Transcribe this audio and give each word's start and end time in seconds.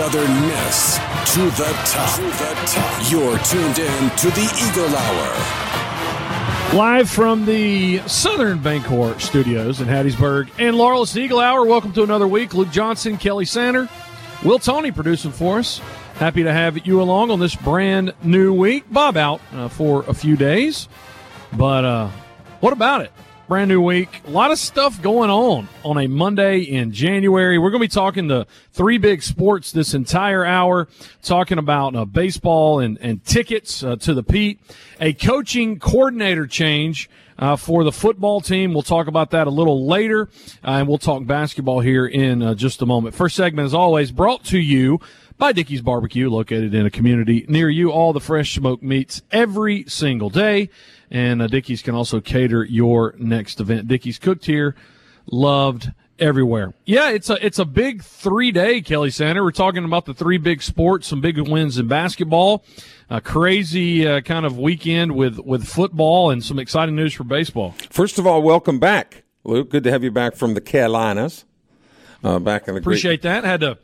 Southern 0.00 0.40
Miss 0.48 0.96
to 1.34 1.42
the 1.60 1.70
top. 1.84 2.16
To 2.16 2.22
the 2.22 2.54
top. 2.64 3.12
You're 3.12 3.38
tuned 3.40 3.78
in 3.78 4.10
to 4.16 4.30
the 4.30 4.48
Eagle 4.56 4.96
Hour. 4.96 6.74
Live 6.74 7.10
from 7.10 7.44
the 7.44 7.98
Southern 8.08 8.60
Bancorp 8.60 9.20
studios 9.20 9.82
in 9.82 9.88
Hattiesburg 9.88 10.48
and 10.58 10.74
Laurel, 10.74 11.02
it's 11.02 11.12
the 11.12 11.20
Eagle 11.20 11.40
Hour. 11.40 11.66
Welcome 11.66 11.92
to 11.92 12.02
another 12.02 12.26
week. 12.26 12.54
Luke 12.54 12.70
Johnson, 12.70 13.18
Kelly 13.18 13.44
Sander, 13.44 13.90
Will 14.42 14.58
Tony 14.58 14.90
producing 14.90 15.32
for 15.32 15.58
us. 15.58 15.80
Happy 16.14 16.44
to 16.44 16.52
have 16.52 16.86
you 16.86 17.02
along 17.02 17.30
on 17.30 17.38
this 17.38 17.54
brand 17.54 18.14
new 18.22 18.54
week. 18.54 18.90
Bob 18.90 19.18
out 19.18 19.42
uh, 19.52 19.68
for 19.68 20.02
a 20.08 20.14
few 20.14 20.34
days, 20.34 20.88
but 21.52 21.84
uh, 21.84 22.08
what 22.60 22.72
about 22.72 23.02
it? 23.02 23.12
Brand 23.50 23.68
new 23.68 23.80
week. 23.80 24.22
A 24.28 24.30
lot 24.30 24.52
of 24.52 24.60
stuff 24.60 25.02
going 25.02 25.28
on 25.28 25.68
on 25.82 25.98
a 25.98 26.06
Monday 26.06 26.60
in 26.60 26.92
January. 26.92 27.58
We're 27.58 27.70
going 27.70 27.82
to 27.82 27.88
be 27.88 27.92
talking 27.92 28.28
the 28.28 28.46
three 28.70 28.96
big 28.96 29.24
sports 29.24 29.72
this 29.72 29.92
entire 29.92 30.44
hour, 30.44 30.86
talking 31.20 31.58
about 31.58 31.96
uh, 31.96 32.04
baseball 32.04 32.78
and, 32.78 32.96
and 33.00 33.24
tickets 33.24 33.82
uh, 33.82 33.96
to 33.96 34.14
the 34.14 34.22
Pete, 34.22 34.60
a 35.00 35.12
coaching 35.14 35.80
coordinator 35.80 36.46
change. 36.46 37.10
Uh, 37.40 37.56
for 37.56 37.84
the 37.84 37.92
football 37.92 38.42
team. 38.42 38.74
We'll 38.74 38.82
talk 38.82 39.06
about 39.06 39.30
that 39.30 39.46
a 39.46 39.50
little 39.50 39.86
later, 39.86 40.28
uh, 40.62 40.72
and 40.72 40.86
we'll 40.86 40.98
talk 40.98 41.24
basketball 41.24 41.80
here 41.80 42.06
in 42.06 42.42
uh, 42.42 42.52
just 42.52 42.82
a 42.82 42.86
moment. 42.86 43.14
First 43.14 43.34
segment, 43.34 43.64
as 43.64 43.72
always, 43.72 44.12
brought 44.12 44.44
to 44.46 44.58
you 44.58 45.00
by 45.38 45.52
Dickey's 45.52 45.80
Barbecue, 45.80 46.28
located 46.28 46.74
in 46.74 46.84
a 46.84 46.90
community 46.90 47.46
near 47.48 47.70
you. 47.70 47.92
All 47.92 48.12
the 48.12 48.20
fresh 48.20 48.54
smoked 48.54 48.82
meats 48.82 49.22
every 49.32 49.84
single 49.88 50.28
day. 50.28 50.68
And 51.10 51.42
uh, 51.42 51.46
Dickey's 51.48 51.82
can 51.82 51.94
also 51.94 52.20
cater 52.20 52.64
your 52.64 53.14
next 53.18 53.60
event. 53.60 53.88
Dickey's 53.88 54.18
cooked 54.18 54.46
here, 54.46 54.76
loved 55.26 55.90
everywhere. 56.20 56.74
Yeah, 56.84 57.10
it's 57.10 57.30
a 57.30 57.44
it's 57.44 57.58
a 57.58 57.64
big 57.64 58.02
three 58.02 58.52
day 58.52 58.80
Kelly 58.80 59.10
Sander. 59.10 59.42
We're 59.42 59.50
talking 59.50 59.84
about 59.84 60.04
the 60.04 60.14
three 60.14 60.38
big 60.38 60.62
sports, 60.62 61.08
some 61.08 61.20
big 61.20 61.38
wins 61.38 61.78
in 61.78 61.88
basketball, 61.88 62.64
a 63.08 63.20
crazy 63.20 64.06
uh, 64.06 64.20
kind 64.20 64.46
of 64.46 64.58
weekend 64.58 65.16
with 65.16 65.38
with 65.40 65.66
football, 65.66 66.30
and 66.30 66.44
some 66.44 66.58
exciting 66.58 66.94
news 66.94 67.14
for 67.14 67.24
baseball. 67.24 67.74
First 67.90 68.18
of 68.18 68.26
all, 68.26 68.42
welcome 68.42 68.78
back, 68.78 69.24
Luke. 69.42 69.70
Good 69.70 69.84
to 69.84 69.90
have 69.90 70.04
you 70.04 70.10
back 70.10 70.36
from 70.36 70.54
the 70.54 70.60
Carolinas. 70.60 71.44
Uh, 72.22 72.38
back 72.38 72.68
in 72.68 72.74
the 72.74 72.80
appreciate 72.80 73.22
great- 73.22 73.42
that. 73.42 73.44
Had 73.44 73.60
to 73.60 73.78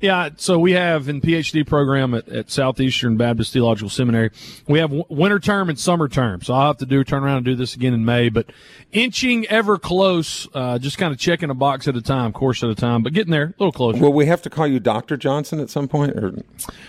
yeah, 0.00 0.30
so 0.36 0.58
we 0.58 0.72
have 0.72 1.08
in 1.08 1.20
PhD 1.20 1.66
program 1.66 2.14
at, 2.14 2.28
at 2.28 2.50
Southeastern 2.50 3.16
Baptist 3.16 3.52
Theological 3.52 3.90
Seminary, 3.90 4.30
we 4.66 4.78
have 4.78 4.90
w- 4.90 5.04
winter 5.08 5.38
term 5.38 5.68
and 5.68 5.78
summer 5.78 6.08
term. 6.08 6.40
So 6.42 6.54
I'll 6.54 6.68
have 6.68 6.78
to 6.78 6.86
do 6.86 7.04
turn 7.04 7.22
around 7.22 7.36
and 7.38 7.44
do 7.44 7.54
this 7.54 7.74
again 7.74 7.92
in 7.92 8.04
May, 8.04 8.30
but 8.30 8.46
inching 8.92 9.46
ever 9.46 9.78
close, 9.78 10.48
uh, 10.54 10.78
just 10.78 10.96
kind 10.96 11.12
of 11.12 11.18
checking 11.18 11.50
a 11.50 11.54
box 11.54 11.86
at 11.86 11.96
a 11.96 12.02
time, 12.02 12.32
course 12.32 12.62
at 12.62 12.70
a 12.70 12.74
time, 12.74 13.02
but 13.02 13.12
getting 13.12 13.30
there 13.30 13.44
a 13.44 13.54
little 13.58 13.72
closer. 13.72 13.98
Will 14.00 14.12
we 14.12 14.26
have 14.26 14.40
to 14.42 14.50
call 14.50 14.66
you 14.66 14.80
Dr. 14.80 15.16
Johnson 15.16 15.60
at 15.60 15.68
some 15.68 15.86
point? 15.86 16.16
Or 16.16 16.32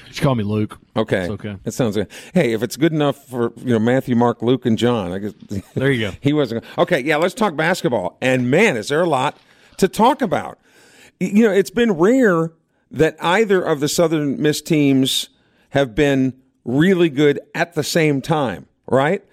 just 0.07 0.21
call 0.21 0.35
me 0.35 0.43
Luke. 0.43 0.79
Okay. 0.95 1.23
It's 1.23 1.31
okay. 1.31 1.57
It 1.65 1.71
sounds 1.71 1.95
good. 1.95 2.07
Hey, 2.33 2.53
if 2.53 2.63
it's 2.63 2.77
good 2.77 2.93
enough 2.93 3.27
for 3.27 3.51
you 3.57 3.73
know 3.73 3.79
Matthew, 3.79 4.15
Mark, 4.15 4.41
Luke, 4.41 4.65
and 4.65 4.77
John, 4.77 5.11
I 5.11 5.19
guess 5.19 5.33
there 5.75 5.91
you 5.91 6.11
go. 6.11 6.17
he 6.21 6.33
wasn't 6.33 6.63
okay. 6.77 6.99
Yeah, 7.01 7.17
let's 7.17 7.33
talk 7.33 7.55
basketball. 7.55 8.17
And 8.21 8.49
man, 8.49 8.77
is 8.77 8.87
there 8.87 9.01
a 9.01 9.09
lot 9.09 9.37
to 9.77 9.87
talk 9.87 10.21
about? 10.21 10.59
You 11.19 11.43
know, 11.43 11.51
it's 11.51 11.69
been 11.69 11.91
rare 11.91 12.51
that 12.91 13.15
either 13.21 13.61
of 13.61 13.79
the 13.79 13.87
Southern 13.87 14.41
Miss 14.41 14.61
teams 14.61 15.29
have 15.69 15.95
been 15.95 16.33
really 16.65 17.09
good 17.09 17.39
at 17.55 17.73
the 17.73 17.83
same 17.83 18.21
time, 18.21 18.67
right? 18.87 19.23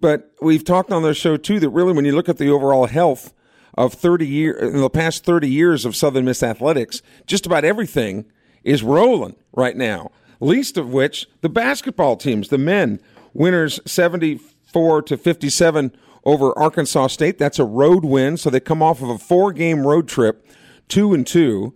But 0.00 0.30
we've 0.40 0.64
talked 0.64 0.92
on 0.92 1.02
the 1.02 1.14
show 1.14 1.36
too 1.36 1.58
that 1.60 1.70
really, 1.70 1.92
when 1.92 2.04
you 2.04 2.14
look 2.14 2.28
at 2.28 2.36
the 2.36 2.50
overall 2.50 2.86
health 2.86 3.32
of 3.74 3.94
30 3.94 4.26
years, 4.26 4.74
in 4.74 4.80
the 4.80 4.90
past 4.90 5.24
30 5.24 5.48
years 5.48 5.84
of 5.84 5.96
Southern 5.96 6.26
Miss 6.26 6.42
athletics, 6.42 7.02
just 7.26 7.46
about 7.46 7.64
everything 7.64 8.26
is 8.62 8.82
rolling 8.82 9.36
right 9.52 9.76
now. 9.76 10.10
Least 10.38 10.76
of 10.76 10.90
which 10.90 11.26
the 11.40 11.48
basketball 11.48 12.16
teams, 12.16 12.48
the 12.48 12.58
men, 12.58 13.00
winners 13.32 13.80
74 13.86 15.02
to 15.02 15.16
57 15.16 15.96
over 16.24 16.56
Arkansas 16.58 17.06
State. 17.06 17.38
That's 17.38 17.58
a 17.58 17.64
road 17.64 18.04
win, 18.04 18.36
so 18.36 18.50
they 18.50 18.60
come 18.60 18.82
off 18.82 19.02
of 19.02 19.08
a 19.08 19.18
four 19.18 19.52
game 19.52 19.86
road 19.86 20.08
trip, 20.08 20.46
two 20.88 21.14
and 21.14 21.26
two 21.26 21.74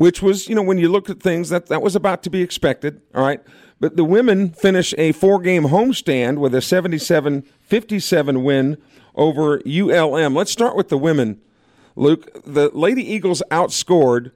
which 0.00 0.22
was, 0.22 0.48
you 0.48 0.54
know, 0.54 0.62
when 0.62 0.78
you 0.78 0.88
look 0.88 1.10
at 1.10 1.20
things, 1.20 1.50
that, 1.50 1.66
that 1.66 1.82
was 1.82 1.94
about 1.94 2.22
to 2.22 2.30
be 2.30 2.40
expected. 2.40 3.02
All 3.14 3.22
right. 3.22 3.42
But 3.80 3.96
the 3.96 4.04
women 4.04 4.48
finish 4.48 4.94
a 4.96 5.12
four 5.12 5.38
game 5.40 5.64
homestand 5.64 6.38
with 6.38 6.54
a 6.54 6.62
77 6.62 7.42
57 7.42 8.42
win 8.42 8.78
over 9.14 9.60
ULM. 9.66 10.34
Let's 10.34 10.50
start 10.50 10.74
with 10.74 10.88
the 10.88 10.96
women, 10.96 11.42
Luke. 11.96 12.30
The 12.46 12.70
Lady 12.70 13.02
Eagles 13.02 13.42
outscored 13.50 14.32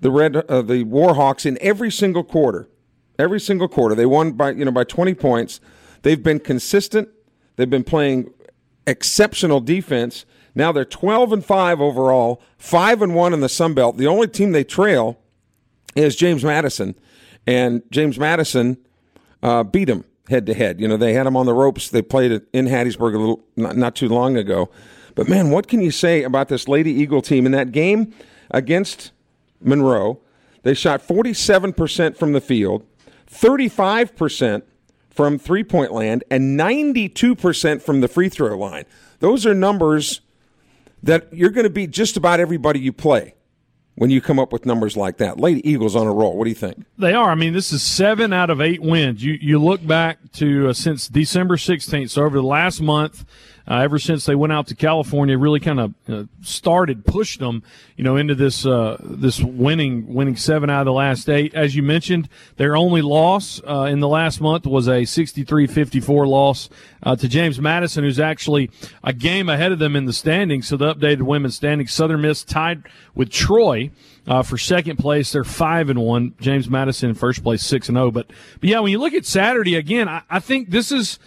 the 0.00 0.10
Red, 0.10 0.36
uh, 0.36 0.62
the 0.62 0.86
Warhawks 0.86 1.44
in 1.44 1.58
every 1.60 1.90
single 1.90 2.24
quarter. 2.24 2.70
Every 3.18 3.38
single 3.38 3.68
quarter. 3.68 3.94
They 3.94 4.06
won 4.06 4.32
by, 4.32 4.52
you 4.52 4.64
know, 4.64 4.70
by 4.70 4.84
20 4.84 5.12
points. 5.12 5.60
They've 6.00 6.22
been 6.22 6.40
consistent. 6.40 7.10
They've 7.56 7.68
been 7.68 7.84
playing 7.84 8.32
exceptional 8.86 9.60
defense. 9.60 10.24
Now 10.54 10.72
they're 10.72 10.84
12 10.84 11.32
and 11.32 11.44
5 11.44 11.80
overall, 11.80 12.42
5 12.58 13.02
and 13.02 13.14
1 13.14 13.32
in 13.32 13.40
the 13.40 13.48
Sun 13.48 13.74
Belt. 13.74 13.96
The 13.96 14.06
only 14.06 14.28
team 14.28 14.52
they 14.52 14.64
trail 14.64 15.18
is 15.94 16.16
James 16.16 16.44
Madison, 16.44 16.94
and 17.46 17.82
James 17.90 18.18
Madison 18.18 18.76
uh, 19.42 19.62
beat 19.62 19.86
them 19.86 20.04
head 20.28 20.46
to 20.46 20.54
head. 20.54 20.80
You 20.80 20.88
know, 20.88 20.96
they 20.96 21.14
had 21.14 21.26
them 21.26 21.36
on 21.36 21.46
the 21.46 21.54
ropes. 21.54 21.88
They 21.88 22.02
played 22.02 22.42
in 22.52 22.66
Hattiesburg 22.66 23.14
a 23.14 23.18
little 23.18 23.44
not, 23.56 23.76
not 23.76 23.94
too 23.94 24.08
long 24.08 24.36
ago. 24.36 24.70
But 25.14 25.28
man, 25.28 25.50
what 25.50 25.68
can 25.68 25.80
you 25.80 25.90
say 25.90 26.22
about 26.22 26.48
this 26.48 26.68
Lady 26.68 26.90
Eagle 26.90 27.22
team 27.22 27.44
in 27.46 27.52
that 27.52 27.72
game 27.72 28.14
against 28.50 29.12
Monroe? 29.60 30.20
They 30.62 30.74
shot 30.74 31.06
47% 31.06 32.16
from 32.16 32.32
the 32.32 32.40
field, 32.40 32.86
35% 33.30 34.62
from 35.10 35.38
three-point 35.38 35.92
land, 35.92 36.24
and 36.30 36.58
92% 36.58 37.82
from 37.82 38.00
the 38.00 38.08
free 38.08 38.28
throw 38.28 38.56
line. 38.56 38.84
Those 39.18 39.44
are 39.44 39.54
numbers 39.54 40.20
that 41.02 41.32
you're 41.32 41.50
going 41.50 41.64
to 41.64 41.70
beat 41.70 41.90
just 41.90 42.16
about 42.16 42.40
everybody 42.40 42.80
you 42.80 42.92
play 42.92 43.34
when 43.94 44.10
you 44.10 44.20
come 44.20 44.38
up 44.38 44.52
with 44.52 44.64
numbers 44.64 44.96
like 44.96 45.18
that. 45.18 45.38
Lady 45.38 45.68
Eagles 45.68 45.94
on 45.94 46.06
a 46.06 46.12
roll. 46.12 46.36
What 46.36 46.44
do 46.44 46.50
you 46.50 46.56
think? 46.56 46.84
They 46.98 47.12
are. 47.12 47.30
I 47.30 47.34
mean, 47.34 47.52
this 47.52 47.72
is 47.72 47.82
seven 47.82 48.32
out 48.32 48.50
of 48.50 48.60
eight 48.60 48.80
wins. 48.82 49.22
You 49.22 49.34
you 49.34 49.58
look 49.58 49.86
back 49.86 50.18
to 50.34 50.68
uh, 50.68 50.72
since 50.72 51.08
December 51.08 51.56
16th, 51.56 52.10
so 52.10 52.24
over 52.24 52.36
the 52.36 52.46
last 52.46 52.80
month, 52.80 53.24
uh, 53.68 53.76
ever 53.76 53.98
since 53.98 54.24
they 54.26 54.34
went 54.34 54.52
out 54.52 54.66
to 54.68 54.74
California, 54.74 55.38
really 55.38 55.60
kind 55.60 55.80
of 55.80 55.94
uh, 56.08 56.24
started 56.42 57.04
pushed 57.04 57.40
them, 57.40 57.62
you 57.96 58.04
know, 58.04 58.16
into 58.16 58.34
this 58.34 58.66
uh, 58.66 58.96
this 59.00 59.40
winning 59.40 60.12
winning 60.12 60.36
seven 60.36 60.68
out 60.68 60.80
of 60.80 60.86
the 60.86 60.92
last 60.92 61.28
eight. 61.28 61.54
As 61.54 61.76
you 61.76 61.82
mentioned, 61.82 62.28
their 62.56 62.76
only 62.76 63.02
loss 63.02 63.60
uh, 63.68 63.82
in 63.82 64.00
the 64.00 64.08
last 64.08 64.40
month 64.40 64.66
was 64.66 64.88
a 64.88 65.02
63-54 65.02 66.26
loss 66.26 66.68
uh, 67.02 67.16
to 67.16 67.28
James 67.28 67.60
Madison, 67.60 68.04
who's 68.04 68.20
actually 68.20 68.70
a 69.04 69.12
game 69.12 69.48
ahead 69.48 69.72
of 69.72 69.78
them 69.78 69.94
in 69.94 70.06
the 70.06 70.12
standings. 70.12 70.68
So 70.68 70.76
the 70.76 70.94
updated 70.94 71.22
women's 71.22 71.56
standings, 71.56 71.92
Southern 71.92 72.22
Miss 72.22 72.44
tied 72.44 72.82
with 73.14 73.30
Troy. 73.30 73.90
Uh, 74.24 74.40
for 74.40 74.56
second 74.56 74.98
place, 74.98 75.32
they're 75.32 75.42
five 75.42 75.90
and 75.90 76.00
one. 76.00 76.34
James 76.40 76.70
Madison 76.70 77.08
in 77.08 77.14
first 77.16 77.42
place, 77.42 77.62
six 77.64 77.88
and 77.88 77.96
zero. 77.96 78.12
But 78.12 78.30
but 78.60 78.68
yeah, 78.68 78.78
when 78.78 78.92
you 78.92 78.98
look 78.98 79.14
at 79.14 79.26
Saturday 79.26 79.74
again, 79.74 80.08
I, 80.08 80.22
I 80.30 80.38
think 80.38 80.70
this 80.70 80.92
is, 80.92 81.18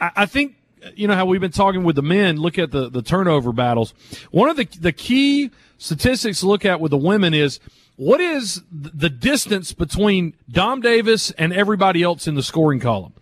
I, 0.00 0.10
I 0.16 0.26
think 0.26 0.56
you 0.94 1.08
know 1.08 1.14
how 1.14 1.26
we've 1.26 1.40
been 1.40 1.50
talking 1.50 1.84
with 1.84 1.96
the 1.96 2.02
men. 2.02 2.36
Look 2.36 2.58
at 2.58 2.70
the 2.70 2.88
the 2.88 3.02
turnover 3.02 3.52
battles. 3.52 3.94
One 4.30 4.48
of 4.48 4.56
the 4.56 4.66
the 4.80 4.92
key 4.92 5.50
statistics 5.78 6.40
to 6.40 6.46
look 6.46 6.64
at 6.64 6.80
with 6.80 6.90
the 6.90 6.98
women 6.98 7.34
is 7.34 7.60
what 7.96 8.20
is 8.20 8.62
the 8.70 9.10
distance 9.10 9.72
between 9.72 10.34
Dom 10.50 10.80
Davis 10.80 11.30
and 11.32 11.52
everybody 11.52 12.02
else 12.02 12.26
in 12.26 12.34
the 12.34 12.42
scoring 12.42 12.80
column 12.80 13.12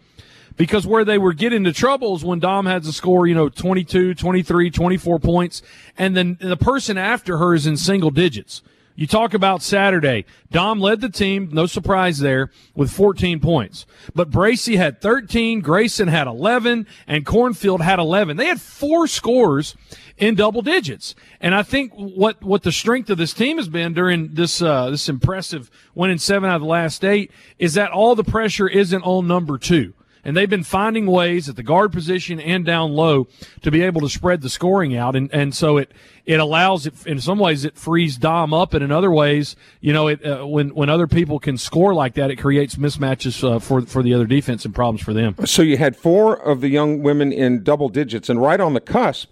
because 0.59 0.87
where 0.87 1.05
they 1.05 1.17
were 1.17 1.33
getting 1.33 1.59
into 1.59 1.73
trouble 1.73 2.15
is 2.17 2.25
when 2.25 2.41
Dom 2.41 2.67
had 2.67 2.83
to 2.83 2.93
score, 2.93 3.27
you 3.27 3.35
know, 3.35 3.49
22, 3.49 4.15
23, 4.15 4.71
24 4.71 5.19
points, 5.21 5.63
and 5.97 6.17
then 6.17 6.37
the 6.41 6.57
person 6.57 6.99
after 6.99 7.39
her 7.39 7.55
is 7.55 7.67
in 7.67 7.77
single 7.77 8.11
digits. 8.11 8.61
You 8.99 9.07
talk 9.07 9.33
about 9.33 9.63
Saturday. 9.63 10.25
Dom 10.51 10.81
led 10.81 11.01
the 11.01 11.09
team, 11.09 11.51
no 11.53 11.67
surprise 11.67 12.19
there, 12.19 12.51
with 12.75 12.91
14 12.91 13.39
points. 13.39 13.87
But 14.13 14.29
Bracy 14.29 14.75
had 14.75 15.01
13, 15.01 15.61
Grayson 15.61 16.09
had 16.09 16.27
11, 16.27 16.85
and 17.07 17.25
Cornfield 17.25 17.81
had 17.81 18.01
11. 18.01 18.37
They 18.37 18.47
had 18.47 18.61
four 18.61 19.07
scores 19.07 19.77
in 20.17 20.35
double 20.35 20.63
digits. 20.63 21.15
And 21.41 21.55
I 21.55 21.63
think 21.63 21.93
what, 21.95 22.43
what 22.43 22.65
the 22.65 22.73
strength 22.73 23.09
of 23.09 23.19
this 23.19 23.33
team 23.33 23.59
has 23.59 23.69
been 23.69 23.95
during 23.95 24.35
this, 24.35 24.61
uh, 24.61 24.91
this 24.91 25.09
impressive 25.09 25.71
winning 25.95 26.19
seven 26.19 26.51
out 26.51 26.57
of 26.57 26.63
the 26.63 26.67
last 26.67 27.05
eight 27.05 27.31
is 27.57 27.75
that 27.75 27.93
all 27.93 28.17
the 28.17 28.25
pressure 28.25 28.67
isn't 28.67 29.03
on 29.03 29.29
number 29.29 29.59
two 29.59 29.95
and 30.25 30.37
they've 30.37 30.51
been 30.51 30.65
finding 30.65 31.07
ways 31.07 31.49
at 31.49 31.57
the 31.57 31.63
guard 31.63 31.93
position 31.93 32.41
and 32.41 32.65
down 32.65 32.93
low 32.93 33.29
to 33.63 33.71
be 33.71 33.83
able 33.83 34.01
to 34.01 34.09
spread 34.09 34.43
the 34.43 34.49
scoring 34.49 34.97
out, 34.97 35.17
and 35.17 35.33
and 35.33 35.55
so 35.55 35.77
it 35.77 35.93
it 36.27 36.41
allows 36.41 36.87
it 36.87 37.07
in 37.07 37.21
some 37.21 37.39
ways 37.39 37.65
it 37.65 37.77
frees 37.77 38.17
Dom 38.17 38.53
up, 38.53 38.75
and 38.75 38.85
in 38.85 38.93
other 38.93 39.11
ways, 39.11 39.57
you 39.81 39.93
know, 39.93 40.09
it 40.09 40.25
uh, 40.25 40.47
when 40.47 40.75
when 40.75 40.89
other 40.89 41.07
people 41.07 41.39
can 41.39 41.57
score 41.57 41.95
like 41.95 42.15
that, 42.15 42.31
it 42.31 42.37
creates 42.37 42.77
mismatches 42.77 43.43
uh, 43.43 43.59
for 43.59 43.83
for 43.83 44.03
the 44.03 44.15
other 44.15 44.27
defense 44.27 44.65
and 44.65 44.75
problems 44.75 45.03
for 45.03 45.13
them. 45.13 45.35
So 45.45 45.63
you 45.63 45.77
had 45.77 45.97
four 45.97 46.37
of 46.37 46.61
the 46.61 46.69
young 46.69 47.03
women 47.03 47.33
in 47.33 47.63
double 47.63 47.89
digits, 47.89 48.29
and 48.29 48.41
right 48.41 48.61
on 48.61 48.75
the 48.75 48.81
cusp, 48.81 49.31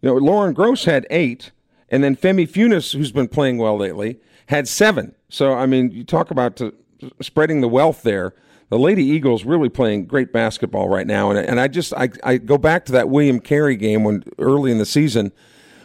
you 0.00 0.08
know, 0.08 0.16
Lauren 0.16 0.54
Gross 0.54 0.84
had 0.84 1.06
eight, 1.10 1.50
and 1.88 2.02
then 2.02 2.16
Femi 2.16 2.48
Funes, 2.48 2.96
who's 2.96 3.12
been 3.12 3.28
playing 3.28 3.58
well 3.58 3.76
lately, 3.76 4.18
had 4.46 4.68
seven. 4.68 5.14
So 5.28 5.54
I 5.54 5.66
mean, 5.66 5.90
you 5.90 6.04
talk 6.04 6.30
about 6.30 6.56
to, 6.56 6.74
spreading 7.20 7.60
the 7.60 7.68
wealth 7.68 8.02
there 8.02 8.34
the 8.72 8.78
Lady 8.78 9.04
Eagles 9.04 9.44
really 9.44 9.68
playing 9.68 10.06
great 10.06 10.32
basketball 10.32 10.88
right 10.88 11.06
now. 11.06 11.28
And, 11.28 11.38
and 11.38 11.60
I 11.60 11.68
just 11.68 11.92
I, 11.92 12.08
I 12.24 12.38
go 12.38 12.56
back 12.56 12.86
to 12.86 12.92
that 12.92 13.10
William 13.10 13.38
Carey 13.38 13.76
game 13.76 14.02
when 14.02 14.24
early 14.38 14.72
in 14.72 14.78
the 14.78 14.86
season 14.86 15.30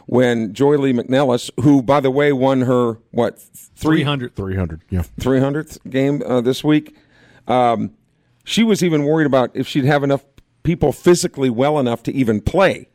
when 0.05 0.53
Joye 0.53 0.77
Lee-McNelis, 0.77 1.51
who 1.61 1.83
by 1.83 1.99
the 1.99 2.09
way 2.09 2.31
won 2.31 2.61
her 2.61 2.99
what 3.11 3.41
300 3.75 4.37
300 4.37 4.83
yeah. 4.89 5.03
300th 5.19 5.89
game 5.89 6.23
uh, 6.25 6.39
this 6.39 6.63
week, 6.63 6.95
um, 7.45 7.91
she 8.45 8.63
was 8.63 8.81
even 8.81 9.03
worried 9.03 9.27
about 9.27 9.51
if 9.53 9.67
she'd 9.67 9.83
have 9.83 10.01
enough 10.01 10.23
people 10.63 10.93
physically 10.93 11.49
well 11.49 11.79
enough 11.79 12.01
to 12.03 12.13
even 12.13 12.39
play 12.39 12.87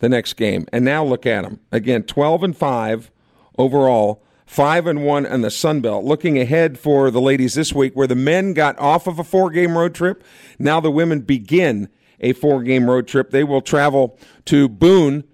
the 0.00 0.08
next 0.08 0.32
game. 0.32 0.66
And 0.72 0.84
now 0.84 1.04
look 1.04 1.24
at 1.24 1.44
them 1.44 1.60
again, 1.70 2.02
12 2.02 2.42
and 2.42 2.56
five 2.56 3.12
overall 3.56 4.24
five 4.46 4.86
and 4.86 5.04
one 5.04 5.26
in 5.26 5.42
the 5.42 5.50
Sun 5.50 5.80
Belt. 5.80 6.04
Looking 6.04 6.38
ahead 6.38 6.78
for 6.78 7.10
the 7.10 7.20
ladies 7.20 7.54
this 7.54 7.72
week, 7.72 7.94
where 7.94 8.06
the 8.06 8.14
men 8.14 8.54
got 8.54 8.78
off 8.78 9.06
of 9.06 9.18
a 9.18 9.24
four 9.24 9.50
game 9.50 9.76
road 9.76 9.94
trip, 9.94 10.24
now 10.58 10.80
the 10.80 10.90
women 10.90 11.20
begin 11.20 11.88
a 12.20 12.32
four 12.32 12.62
game 12.62 12.88
road 12.88 13.06
trip. 13.06 13.30
They 13.30 13.44
will 13.44 13.60
travel 13.60 14.18
to 14.46 14.68
Boone 14.68 15.24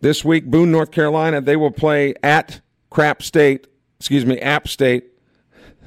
this 0.00 0.24
week, 0.24 0.46
Boone, 0.46 0.70
North 0.70 0.90
Carolina. 0.90 1.40
They 1.40 1.56
will 1.56 1.70
play 1.70 2.14
at 2.22 2.60
Crap 2.90 3.22
State, 3.22 3.68
excuse 3.98 4.26
me, 4.26 4.38
App 4.40 4.68
State 4.68 5.06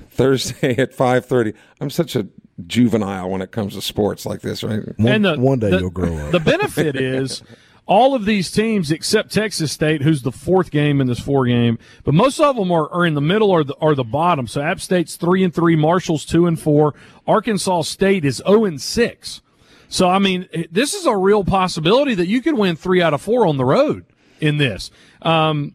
Thursday 0.09 0.77
at 0.77 0.93
five 0.93 1.25
thirty. 1.25 1.53
I'm 1.79 1.89
such 1.89 2.15
a 2.15 2.27
juvenile 2.67 3.29
when 3.29 3.41
it 3.41 3.51
comes 3.51 3.75
to 3.75 3.81
sports 3.81 4.25
like 4.25 4.41
this, 4.41 4.63
right? 4.63 4.81
One, 4.97 5.13
and 5.13 5.25
the, 5.25 5.39
one 5.39 5.59
day 5.59 5.69
the, 5.69 5.79
you'll 5.79 5.89
grow 5.89 6.17
up. 6.17 6.31
The 6.31 6.39
benefit 6.39 6.95
is 6.95 7.43
all 7.89 8.13
of 8.13 8.25
these 8.25 8.51
teams 8.51 8.91
except 8.91 9.33
Texas 9.33 9.71
State, 9.71 10.03
who's 10.03 10.21
the 10.21 10.31
fourth 10.31 10.69
game 10.69 11.01
in 11.01 11.07
this 11.07 11.19
four 11.19 11.47
game, 11.47 11.79
but 12.03 12.13
most 12.13 12.39
of 12.39 12.55
them 12.55 12.71
are, 12.71 12.87
are 12.89 13.03
in 13.03 13.15
the 13.15 13.21
middle 13.21 13.49
or 13.49 13.63
the 13.63 13.75
the 13.95 14.03
bottom. 14.03 14.45
So 14.45 14.61
App 14.61 14.79
State's 14.79 15.15
three 15.15 15.43
and 15.43 15.53
three, 15.53 15.75
Marshall's 15.75 16.23
two 16.23 16.45
and 16.45 16.57
four, 16.57 16.93
Arkansas 17.27 17.81
State 17.81 18.23
is 18.23 18.37
zero 18.37 18.65
and 18.65 18.79
six. 18.79 19.41
So 19.89 20.07
I 20.07 20.19
mean, 20.19 20.47
this 20.71 20.93
is 20.93 21.07
a 21.07 21.17
real 21.17 21.43
possibility 21.43 22.13
that 22.13 22.27
you 22.27 22.43
could 22.43 22.55
win 22.55 22.75
three 22.75 23.01
out 23.01 23.15
of 23.15 23.23
four 23.23 23.47
on 23.47 23.57
the 23.57 23.65
road 23.65 24.05
in 24.39 24.59
this. 24.59 24.91
Um, 25.23 25.73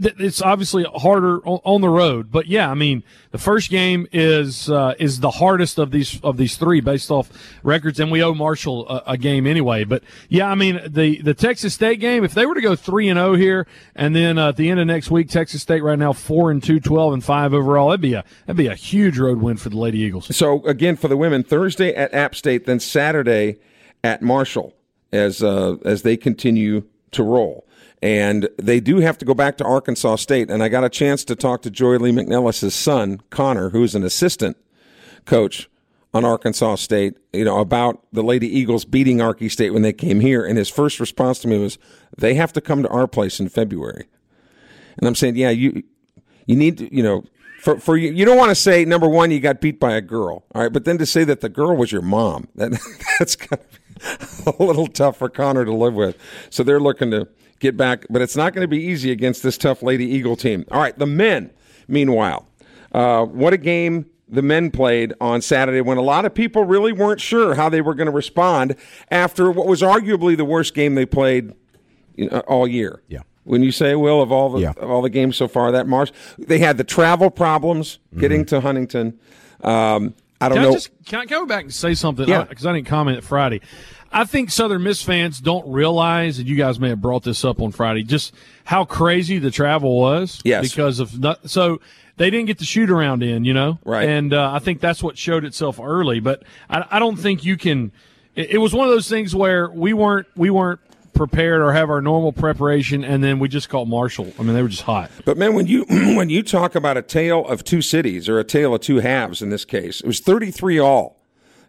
it's 0.00 0.42
obviously 0.42 0.84
harder 0.84 1.38
on 1.44 1.80
the 1.80 1.88
road, 1.88 2.30
but 2.30 2.46
yeah, 2.46 2.70
I 2.70 2.74
mean, 2.74 3.02
the 3.30 3.38
first 3.38 3.70
game 3.70 4.06
is 4.12 4.70
uh, 4.70 4.94
is 4.98 5.20
the 5.20 5.30
hardest 5.30 5.78
of 5.78 5.90
these 5.90 6.20
of 6.22 6.36
these 6.36 6.56
three 6.56 6.80
based 6.80 7.10
off 7.10 7.30
records, 7.62 8.00
and 8.00 8.10
we 8.10 8.22
owe 8.22 8.34
Marshall 8.34 8.88
a, 8.88 9.02
a, 9.08 9.18
game 9.18 9.46
anyway. 9.46 9.84
But 9.84 10.02
yeah, 10.28 10.50
I 10.50 10.54
mean, 10.54 10.80
the 10.86 11.20
the 11.20 11.34
Texas 11.34 11.74
State 11.74 12.00
game, 12.00 12.24
if 12.24 12.34
they 12.34 12.46
were 12.46 12.54
to 12.54 12.60
go 12.60 12.76
three 12.76 13.08
and 13.08 13.18
zero 13.18 13.30
oh 13.30 13.34
here, 13.34 13.66
and 13.94 14.14
then 14.14 14.38
uh, 14.38 14.48
at 14.48 14.56
the 14.56 14.70
end 14.70 14.80
of 14.80 14.86
next 14.86 15.10
week, 15.10 15.28
Texas 15.28 15.62
State 15.62 15.82
right 15.82 15.98
now 15.98 16.12
four 16.12 16.50
and 16.50 16.62
two, 16.62 16.80
12 16.80 17.14
and 17.14 17.24
five 17.24 17.52
overall, 17.52 17.90
that'd 17.90 18.00
be 18.00 18.14
a 18.14 18.24
that'd 18.46 18.56
be 18.56 18.68
a 18.68 18.74
huge 18.74 19.18
road 19.18 19.40
win 19.40 19.56
for 19.56 19.68
the 19.68 19.76
Lady 19.76 19.98
Eagles. 19.98 20.34
So 20.34 20.64
again, 20.66 20.96
for 20.96 21.08
the 21.08 21.16
women, 21.16 21.42
Thursday 21.42 21.94
at 21.94 22.12
App 22.14 22.34
State, 22.34 22.66
then 22.66 22.80
Saturday 22.80 23.58
at 24.02 24.22
Marshall, 24.22 24.74
as 25.12 25.42
uh, 25.42 25.76
as 25.84 26.02
they 26.02 26.16
continue 26.16 26.84
to 27.12 27.22
roll. 27.22 27.65
And 28.06 28.48
they 28.56 28.78
do 28.78 28.98
have 28.98 29.18
to 29.18 29.24
go 29.24 29.34
back 29.34 29.56
to 29.56 29.64
Arkansas 29.64 30.14
State. 30.16 30.48
And 30.48 30.62
I 30.62 30.68
got 30.68 30.84
a 30.84 30.88
chance 30.88 31.24
to 31.24 31.34
talk 31.34 31.62
to 31.62 31.72
Joye 31.72 31.96
Lee-McNelis' 31.96 32.70
son, 32.70 33.20
Connor, 33.30 33.70
who's 33.70 33.96
an 33.96 34.04
assistant 34.04 34.56
coach 35.24 35.68
on 36.14 36.24
Arkansas 36.24 36.76
State, 36.76 37.16
you 37.32 37.44
know, 37.44 37.58
about 37.58 38.06
the 38.12 38.22
Lady 38.22 38.46
Eagles 38.46 38.84
beating 38.84 39.18
Arky 39.18 39.50
State 39.50 39.70
when 39.70 39.82
they 39.82 39.92
came 39.92 40.20
here. 40.20 40.46
And 40.46 40.56
his 40.56 40.68
first 40.68 41.00
response 41.00 41.40
to 41.40 41.48
me 41.48 41.58
was, 41.58 41.78
they 42.16 42.34
have 42.34 42.52
to 42.52 42.60
come 42.60 42.84
to 42.84 42.88
our 42.90 43.08
place 43.08 43.40
in 43.40 43.48
February. 43.48 44.06
And 44.98 45.08
I'm 45.08 45.16
saying, 45.16 45.34
yeah, 45.34 45.50
you, 45.50 45.82
you 46.46 46.54
need 46.54 46.78
to, 46.78 46.94
you 46.94 47.02
know, 47.02 47.24
for, 47.60 47.80
for 47.80 47.96
you, 47.96 48.12
you 48.12 48.24
don't 48.24 48.38
want 48.38 48.50
to 48.50 48.54
say, 48.54 48.84
number 48.84 49.08
one, 49.08 49.32
you 49.32 49.40
got 49.40 49.60
beat 49.60 49.80
by 49.80 49.94
a 49.94 50.00
girl. 50.00 50.44
All 50.54 50.62
right. 50.62 50.72
But 50.72 50.84
then 50.84 50.96
to 50.98 51.06
say 51.06 51.24
that 51.24 51.40
the 51.40 51.48
girl 51.48 51.76
was 51.76 51.90
your 51.90 52.02
mom, 52.02 52.46
that, 52.54 52.70
that's 53.18 53.34
kind 53.34 53.60
of 53.60 53.80
a 54.60 54.62
little 54.62 54.86
tough 54.86 55.16
for 55.16 55.28
Connor 55.28 55.64
to 55.64 55.74
live 55.74 55.94
with. 55.94 56.16
So 56.50 56.62
they're 56.62 56.78
looking 56.78 57.10
to, 57.10 57.26
get 57.60 57.76
back, 57.76 58.06
but 58.10 58.22
it's 58.22 58.36
not 58.36 58.52
going 58.52 58.62
to 58.62 58.68
be 58.68 58.82
easy 58.82 59.10
against 59.10 59.42
this 59.42 59.58
tough 59.58 59.82
Lady 59.82 60.04
Eagle 60.04 60.36
team. 60.36 60.64
All 60.70 60.80
right, 60.80 60.98
the 60.98 61.06
men, 61.06 61.50
meanwhile, 61.88 62.46
uh, 62.92 63.24
what 63.24 63.52
a 63.52 63.58
game 63.58 64.06
the 64.28 64.42
men 64.42 64.70
played 64.70 65.14
on 65.20 65.40
Saturday 65.40 65.80
when 65.80 65.98
a 65.98 66.02
lot 66.02 66.24
of 66.24 66.34
people 66.34 66.64
really 66.64 66.92
weren't 66.92 67.20
sure 67.20 67.54
how 67.54 67.68
they 67.68 67.80
were 67.80 67.94
going 67.94 68.06
to 68.06 68.12
respond 68.12 68.74
after 69.10 69.50
what 69.50 69.66
was 69.66 69.82
arguably 69.82 70.36
the 70.36 70.44
worst 70.44 70.74
game 70.74 70.94
they 70.94 71.06
played 71.06 71.54
all 72.48 72.66
year. 72.66 73.02
Yeah. 73.08 73.20
When 73.44 73.62
you 73.62 73.70
say, 73.70 73.94
Will, 73.94 74.20
of 74.20 74.32
all 74.32 74.50
the 74.50 74.58
yeah. 74.58 74.72
of 74.76 74.90
all 74.90 75.02
the 75.02 75.10
games 75.10 75.36
so 75.36 75.46
far, 75.46 75.70
that 75.70 75.86
March 75.86 76.10
they 76.36 76.58
had 76.58 76.78
the 76.78 76.84
travel 76.84 77.30
problems 77.30 78.00
getting 78.18 78.40
mm-hmm. 78.40 78.56
to 78.56 78.60
Huntington. 78.60 79.20
Um, 79.60 80.14
I 80.40 80.48
don't 80.48 80.56
can 80.56 80.62
know. 80.64 80.70
I 80.70 80.72
just, 80.72 80.90
can 81.06 81.20
I 81.20 81.26
go 81.26 81.46
back 81.46 81.62
and 81.62 81.72
say 81.72 81.94
something? 81.94 82.28
Yeah. 82.28 82.42
Because 82.42 82.66
I, 82.66 82.70
I 82.70 82.74
didn't 82.74 82.88
comment 82.88 83.22
Friday. 83.22 83.60
I 84.12 84.24
think 84.24 84.50
Southern 84.50 84.82
Miss 84.82 85.02
fans 85.02 85.40
don't 85.40 85.70
realize, 85.70 86.38
and 86.38 86.48
you 86.48 86.56
guys 86.56 86.78
may 86.80 86.90
have 86.90 87.00
brought 87.00 87.22
this 87.22 87.44
up 87.44 87.60
on 87.60 87.72
Friday, 87.72 88.02
just 88.02 88.34
how 88.64 88.84
crazy 88.84 89.38
the 89.38 89.50
travel 89.50 89.98
was. 89.98 90.40
Yes. 90.44 90.68
Because 90.68 91.00
of 91.00 91.18
not, 91.18 91.50
so 91.50 91.80
they 92.16 92.30
didn't 92.30 92.46
get 92.46 92.58
the 92.58 92.64
shoot 92.64 92.90
around 92.90 93.22
in, 93.22 93.44
you 93.44 93.54
know. 93.54 93.78
Right. 93.84 94.08
And 94.08 94.32
uh, 94.32 94.52
I 94.52 94.58
think 94.58 94.80
that's 94.80 95.02
what 95.02 95.18
showed 95.18 95.44
itself 95.44 95.78
early. 95.80 96.20
But 96.20 96.42
I, 96.68 96.84
I 96.92 96.98
don't 96.98 97.16
think 97.16 97.44
you 97.44 97.56
can. 97.56 97.92
It, 98.34 98.52
it 98.52 98.58
was 98.58 98.72
one 98.72 98.86
of 98.86 98.94
those 98.94 99.08
things 99.08 99.34
where 99.34 99.68
we 99.70 99.92
weren't 99.92 100.26
we 100.36 100.50
weren't 100.50 100.80
prepared 101.16 101.62
or 101.62 101.72
have 101.72 101.90
our 101.90 102.00
normal 102.00 102.32
preparation, 102.32 103.02
and 103.02 103.24
then 103.24 103.38
we 103.38 103.48
just 103.48 103.68
caught 103.68 103.88
Marshall. 103.88 104.32
I 104.38 104.42
mean, 104.42 104.54
they 104.54 104.62
were 104.62 104.68
just 104.68 104.82
hot. 104.82 105.10
But 105.24 105.36
man, 105.36 105.54
when 105.54 105.66
you 105.66 105.84
when 105.88 106.30
you 106.30 106.42
talk 106.42 106.74
about 106.74 106.96
a 106.96 107.02
tale 107.02 107.46
of 107.46 107.64
two 107.64 107.82
cities 107.82 108.28
or 108.28 108.38
a 108.38 108.44
tale 108.44 108.74
of 108.74 108.80
two 108.82 108.96
halves 108.98 109.42
in 109.42 109.50
this 109.50 109.64
case, 109.64 110.00
it 110.00 110.06
was 110.06 110.20
thirty 110.20 110.50
three 110.50 110.78
all 110.78 111.15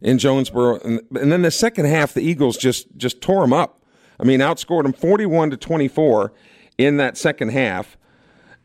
in 0.01 0.17
Jonesboro, 0.17 0.79
and, 0.79 1.01
and 1.19 1.31
then 1.31 1.41
the 1.41 1.51
second 1.51 1.85
half, 1.85 2.13
the 2.13 2.21
Eagles 2.21 2.57
just 2.57 2.87
just 2.97 3.21
tore 3.21 3.41
them 3.41 3.53
up. 3.53 3.81
I 4.19 4.23
mean, 4.23 4.39
outscored 4.39 4.83
them 4.83 4.93
forty-one 4.93 5.49
to 5.51 5.57
twenty-four 5.57 6.33
in 6.77 6.97
that 6.97 7.17
second 7.17 7.49
half, 7.49 7.97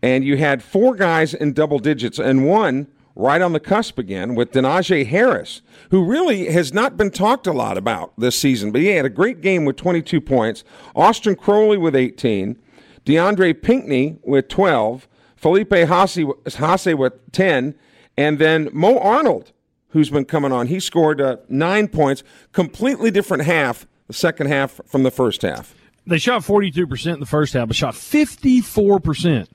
and 0.03 0.25
you 0.25 0.37
had 0.37 0.63
four 0.63 0.95
guys 0.95 1.35
in 1.35 1.53
double 1.53 1.79
digits, 1.79 2.19
and 2.19 2.47
one 2.47 2.89
right 3.15 3.43
on 3.43 3.53
the 3.53 3.61
cusp 3.61 3.99
again 3.99 4.35
with 4.35 4.53
Denijay 4.53 5.07
Harris, 5.07 5.63
who 5.91 6.05
really 6.05 6.47
has 6.47 6.73
not 6.73 6.97
been 6.97 7.11
talked 7.11 7.47
a 7.47 7.53
lot 7.53 7.77
about 7.77 8.13
this 8.19 8.37
season, 8.37 8.73
but 8.73 8.81
he 8.81 8.89
had 8.89 9.05
a 9.05 9.11
great 9.11 9.41
game 9.41 9.65
with 9.65 9.77
22 9.77 10.21
points. 10.21 10.65
Austin 10.97 11.37
Crowley 11.37 11.77
with 11.77 11.95
18, 11.95 12.59
DeAndre 13.05 13.61
Pinckney 13.61 14.17
with 14.23 14.49
12, 14.49 15.09
Felipe 15.37 15.71
Haase 15.71 16.95
with 16.97 17.33
10, 17.33 17.75
and 18.17 18.39
then 18.39 18.71
Mo 18.73 18.99
Arnold 18.99 19.53
who's 19.93 20.11
been 20.11 20.25
coming 20.25 20.53
on. 20.53 20.67
He 20.67 20.81
scored 20.81 21.21
uh, 21.21 21.37
nine 21.49 21.89
points, 21.89 22.23
completely 22.53 23.11
different 23.11 23.45
half, 23.45 23.87
the 24.07 24.13
second 24.13 24.49
half 24.49 24.81
from 24.87 25.03
the 25.03 25.11
first 25.11 25.43
half. 25.43 25.75
They 26.07 26.19
shot 26.19 26.43
42% 26.43 27.15
in 27.15 27.21
the 27.21 27.27
first 27.27 27.53
half, 27.53 27.69
but 27.69 27.77
shot 27.77 27.95
54% 27.95 29.47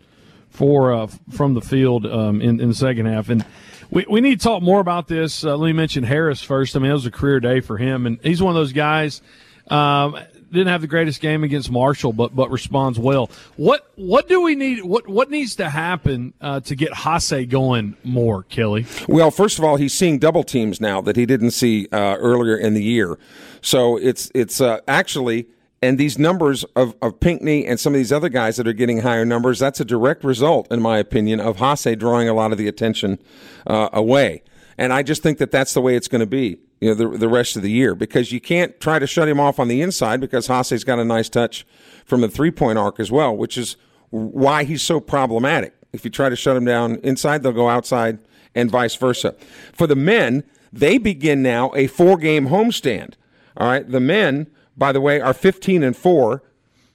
for 0.49 0.93
uh, 0.93 1.07
from 1.31 1.53
the 1.53 1.61
field 1.61 2.05
um, 2.05 2.41
in, 2.41 2.61
in 2.61 2.69
the 2.69 2.75
second 2.75 3.07
half. 3.07 3.29
And 3.29 3.45
we, 3.89 4.05
we 4.09 4.21
need 4.21 4.39
to 4.39 4.43
talk 4.43 4.63
more 4.63 4.79
about 4.79 5.07
this. 5.07 5.43
Uh, 5.43 5.57
let 5.57 5.67
me 5.67 5.73
mention 5.73 6.03
Harris 6.03 6.41
first. 6.41 6.75
I 6.75 6.79
mean, 6.79 6.91
it 6.91 6.93
was 6.93 7.05
a 7.05 7.11
career 7.11 7.39
day 7.39 7.59
for 7.59 7.77
him, 7.77 8.05
and 8.05 8.19
he's 8.23 8.41
one 8.41 8.51
of 8.51 8.55
those 8.55 8.73
guys. 8.73 9.21
Um, 9.67 10.17
didn't 10.51 10.67
have 10.67 10.81
the 10.81 10.87
greatest 10.87 11.21
game 11.21 11.43
against 11.43 11.71
Marshall, 11.71 12.13
but 12.13 12.35
but 12.35 12.49
responds 12.49 12.99
well. 12.99 13.29
What 13.55 13.89
what 13.95 14.27
do 14.27 14.41
we 14.41 14.55
need? 14.55 14.83
What 14.83 15.07
what 15.07 15.29
needs 15.29 15.55
to 15.57 15.69
happen 15.69 16.33
uh, 16.41 16.59
to 16.61 16.75
get 16.75 16.91
Haase 16.91 17.47
going 17.49 17.95
more, 18.03 18.43
Kelly? 18.43 18.85
Well, 19.07 19.31
first 19.31 19.57
of 19.57 19.65
all, 19.65 19.75
he's 19.75 19.93
seeing 19.93 20.19
double 20.19 20.43
teams 20.43 20.79
now 20.81 21.01
that 21.01 21.15
he 21.15 21.25
didn't 21.25 21.51
see 21.51 21.87
uh, 21.91 22.15
earlier 22.17 22.57
in 22.57 22.73
the 22.73 22.83
year. 22.83 23.17
So 23.61 23.97
it's 23.97 24.31
it's 24.33 24.61
uh, 24.61 24.79
actually 24.87 25.47
and 25.81 25.97
these 25.97 26.17
numbers 26.17 26.63
of, 26.75 26.95
of 27.01 27.19
Pinckney 27.19 27.65
and 27.65 27.79
some 27.79 27.93
of 27.93 27.97
these 27.97 28.11
other 28.11 28.29
guys 28.29 28.57
that 28.57 28.67
are 28.67 28.73
getting 28.73 29.01
higher 29.01 29.25
numbers, 29.25 29.59
that's 29.59 29.79
a 29.79 29.85
direct 29.85 30.23
result, 30.23 30.71
in 30.71 30.81
my 30.81 30.97
opinion, 30.97 31.39
of 31.39 31.57
Haase 31.57 31.97
drawing 31.99 32.27
a 32.27 32.33
lot 32.33 32.51
of 32.51 32.57
the 32.57 32.67
attention 32.67 33.19
uh, 33.67 33.89
away. 33.93 34.41
And 34.77 34.93
I 34.93 35.01
just 35.03 35.23
think 35.23 35.39
that 35.39 35.51
that's 35.51 35.73
the 35.73 35.81
way 35.81 35.95
it's 35.95 36.07
going 36.07 36.19
to 36.19 36.27
be, 36.27 36.59
you 36.79 36.89
know, 36.89 36.93
the, 36.93 37.17
the 37.17 37.27
rest 37.27 37.55
of 37.55 37.63
the 37.63 37.71
year 37.71 37.95
because 37.95 38.31
you 38.31 38.39
can't 38.39 38.79
try 38.79 38.99
to 38.99 39.07
shut 39.07 39.27
him 39.27 39.39
off 39.39 39.59
on 39.59 39.67
the 39.67 39.81
inside 39.81 40.21
because 40.21 40.47
Haase's 40.47 40.83
got 40.83 40.99
a 40.99 41.05
nice 41.05 41.29
touch 41.29 41.65
from 42.05 42.21
the 42.21 42.29
three 42.29 42.51
point 42.51 42.77
arc 42.77 42.99
as 42.99 43.11
well, 43.11 43.35
which 43.35 43.57
is 43.57 43.75
why 44.09 44.63
he's 44.63 44.83
so 44.83 44.99
problematic. 44.99 45.73
If 45.91 46.05
you 46.05 46.11
try 46.11 46.29
to 46.29 46.35
shut 46.35 46.55
him 46.55 46.65
down 46.65 46.97
inside, 46.97 47.41
they'll 47.41 47.53
go 47.53 47.69
outside 47.69 48.19
and 48.53 48.69
vice 48.69 48.95
versa. 48.95 49.35
For 49.73 49.87
the 49.87 49.95
men, 49.95 50.43
they 50.71 50.97
begin 50.97 51.41
now 51.41 51.71
a 51.75 51.87
four 51.87 52.17
game 52.17 52.49
homestand. 52.49 53.13
All 53.55 53.67
right. 53.67 53.89
The 53.89 53.99
men, 53.99 54.47
by 54.77 54.91
the 54.91 55.01
way, 55.01 55.19
are 55.19 55.33
15 55.33 55.81
and 55.81 55.97
four, 55.97 56.43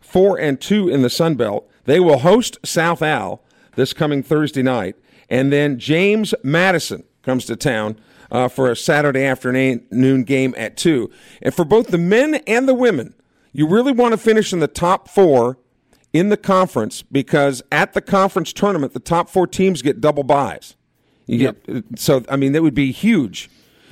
four 0.00 0.38
and 0.38 0.60
two 0.60 0.88
in 0.88 1.02
the 1.02 1.10
Sun 1.10 1.34
Belt. 1.34 1.68
They 1.84 1.98
will 1.98 2.18
host 2.18 2.58
South 2.64 3.02
Al 3.02 3.42
this 3.74 3.92
coming 3.92 4.22
Thursday 4.22 4.62
night. 4.62 4.94
And 5.28 5.52
then 5.52 5.78
James 5.78 6.34
Madison 6.44 7.04
comes 7.22 7.44
to 7.46 7.56
town 7.56 7.96
uh, 8.30 8.48
for 8.48 8.70
a 8.70 8.76
Saturday 8.76 9.24
afternoon 9.24 10.24
game 10.24 10.54
at 10.56 10.76
2. 10.76 11.10
And 11.42 11.54
for 11.54 11.64
both 11.64 11.88
the 11.88 11.98
men 11.98 12.36
and 12.46 12.68
the 12.68 12.74
women, 12.74 13.14
you 13.52 13.66
really 13.68 13.92
want 13.92 14.12
to 14.12 14.18
finish 14.18 14.52
in 14.52 14.60
the 14.60 14.68
top 14.68 15.08
four 15.08 15.58
in 16.12 16.28
the 16.28 16.36
conference 16.36 17.02
because 17.02 17.62
at 17.70 17.92
the 17.92 18.00
conference 18.00 18.52
tournament, 18.52 18.94
the 18.94 19.00
top 19.00 19.28
four 19.28 19.46
teams 19.46 19.82
get 19.82 20.00
double 20.00 20.22
byes. 20.22 20.74
You 21.26 21.38
yep. 21.38 21.66
get 21.66 21.98
so 21.98 22.24
I 22.28 22.36
mean 22.36 22.52
that 22.52 22.62
would 22.62 22.74
be 22.74 22.90
huge, 22.90 23.48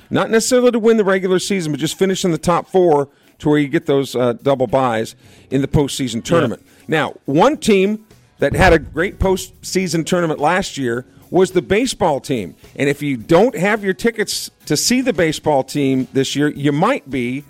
not 0.09 0.29
necessarily 0.29 0.71
to 0.71 0.79
win 0.79 0.97
the 0.97 1.03
regular 1.03 1.39
season, 1.39 1.71
but 1.71 1.79
just 1.79 1.97
finish 1.97 2.25
in 2.25 2.31
the 2.31 2.37
top 2.37 2.67
four 2.67 3.09
to 3.39 3.49
where 3.49 3.57
you 3.57 3.67
get 3.67 3.85
those 3.85 4.15
uh, 4.15 4.33
double 4.33 4.67
byes 4.67 5.15
in 5.49 5.61
the 5.61 5.67
postseason 5.67 6.23
tournament. 6.23 6.61
Yep. 6.63 6.89
Now, 6.89 7.15
one 7.25 7.57
team 7.57 8.05
that 8.39 8.53
had 8.53 8.73
a 8.73 8.79
great 8.79 9.17
postseason 9.17 10.05
tournament 10.05 10.39
last 10.39 10.77
year 10.77 11.05
was 11.31 11.51
the 11.51 11.61
baseball 11.61 12.19
team. 12.19 12.55
And 12.75 12.87
if 12.87 13.01
you 13.01 13.17
don't 13.17 13.57
have 13.57 13.83
your 13.83 13.93
tickets 13.95 14.51
to 14.67 14.77
see 14.77 15.01
the 15.01 15.13
baseball 15.13 15.63
team 15.63 16.07
this 16.13 16.35
year, 16.35 16.49
you 16.49 16.71
might 16.71 17.09
be 17.09 17.43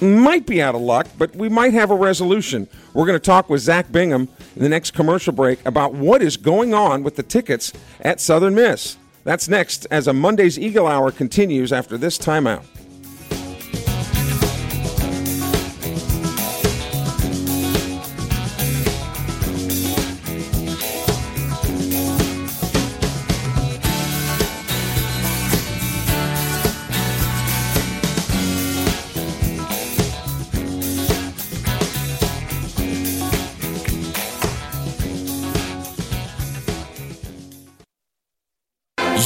might 0.00 0.46
be 0.46 0.62
out 0.62 0.74
of 0.74 0.80
luck, 0.80 1.06
but 1.18 1.34
we 1.36 1.48
might 1.48 1.74
have 1.74 1.90
a 1.90 1.94
resolution. 1.94 2.68
We're 2.94 3.06
going 3.06 3.18
to 3.18 3.24
talk 3.24 3.50
with 3.50 3.60
Zach 3.60 3.90
Bingham 3.92 4.28
in 4.56 4.62
the 4.62 4.68
next 4.68 4.92
commercial 4.92 5.32
break 5.32 5.64
about 5.66 5.92
what 5.92 6.22
is 6.22 6.36
going 6.36 6.72
on 6.72 7.02
with 7.02 7.16
the 7.16 7.22
tickets 7.22 7.72
at 8.00 8.20
Southern 8.20 8.54
Miss. 8.54 8.96
That's 9.24 9.48
next 9.48 9.86
as 9.90 10.06
a 10.06 10.14
Monday's 10.14 10.58
Eagle 10.58 10.86
Hour 10.86 11.10
continues 11.10 11.72
after 11.72 11.98
this 11.98 12.16
timeout. 12.16 12.64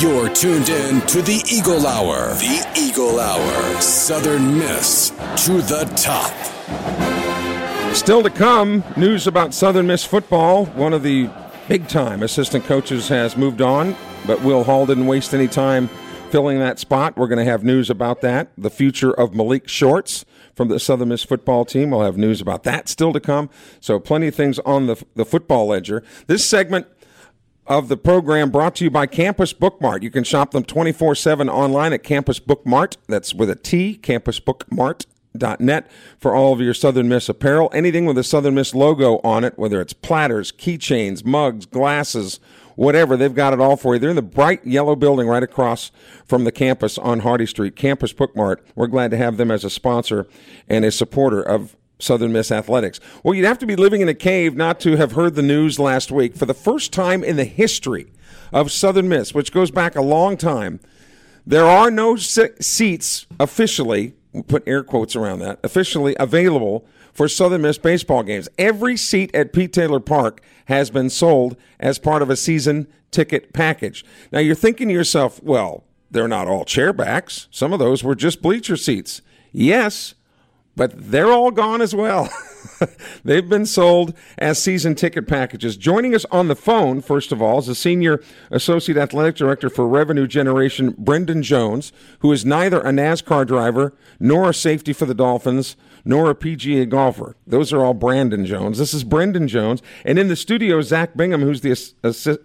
You're 0.04 0.28
tuned 0.28 0.68
in 0.68 1.00
to 1.06 1.22
the 1.22 1.42
Eagle 1.50 1.86
Hour. 1.86 2.34
The 2.34 2.70
Eagle 2.76 3.18
Hour. 3.18 3.80
Southern 3.80 4.58
Miss 4.58 5.08
to 5.46 5.62
the 5.62 5.90
top. 5.96 6.30
Still 7.94 8.22
to 8.22 8.28
come, 8.28 8.84
news 8.98 9.26
about 9.26 9.54
Southern 9.54 9.86
Miss 9.86 10.04
football. 10.04 10.66
One 10.66 10.92
of 10.92 11.02
the 11.02 11.30
big 11.68 11.88
time 11.88 12.22
assistant 12.22 12.66
coaches 12.66 13.08
has 13.08 13.38
moved 13.38 13.62
on, 13.62 13.96
but 14.26 14.42
Will 14.42 14.64
Hall 14.64 14.84
didn't 14.84 15.06
waste 15.06 15.32
any 15.32 15.48
time 15.48 15.88
filling 16.34 16.58
that 16.58 16.78
spot. 16.78 17.16
We're 17.16 17.28
going 17.28 17.38
to 17.38 17.50
have 17.50 17.64
news 17.64 17.88
about 17.88 18.20
that. 18.20 18.48
The 18.58 18.68
future 18.68 19.12
of 19.12 19.34
Malik 19.34 19.68
Shorts 19.68 20.26
from 20.54 20.68
the 20.68 20.78
Southern 20.78 21.08
Miss 21.08 21.22
football 21.22 21.64
team. 21.64 21.90
We'll 21.90 22.02
have 22.02 22.18
news 22.18 22.40
about 22.40 22.64
that 22.64 22.88
still 22.88 23.12
to 23.12 23.20
come. 23.20 23.48
So, 23.80 23.98
plenty 23.98 24.26
of 24.26 24.34
things 24.34 24.58
on 24.60 24.86
the, 24.86 25.02
the 25.14 25.24
football 25.24 25.68
ledger. 25.68 26.02
This 26.26 26.44
segment 26.44 26.88
of 27.66 27.88
the 27.88 27.96
program 27.96 28.50
brought 28.50 28.74
to 28.76 28.84
you 28.84 28.90
by 28.90 29.06
Campus 29.06 29.52
Bookmart. 29.52 30.02
You 30.02 30.10
can 30.10 30.24
shop 30.24 30.50
them 30.50 30.64
24 30.64 31.14
7 31.14 31.48
online 31.48 31.92
at 31.92 32.02
Campus 32.02 32.38
Bookmart. 32.38 32.96
That's 33.08 33.34
with 33.34 33.50
a 33.50 33.56
T, 33.56 33.98
campusbookmart.net 34.02 35.90
for 36.18 36.34
all 36.34 36.52
of 36.52 36.60
your 36.60 36.74
Southern 36.74 37.08
Miss 37.08 37.28
apparel. 37.28 37.70
Anything 37.72 38.06
with 38.06 38.18
a 38.18 38.24
Southern 38.24 38.54
Miss 38.54 38.74
logo 38.74 39.18
on 39.24 39.44
it, 39.44 39.58
whether 39.58 39.80
it's 39.80 39.92
platters, 39.92 40.52
keychains, 40.52 41.24
mugs, 41.24 41.64
glasses, 41.66 42.38
whatever, 42.76 43.16
they've 43.16 43.34
got 43.34 43.52
it 43.52 43.60
all 43.60 43.76
for 43.76 43.94
you. 43.94 43.98
They're 44.00 44.10
in 44.10 44.16
the 44.16 44.22
bright 44.22 44.66
yellow 44.66 44.96
building 44.96 45.26
right 45.26 45.42
across 45.42 45.90
from 46.26 46.44
the 46.44 46.52
campus 46.52 46.98
on 46.98 47.20
Hardy 47.20 47.46
Street. 47.46 47.76
Campus 47.76 48.12
Bookmart. 48.12 48.58
We're 48.74 48.88
glad 48.88 49.10
to 49.12 49.16
have 49.16 49.38
them 49.38 49.50
as 49.50 49.64
a 49.64 49.70
sponsor 49.70 50.26
and 50.68 50.84
a 50.84 50.90
supporter 50.90 51.42
of 51.42 51.76
Southern 51.98 52.32
Miss 52.32 52.50
Athletics. 52.50 53.00
Well, 53.22 53.34
you'd 53.34 53.46
have 53.46 53.58
to 53.58 53.66
be 53.66 53.76
living 53.76 54.00
in 54.00 54.08
a 54.08 54.14
cave 54.14 54.56
not 54.56 54.80
to 54.80 54.96
have 54.96 55.12
heard 55.12 55.34
the 55.34 55.42
news 55.42 55.78
last 55.78 56.10
week. 56.10 56.36
For 56.36 56.46
the 56.46 56.54
first 56.54 56.92
time 56.92 57.22
in 57.22 57.36
the 57.36 57.44
history 57.44 58.12
of 58.52 58.72
Southern 58.72 59.08
Miss, 59.08 59.34
which 59.34 59.52
goes 59.52 59.70
back 59.70 59.96
a 59.96 60.02
long 60.02 60.36
time, 60.36 60.80
there 61.46 61.66
are 61.66 61.90
no 61.90 62.16
seats 62.16 63.26
officially, 63.38 64.14
put 64.48 64.66
air 64.66 64.82
quotes 64.82 65.14
around 65.14 65.40
that, 65.40 65.60
officially 65.62 66.16
available 66.18 66.86
for 67.12 67.28
Southern 67.28 67.62
Miss 67.62 67.78
baseball 67.78 68.22
games. 68.22 68.48
Every 68.58 68.96
seat 68.96 69.34
at 69.34 69.52
Pete 69.52 69.72
Taylor 69.72 70.00
Park 70.00 70.42
has 70.66 70.90
been 70.90 71.10
sold 71.10 71.56
as 71.78 71.98
part 71.98 72.22
of 72.22 72.30
a 72.30 72.36
season 72.36 72.88
ticket 73.10 73.52
package. 73.52 74.04
Now 74.32 74.40
you're 74.40 74.56
thinking 74.56 74.88
to 74.88 74.94
yourself, 74.94 75.40
well, 75.42 75.84
they're 76.10 76.28
not 76.28 76.48
all 76.48 76.64
chairbacks. 76.64 77.46
Some 77.50 77.72
of 77.72 77.78
those 77.78 78.02
were 78.02 78.14
just 78.14 78.42
bleacher 78.42 78.76
seats. 78.76 79.22
Yes, 79.52 80.14
but 80.76 80.92
they're 80.96 81.32
all 81.32 81.50
gone 81.50 81.80
as 81.80 81.94
well. 81.94 82.28
They've 83.24 83.48
been 83.48 83.66
sold 83.66 84.14
as 84.38 84.62
season 84.62 84.94
ticket 84.94 85.26
packages. 85.28 85.76
Joining 85.76 86.14
us 86.14 86.24
on 86.30 86.48
the 86.48 86.56
phone, 86.56 87.00
first 87.00 87.32
of 87.32 87.40
all, 87.40 87.58
is 87.58 87.66
the 87.66 87.74
Senior 87.74 88.22
Associate 88.50 88.96
Athletic 88.96 89.36
Director 89.36 89.70
for 89.70 89.86
Revenue 89.86 90.26
Generation, 90.26 90.94
Brendan 90.98 91.42
Jones, 91.42 91.92
who 92.20 92.32
is 92.32 92.44
neither 92.44 92.80
a 92.80 92.90
NASCAR 92.90 93.46
driver 93.46 93.94
nor 94.18 94.50
a 94.50 94.54
safety 94.54 94.92
for 94.92 95.06
the 95.06 95.14
Dolphins, 95.14 95.76
nor 96.04 96.30
a 96.30 96.34
PGA 96.34 96.88
golfer. 96.88 97.36
Those 97.46 97.72
are 97.72 97.84
all 97.84 97.94
Brandon 97.94 98.44
Jones. 98.44 98.78
This 98.78 98.92
is 98.92 99.04
Brendan 99.04 99.48
Jones. 99.48 99.82
And 100.04 100.18
in 100.18 100.28
the 100.28 100.36
studio, 100.36 100.80
Zach 100.82 101.16
Bingham, 101.16 101.42
who's 101.42 101.62
the 101.62 101.70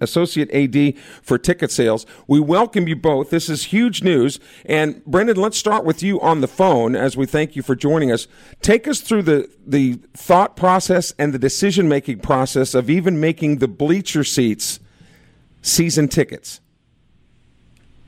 Associate 0.01 0.49
AD 0.51 0.97
for 1.21 1.37
ticket 1.37 1.71
sales. 1.71 2.05
We 2.27 2.39
welcome 2.39 2.87
you 2.87 2.95
both. 2.95 3.29
This 3.29 3.49
is 3.49 3.65
huge 3.65 4.03
news. 4.03 4.39
And 4.65 5.03
Brendan, 5.05 5.37
let's 5.37 5.57
start 5.57 5.83
with 5.83 6.01
you 6.01 6.21
on 6.21 6.41
the 6.41 6.47
phone 6.47 6.95
as 6.95 7.17
we 7.17 7.25
thank 7.25 7.55
you 7.55 7.61
for 7.61 7.75
joining 7.75 8.11
us. 8.11 8.27
Take 8.61 8.87
us 8.87 9.01
through 9.01 9.23
the, 9.23 9.49
the 9.65 9.99
thought 10.13 10.55
process 10.55 11.13
and 11.19 11.33
the 11.33 11.39
decision 11.39 11.89
making 11.89 12.19
process 12.19 12.73
of 12.73 12.89
even 12.89 13.19
making 13.19 13.57
the 13.57 13.67
bleacher 13.67 14.23
seats 14.23 14.79
season 15.61 16.07
tickets. 16.07 16.61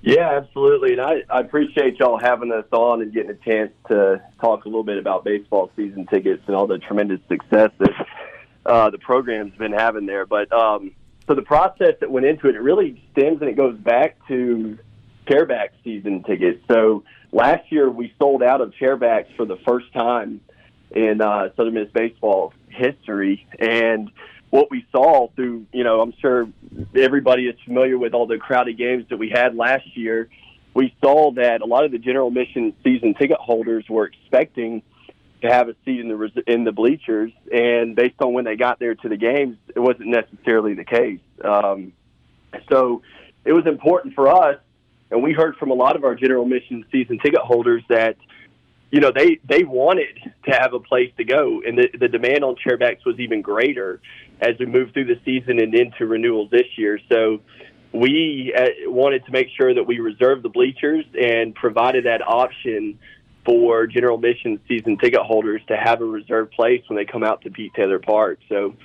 Yeah, 0.02 0.32
absolutely. 0.32 0.94
And 0.94 1.02
I, 1.02 1.24
I 1.30 1.42
appreciate 1.42 2.00
y'all 2.00 2.20
having 2.20 2.52
us 2.52 2.66
on 2.72 3.02
and 3.02 3.14
getting 3.14 3.32
a 3.32 3.36
chance 3.36 3.72
to 3.88 4.22
talk 4.40 4.66
a 4.66 4.68
little 4.68 4.84
bit 4.84 4.98
about 4.98 5.24
baseball 5.24 5.72
season 5.76 6.08
tickets 6.08 6.42
and 6.48 6.56
all 6.56 6.66
the 6.66 6.80
tremendous 6.80 7.20
success 7.28 7.70
that 7.78 8.08
uh, 8.66 8.90
the 8.90 8.98
program's 8.98 9.56
been 9.58 9.74
having 9.74 10.08
there. 10.08 10.26
But 10.26 10.52
um, 10.52 10.92
so 11.28 11.36
the 11.36 11.44
process 11.44 11.96
that 12.00 12.10
went 12.10 12.26
into 12.26 12.50
it, 12.50 12.56
it 12.56 12.62
really 12.62 13.02
stems 13.12 13.42
and 13.42 13.50
it 13.50 13.56
goes 13.56 13.78
back 13.78 14.18
to 14.28 14.78
chairback 15.28 15.70
season 15.84 16.24
tickets. 16.24 16.64
So 16.68 17.04
last 17.32 17.72
year 17.72 17.90
we 17.90 18.12
sold 18.18 18.42
out 18.42 18.60
of 18.60 18.74
chairbacks 18.82 19.36
for 19.36 19.46
the 19.46 19.58
first 19.58 19.94
time 19.94 20.42
in 20.90 21.22
uh, 21.22 21.50
Southern 21.56 21.76
Miss 21.76 21.90
baseball 21.94 22.54
history. 22.70 23.46
And 23.60 24.10
what 24.52 24.70
we 24.70 24.86
saw 24.92 25.30
through, 25.36 25.66
you 25.74 25.84
know, 25.84 26.02
I'm 26.02 26.14
sure 26.22 26.48
everybody 26.96 27.48
is 27.48 27.56
familiar 27.66 27.98
with 27.98 28.14
all 28.14 28.28
the 28.28 28.38
crowded 28.38 28.78
games 28.78 29.06
that 29.10 29.18
we 29.18 29.30
had 29.30 29.56
last 29.56 29.98
year. 29.98 30.30
We 30.74 30.94
saw 31.04 31.32
that 31.32 31.62
a 31.62 31.66
lot 31.66 31.86
of 31.86 31.92
the 31.92 31.98
general 31.98 32.28
admission 32.28 32.74
season 32.84 33.14
ticket 33.14 33.38
holders 33.38 33.86
were 33.90 34.06
expecting 34.06 34.84
to 35.42 35.48
have 35.48 35.70
a 35.70 35.76
seat 35.86 36.02
in 36.02 36.10
the 36.10 36.44
in 36.46 36.66
the 36.66 36.72
bleachers, 36.72 37.32
and 37.52 37.96
based 37.96 38.22
on 38.22 38.34
when 38.34 38.46
they 38.46 38.56
got 38.56 38.78
there 38.78 38.94
to 38.94 39.10
the 39.10 39.18
games, 39.18 39.58
it 39.74 39.80
wasn't 39.80 40.08
necessarily 40.08 40.76
the 40.76 40.86
case. 40.86 41.20
Um, 41.44 41.94
so 42.70 43.02
it 43.44 43.54
was 43.54 43.66
important 43.66 44.14
for 44.14 44.28
us, 44.28 44.60
and 45.10 45.24
we 45.24 45.34
heard 45.34 45.56
from 45.56 45.72
a 45.72 45.74
lot 45.74 45.96
of 45.96 46.04
our 46.04 46.14
general 46.14 46.44
admission 46.44 46.86
season 46.92 47.20
ticket 47.20 47.40
holders 47.40 47.84
that 47.90 48.18
you 48.92 49.00
know, 49.00 49.12
they 49.16 49.40
they 49.48 49.64
wanted 49.64 50.20
to 50.46 50.52
have 50.52 50.74
a 50.74 50.80
place 50.80 51.12
to 51.18 51.24
go, 51.24 51.62
and 51.66 51.78
the 51.78 51.90
the 51.98 52.10
demand 52.10 52.44
on 52.44 52.56
chairbacks 52.56 53.06
was 53.06 53.20
even 53.20 53.42
greater 53.42 54.02
as 54.42 54.58
we 54.60 54.66
move 54.66 54.92
through 54.92 55.06
the 55.06 55.20
season 55.24 55.60
and 55.60 55.74
into 55.74 56.06
renewals 56.06 56.50
this 56.50 56.68
year. 56.78 57.00
So 57.10 57.42
we 57.94 58.54
uh, 58.58 58.90
wanted 58.90 59.26
to 59.26 59.32
make 59.32 59.50
sure 59.56 59.74
that 59.74 59.86
we 59.86 60.00
reserved 60.00 60.44
the 60.44 60.50
bleachers 60.50 61.06
and 61.20 61.54
provided 61.54 62.06
that 62.06 62.22
option 62.26 62.98
for 63.46 63.88
general 63.88 64.16
admission 64.16 64.60
season 64.68 64.98
ticket 64.98 65.22
holders 65.22 65.62
to 65.68 65.76
have 65.76 66.02
a 66.02 66.06
reserved 66.06 66.52
place 66.52 66.82
when 66.88 66.96
they 66.96 67.06
come 67.06 67.24
out 67.24 67.42
to 67.42 67.50
Pete 67.50 67.74
Taylor 67.74 68.00
Park. 68.00 68.40
So 68.50 68.76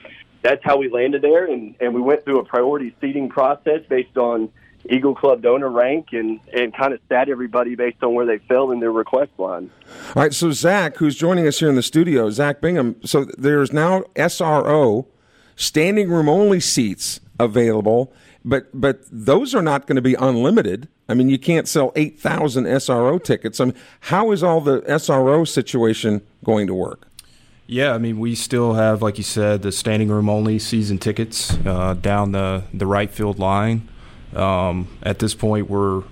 that's 0.43 0.63
how 0.65 0.77
we 0.77 0.89
landed 0.89 1.23
there, 1.23 1.45
and, 1.45 1.75
and 1.81 1.95
we 1.95 2.01
went 2.01 2.25
through 2.25 2.41
a 2.41 2.45
priority 2.45 2.95
seating 3.01 3.29
process 3.29 3.81
based 3.89 4.17
on 4.17 4.51
Eagle 4.89 5.15
Club 5.15 5.43
donor 5.43 5.69
rank 5.69 6.09
and, 6.13 6.41
and 6.53 6.75
kind 6.75 6.93
of 6.93 7.01
sat 7.09 7.29
everybody 7.29 7.75
based 7.75 8.03
on 8.03 8.15
where 8.15 8.27
they 8.27 8.39
fell 8.47 8.71
in 8.71 8.81
their 8.81 8.93
request 8.93 9.33
line. 9.39 9.71
All 10.15 10.23
right, 10.23 10.33
so 10.33 10.53
Zach, 10.53 10.97
who's 10.97 11.17
joining 11.17 11.47
us 11.47 11.59
here 11.59 11.69
in 11.69 11.75
the 11.75 11.83
studio, 11.83 12.31
Zach 12.31 12.61
Bingham. 12.61 12.97
So 13.05 13.27
there's 13.37 13.73
now 13.73 14.03
SRO 14.15 15.07
standing 15.57 16.09
room 16.09 16.29
only 16.29 16.61
seats 16.61 17.21
available, 17.41 18.13
but 18.45 18.69
but 18.73 19.01
those 19.11 19.55
are 19.55 19.63
not 19.63 19.87
going 19.87 19.97
to 19.97 20.03
be 20.03 20.15
unlimited. 20.15 20.89
I 21.09 21.15
mean, 21.15 21.29
you 21.29 21.39
can't 21.39 21.67
sell 21.67 21.93
eight 21.97 22.21
thousand 22.21 22.65
SRO 22.65 23.23
tickets. 23.23 23.61
I 23.61 23.67
mean, 23.67 23.75
how 24.01 24.31
is 24.31 24.43
all 24.43 24.61
the 24.61 24.83
SRO 24.83 25.47
situation 25.47 26.23
going 26.45 26.67
to 26.69 26.75
work? 26.75 27.09
Yeah, 27.69 27.95
I 27.95 27.99
mean, 27.99 28.21
we 28.21 28.37
still 28.37 28.75
have, 28.75 29.03
like 29.03 29.19
you 29.19 29.25
said, 29.25 29.63
the 29.63 29.73
standing 29.73 30.09
room 30.09 30.29
only 30.29 30.61
season 30.61 30.99
tickets 30.99 31.53
uh, 31.67 31.95
down 31.95 32.33
the 32.33 32.63
the 32.73 32.87
right 32.87 33.11
field 33.11 33.39
line. 33.39 33.89
Um, 34.35 34.89
at 35.03 35.19
this 35.19 35.35
point, 35.35 35.71
we're 35.71 36.05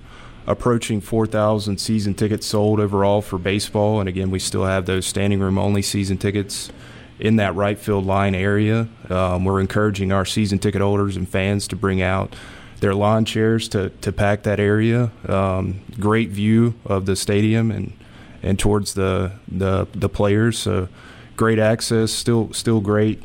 approaching 0.46 1.00
4,000 1.00 1.78
season 1.78 2.14
tickets 2.14 2.46
sold 2.46 2.80
overall 2.80 3.22
for 3.22 3.38
baseball. 3.38 4.00
And 4.00 4.08
again, 4.08 4.30
we 4.30 4.38
still 4.38 4.64
have 4.64 4.86
those 4.86 5.06
standing 5.06 5.40
room 5.40 5.58
only 5.58 5.82
season 5.82 6.18
tickets 6.18 6.70
in 7.18 7.36
that 7.36 7.54
right 7.54 7.78
field 7.78 8.04
line 8.04 8.34
area. 8.34 8.88
Um, 9.08 9.44
we're 9.44 9.60
encouraging 9.60 10.12
our 10.12 10.24
season 10.24 10.58
ticket 10.58 10.80
holders 10.80 11.16
and 11.16 11.28
fans 11.28 11.68
to 11.68 11.76
bring 11.76 12.02
out 12.02 12.34
their 12.80 12.94
lawn 12.94 13.24
chairs 13.24 13.68
to, 13.68 13.90
to 14.00 14.12
pack 14.12 14.42
that 14.42 14.60
area. 14.60 15.10
Um, 15.28 15.80
great 15.98 16.30
view 16.30 16.74
of 16.84 17.06
the 17.06 17.16
stadium 17.16 17.70
and, 17.70 17.92
and 18.42 18.58
towards 18.58 18.94
the, 18.94 19.32
the, 19.48 19.86
the 19.92 20.08
players. 20.08 20.58
So 20.58 20.88
great 21.36 21.58
access, 21.58 22.12
still 22.12 22.52
still 22.52 22.80
great 22.80 23.22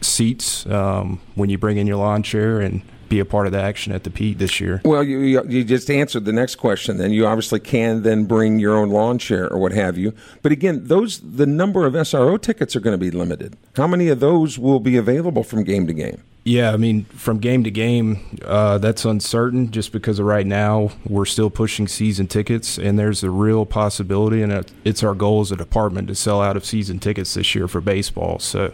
seats 0.00 0.66
um, 0.66 1.20
when 1.34 1.50
you 1.50 1.58
bring 1.58 1.76
in 1.76 1.86
your 1.86 1.96
lawn 1.96 2.22
chair 2.22 2.60
and 2.60 2.82
be 3.10 3.20
a 3.20 3.24
part 3.26 3.44
of 3.44 3.52
the 3.52 3.60
action 3.60 3.92
at 3.92 4.04
the 4.04 4.10
Pete 4.10 4.38
this 4.38 4.60
year? 4.60 4.80
Well, 4.84 5.04
you 5.04 5.18
you 5.46 5.64
just 5.64 5.90
answered 5.90 6.24
the 6.24 6.32
next 6.32 6.54
question. 6.54 6.96
Then 6.96 7.12
you 7.12 7.26
obviously 7.26 7.60
can 7.60 8.02
then 8.02 8.24
bring 8.24 8.58
your 8.58 8.76
own 8.76 8.88
lawn 8.88 9.18
chair 9.18 9.52
or 9.52 9.58
what 9.58 9.72
have 9.72 9.98
you. 9.98 10.14
But 10.40 10.52
again, 10.52 10.84
those 10.84 11.20
the 11.20 11.46
number 11.46 11.84
of 11.84 11.92
SRO 11.92 12.40
tickets 12.40 12.74
are 12.74 12.80
going 12.80 12.94
to 12.94 12.98
be 12.98 13.10
limited. 13.10 13.58
How 13.76 13.86
many 13.86 14.08
of 14.08 14.20
those 14.20 14.58
will 14.58 14.80
be 14.80 14.96
available 14.96 15.44
from 15.44 15.64
game 15.64 15.86
to 15.88 15.92
game? 15.92 16.22
Yeah, 16.42 16.72
I 16.72 16.78
mean, 16.78 17.04
from 17.04 17.38
game 17.38 17.64
to 17.64 17.70
game, 17.70 18.38
uh, 18.46 18.78
that's 18.78 19.04
uncertain 19.04 19.70
just 19.70 19.92
because 19.92 20.18
of 20.18 20.24
right 20.24 20.46
now 20.46 20.90
we're 21.04 21.26
still 21.26 21.50
pushing 21.50 21.86
season 21.86 22.28
tickets, 22.28 22.78
and 22.78 22.98
there's 22.98 23.22
a 23.22 23.30
real 23.30 23.66
possibility, 23.66 24.40
and 24.40 24.64
it's 24.82 25.02
our 25.02 25.14
goal 25.14 25.42
as 25.42 25.52
a 25.52 25.56
department 25.56 26.08
to 26.08 26.14
sell 26.14 26.40
out 26.40 26.56
of 26.56 26.64
season 26.64 26.98
tickets 26.98 27.34
this 27.34 27.54
year 27.54 27.68
for 27.68 27.82
baseball. 27.82 28.38
So 28.38 28.72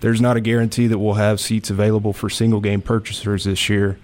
there's 0.00 0.20
not 0.20 0.36
a 0.36 0.40
guarantee 0.40 0.86
that 0.86 0.98
we'll 0.98 1.14
have 1.14 1.40
seats 1.40 1.70
available 1.70 2.12
for 2.12 2.28
single 2.30 2.60
game 2.60 2.82
purchasers 2.82 3.44
this 3.44 3.68
year. 3.68 3.98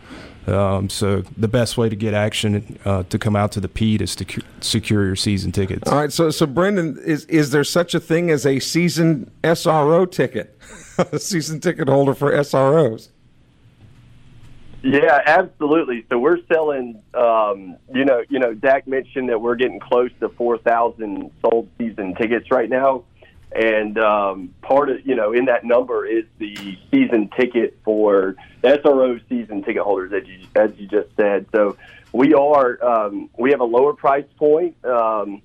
Um, 0.47 0.91
so 0.91 1.23
the 1.37 1.47
best 1.47 1.79
way 1.79 1.89
to 1.89 1.95
get 1.95 2.15
action 2.15 2.79
uh, 2.85 3.05
to 3.05 3.19
come 3.19 3.37
out 3.37 3.53
to 3.53 3.61
the 3.61 3.69
Pete 3.69 4.03
is 4.03 4.17
to 4.17 4.25
cu- 4.25 4.43
secure 4.61 5.05
your 5.05 5.15
season 5.17 5.53
tickets. 5.53 5.89
All 5.89 5.99
right. 5.99 6.13
So, 6.13 6.31
so 6.31 6.47
Brendan, 6.47 6.99
is 6.99 7.25
is 7.27 7.51
there 7.51 7.63
such 7.63 7.95
a 7.95 8.01
thing 8.01 8.31
as 8.31 8.45
a 8.45 8.59
season 8.59 9.31
SRO 9.45 10.11
ticket, 10.11 10.59
a 10.99 11.19
season 11.21 11.61
ticket 11.61 11.89
holder 11.89 12.15
for 12.15 12.33
SROs? 12.33 13.11
Yeah, 14.83 15.21
absolutely. 15.27 16.05
So 16.11 16.19
we're 16.19 16.45
selling. 16.53 17.01
Um, 17.15 17.77
you 17.95 18.05
know, 18.05 18.25
you 18.29 18.41
know, 18.41 18.57
Zach 18.61 18.89
mentioned 18.89 19.29
that 19.29 19.41
we're 19.41 19.55
getting 19.55 19.79
close 19.79 20.11
to 20.19 20.29
four 20.31 20.59
thousand 20.59 21.31
sold 21.41 21.69
season 21.79 22.17
tickets 22.17 22.51
right 22.51 22.69
now. 22.69 23.05
And 23.55 23.99
um, 23.99 24.55
part 24.63 24.89
of 24.89 25.07
you 25.07 25.15
know 25.15 25.33
in 25.33 25.47
that 25.47 25.65
number 25.65 26.07
is 26.07 26.25
the 26.39 26.79
season 26.91 27.29
ticket 27.37 27.79
for 27.85 28.37
SRO 28.65 29.21
season 29.29 29.63
ticket 29.63 29.83
holders, 29.83 30.13
as 30.13 30.27
you 30.27 30.47
as 30.55 30.71
you 30.79 30.87
just 30.87 31.15
said. 31.17 31.47
So 31.53 31.77
we 32.13 32.35
are 32.35 32.83
um, 32.85 33.29
we 33.39 33.51
have 33.51 33.61
a 33.61 33.65
lower 33.65 33.93
price 33.93 34.27
point 34.37 34.83
um, 34.85 35.43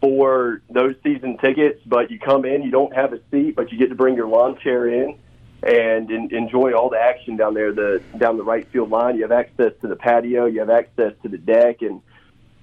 for 0.00 0.62
those 0.70 0.94
season 1.02 1.38
tickets, 1.38 1.80
but 1.86 2.10
you 2.10 2.18
come 2.18 2.44
in, 2.44 2.62
you 2.62 2.70
don't 2.70 2.94
have 2.94 3.12
a 3.12 3.20
seat, 3.30 3.54
but 3.54 3.70
you 3.70 3.78
get 3.78 3.90
to 3.90 3.94
bring 3.94 4.14
your 4.14 4.28
lawn 4.28 4.58
chair 4.58 4.88
in 4.88 5.18
and 5.62 6.10
in, 6.10 6.34
enjoy 6.34 6.72
all 6.72 6.90
the 6.90 6.98
action 6.98 7.36
down 7.36 7.54
there, 7.54 7.72
the 7.72 8.02
down 8.18 8.36
the 8.36 8.42
right 8.42 8.66
field 8.68 8.90
line. 8.90 9.16
You 9.16 9.22
have 9.22 9.32
access 9.32 9.72
to 9.80 9.88
the 9.88 9.96
patio, 9.96 10.46
you 10.46 10.60
have 10.60 10.70
access 10.70 11.12
to 11.22 11.28
the 11.28 11.38
deck, 11.38 11.82
and 11.82 12.00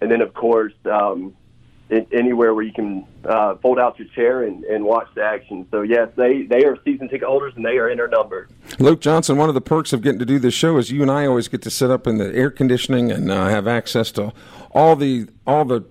and 0.01 0.11
then 0.11 0.21
of 0.21 0.33
course 0.33 0.73
um, 0.85 1.35
anywhere 1.91 2.53
where 2.53 2.63
you 2.63 2.73
can 2.73 3.05
uh, 3.25 3.55
fold 3.55 3.79
out 3.79 3.97
your 3.97 4.07
chair 4.09 4.43
and, 4.43 4.63
and 4.65 4.83
watch 4.83 5.07
the 5.15 5.23
action. 5.23 5.67
So 5.71 5.81
yes, 5.81 6.09
they 6.15 6.43
they 6.43 6.65
are 6.65 6.77
season 6.83 7.09
ticket 7.09 7.27
holders 7.27 7.53
and 7.55 7.65
they 7.65 7.77
are 7.77 7.89
in 7.89 7.99
our 7.99 8.07
number. 8.07 8.47
Luke 8.79 9.01
Johnson, 9.01 9.37
one 9.37 9.49
of 9.49 9.55
the 9.55 9.61
perks 9.61 9.93
of 9.93 10.01
getting 10.01 10.19
to 10.19 10.25
do 10.25 10.39
this 10.39 10.53
show 10.53 10.77
is 10.77 10.91
you 10.91 11.01
and 11.01 11.11
I 11.11 11.25
always 11.25 11.47
get 11.47 11.61
to 11.63 11.71
sit 11.71 11.89
up 11.89 12.07
in 12.07 12.17
the 12.17 12.33
air 12.33 12.51
conditioning 12.51 13.11
and 13.11 13.31
uh, 13.31 13.47
have 13.47 13.67
access 13.67 14.11
to 14.13 14.33
all 14.71 14.95
the 14.95 15.27
all 15.47 15.65
the 15.65 15.85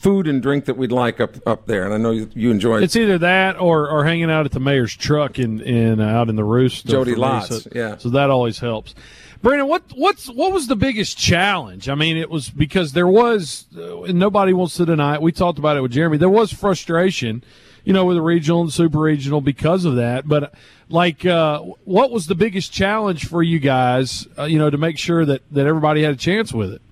food 0.00 0.26
and 0.26 0.40
drink 0.40 0.64
that 0.64 0.78
we'd 0.78 0.92
like 0.92 1.20
up 1.20 1.36
up 1.46 1.66
there. 1.66 1.84
And 1.84 1.92
I 1.92 1.98
know 1.98 2.10
you, 2.10 2.30
you 2.34 2.50
enjoy 2.50 2.78
it. 2.78 2.84
It's 2.84 2.96
either 2.96 3.18
that 3.18 3.60
or, 3.60 3.88
or 3.90 4.04
hanging 4.04 4.30
out 4.30 4.46
at 4.46 4.52
the 4.52 4.60
mayor's 4.60 4.96
truck 4.96 5.38
in, 5.38 5.60
in 5.60 6.00
uh, 6.00 6.06
out 6.06 6.28
in 6.28 6.36
the 6.36 6.44
roost. 6.44 6.86
Jody 6.86 7.14
Lots, 7.14 7.64
so, 7.64 7.70
yeah. 7.74 7.98
So 7.98 8.08
that 8.10 8.30
always 8.30 8.58
helps. 8.58 8.94
Brandon, 9.42 9.68
what 9.68 9.84
what's 9.94 10.28
what 10.28 10.52
was 10.52 10.66
the 10.66 10.76
biggest 10.76 11.16
challenge? 11.16 11.88
I 11.88 11.94
mean, 11.94 12.18
it 12.18 12.28
was 12.28 12.50
because 12.50 12.92
there 12.92 13.06
was, 13.06 13.66
uh, 13.74 14.02
and 14.02 14.18
nobody 14.18 14.52
wants 14.52 14.76
to 14.76 14.84
deny 14.84 15.14
it. 15.14 15.22
We 15.22 15.32
talked 15.32 15.58
about 15.58 15.78
it 15.78 15.80
with 15.80 15.92
Jeremy. 15.92 16.18
There 16.18 16.28
was 16.28 16.52
frustration, 16.52 17.42
you 17.84 17.94
know, 17.94 18.04
with 18.04 18.18
the 18.18 18.22
regional 18.22 18.60
and 18.60 18.72
super 18.72 18.98
regional 18.98 19.40
because 19.40 19.86
of 19.86 19.96
that. 19.96 20.28
But 20.28 20.52
like, 20.90 21.24
uh, 21.24 21.60
what 21.84 22.10
was 22.10 22.26
the 22.26 22.34
biggest 22.34 22.70
challenge 22.70 23.26
for 23.26 23.42
you 23.42 23.58
guys? 23.58 24.28
Uh, 24.38 24.44
you 24.44 24.58
know, 24.58 24.68
to 24.68 24.76
make 24.76 24.98
sure 24.98 25.24
that 25.24 25.40
that 25.52 25.66
everybody 25.66 26.02
had 26.02 26.12
a 26.12 26.18
chance 26.18 26.52
with 26.52 26.74
it. 26.74 26.82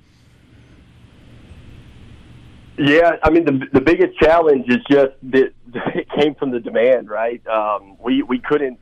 Yeah, 2.78 3.16
I 3.22 3.28
mean 3.28 3.44
the 3.44 3.66
the 3.74 3.80
biggest 3.82 4.18
challenge 4.18 4.66
is 4.68 4.78
just 4.90 5.12
that 5.24 5.52
it 5.94 6.08
came 6.18 6.34
from 6.34 6.50
the 6.50 6.60
demand, 6.60 7.10
right? 7.10 7.46
Um, 7.46 7.98
we 8.00 8.22
we 8.22 8.38
couldn't 8.38 8.78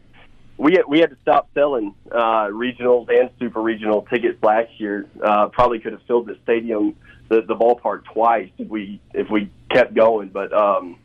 we 0.58 0.72
had, 0.72 0.82
we 0.88 1.00
had 1.00 1.10
to 1.10 1.16
stop 1.22 1.48
selling 1.54 1.94
uh, 2.10 2.48
regional 2.50 3.06
and 3.10 3.30
super 3.38 3.60
regional 3.60 4.02
tickets 4.02 4.42
last 4.42 4.70
year. 4.78 5.06
Uh, 5.22 5.48
probably 5.48 5.78
could 5.78 5.92
have 5.92 6.02
filled 6.06 6.26
the 6.26 6.38
stadium, 6.44 6.96
the, 7.28 7.42
the 7.42 7.54
ballpark 7.54 8.04
twice 8.04 8.50
if 8.58 8.68
we 8.68 9.00
if 9.12 9.28
we 9.30 9.50
kept 9.70 9.94
going. 9.94 10.28
But 10.28 10.52
um, 10.52 10.98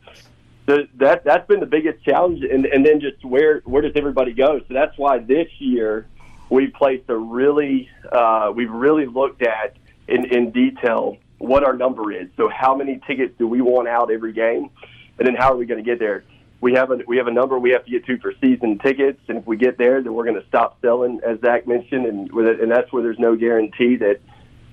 the, 0.66 0.88
that 0.96 1.24
that's 1.24 1.46
been 1.48 1.60
the 1.60 1.66
biggest 1.66 2.02
challenge, 2.04 2.42
and 2.44 2.64
and 2.66 2.84
then 2.84 3.00
just 3.00 3.24
where 3.24 3.60
where 3.64 3.82
does 3.82 3.92
everybody 3.94 4.32
go? 4.32 4.58
So 4.60 4.74
that's 4.74 4.96
why 4.96 5.18
this 5.18 5.48
year 5.58 6.06
we 6.48 6.68
placed 6.68 7.08
a 7.08 7.16
really 7.16 7.90
uh, 8.10 8.52
we've 8.54 8.70
really 8.70 9.06
looked 9.06 9.42
at 9.42 9.76
in 10.08 10.24
in 10.26 10.50
detail 10.50 11.18
what 11.38 11.64
our 11.64 11.74
number 11.74 12.12
is. 12.12 12.28
So 12.36 12.48
how 12.48 12.74
many 12.74 13.00
tickets 13.06 13.34
do 13.38 13.46
we 13.46 13.60
want 13.60 13.88
out 13.88 14.10
every 14.10 14.32
game, 14.32 14.70
and 15.18 15.26
then 15.26 15.34
how 15.34 15.52
are 15.52 15.56
we 15.56 15.66
going 15.66 15.82
to 15.82 15.88
get 15.88 15.98
there? 15.98 16.24
We 16.62 16.72
have 16.74 16.92
a 16.92 17.00
we 17.06 17.18
have 17.18 17.26
a 17.26 17.32
number 17.32 17.58
we 17.58 17.70
have 17.70 17.84
to 17.84 17.90
get 17.90 18.06
to 18.06 18.16
for 18.18 18.32
season 18.40 18.78
tickets, 18.78 19.20
and 19.28 19.36
if 19.36 19.46
we 19.46 19.56
get 19.56 19.76
there, 19.76 20.00
then 20.00 20.14
we're 20.14 20.24
going 20.24 20.40
to 20.40 20.46
stop 20.46 20.80
selling, 20.80 21.20
as 21.26 21.40
Zach 21.40 21.66
mentioned, 21.66 22.06
and 22.06 22.30
and 22.30 22.70
that's 22.70 22.90
where 22.92 23.02
there's 23.02 23.18
no 23.18 23.34
guarantee 23.36 23.96
that 23.96 24.20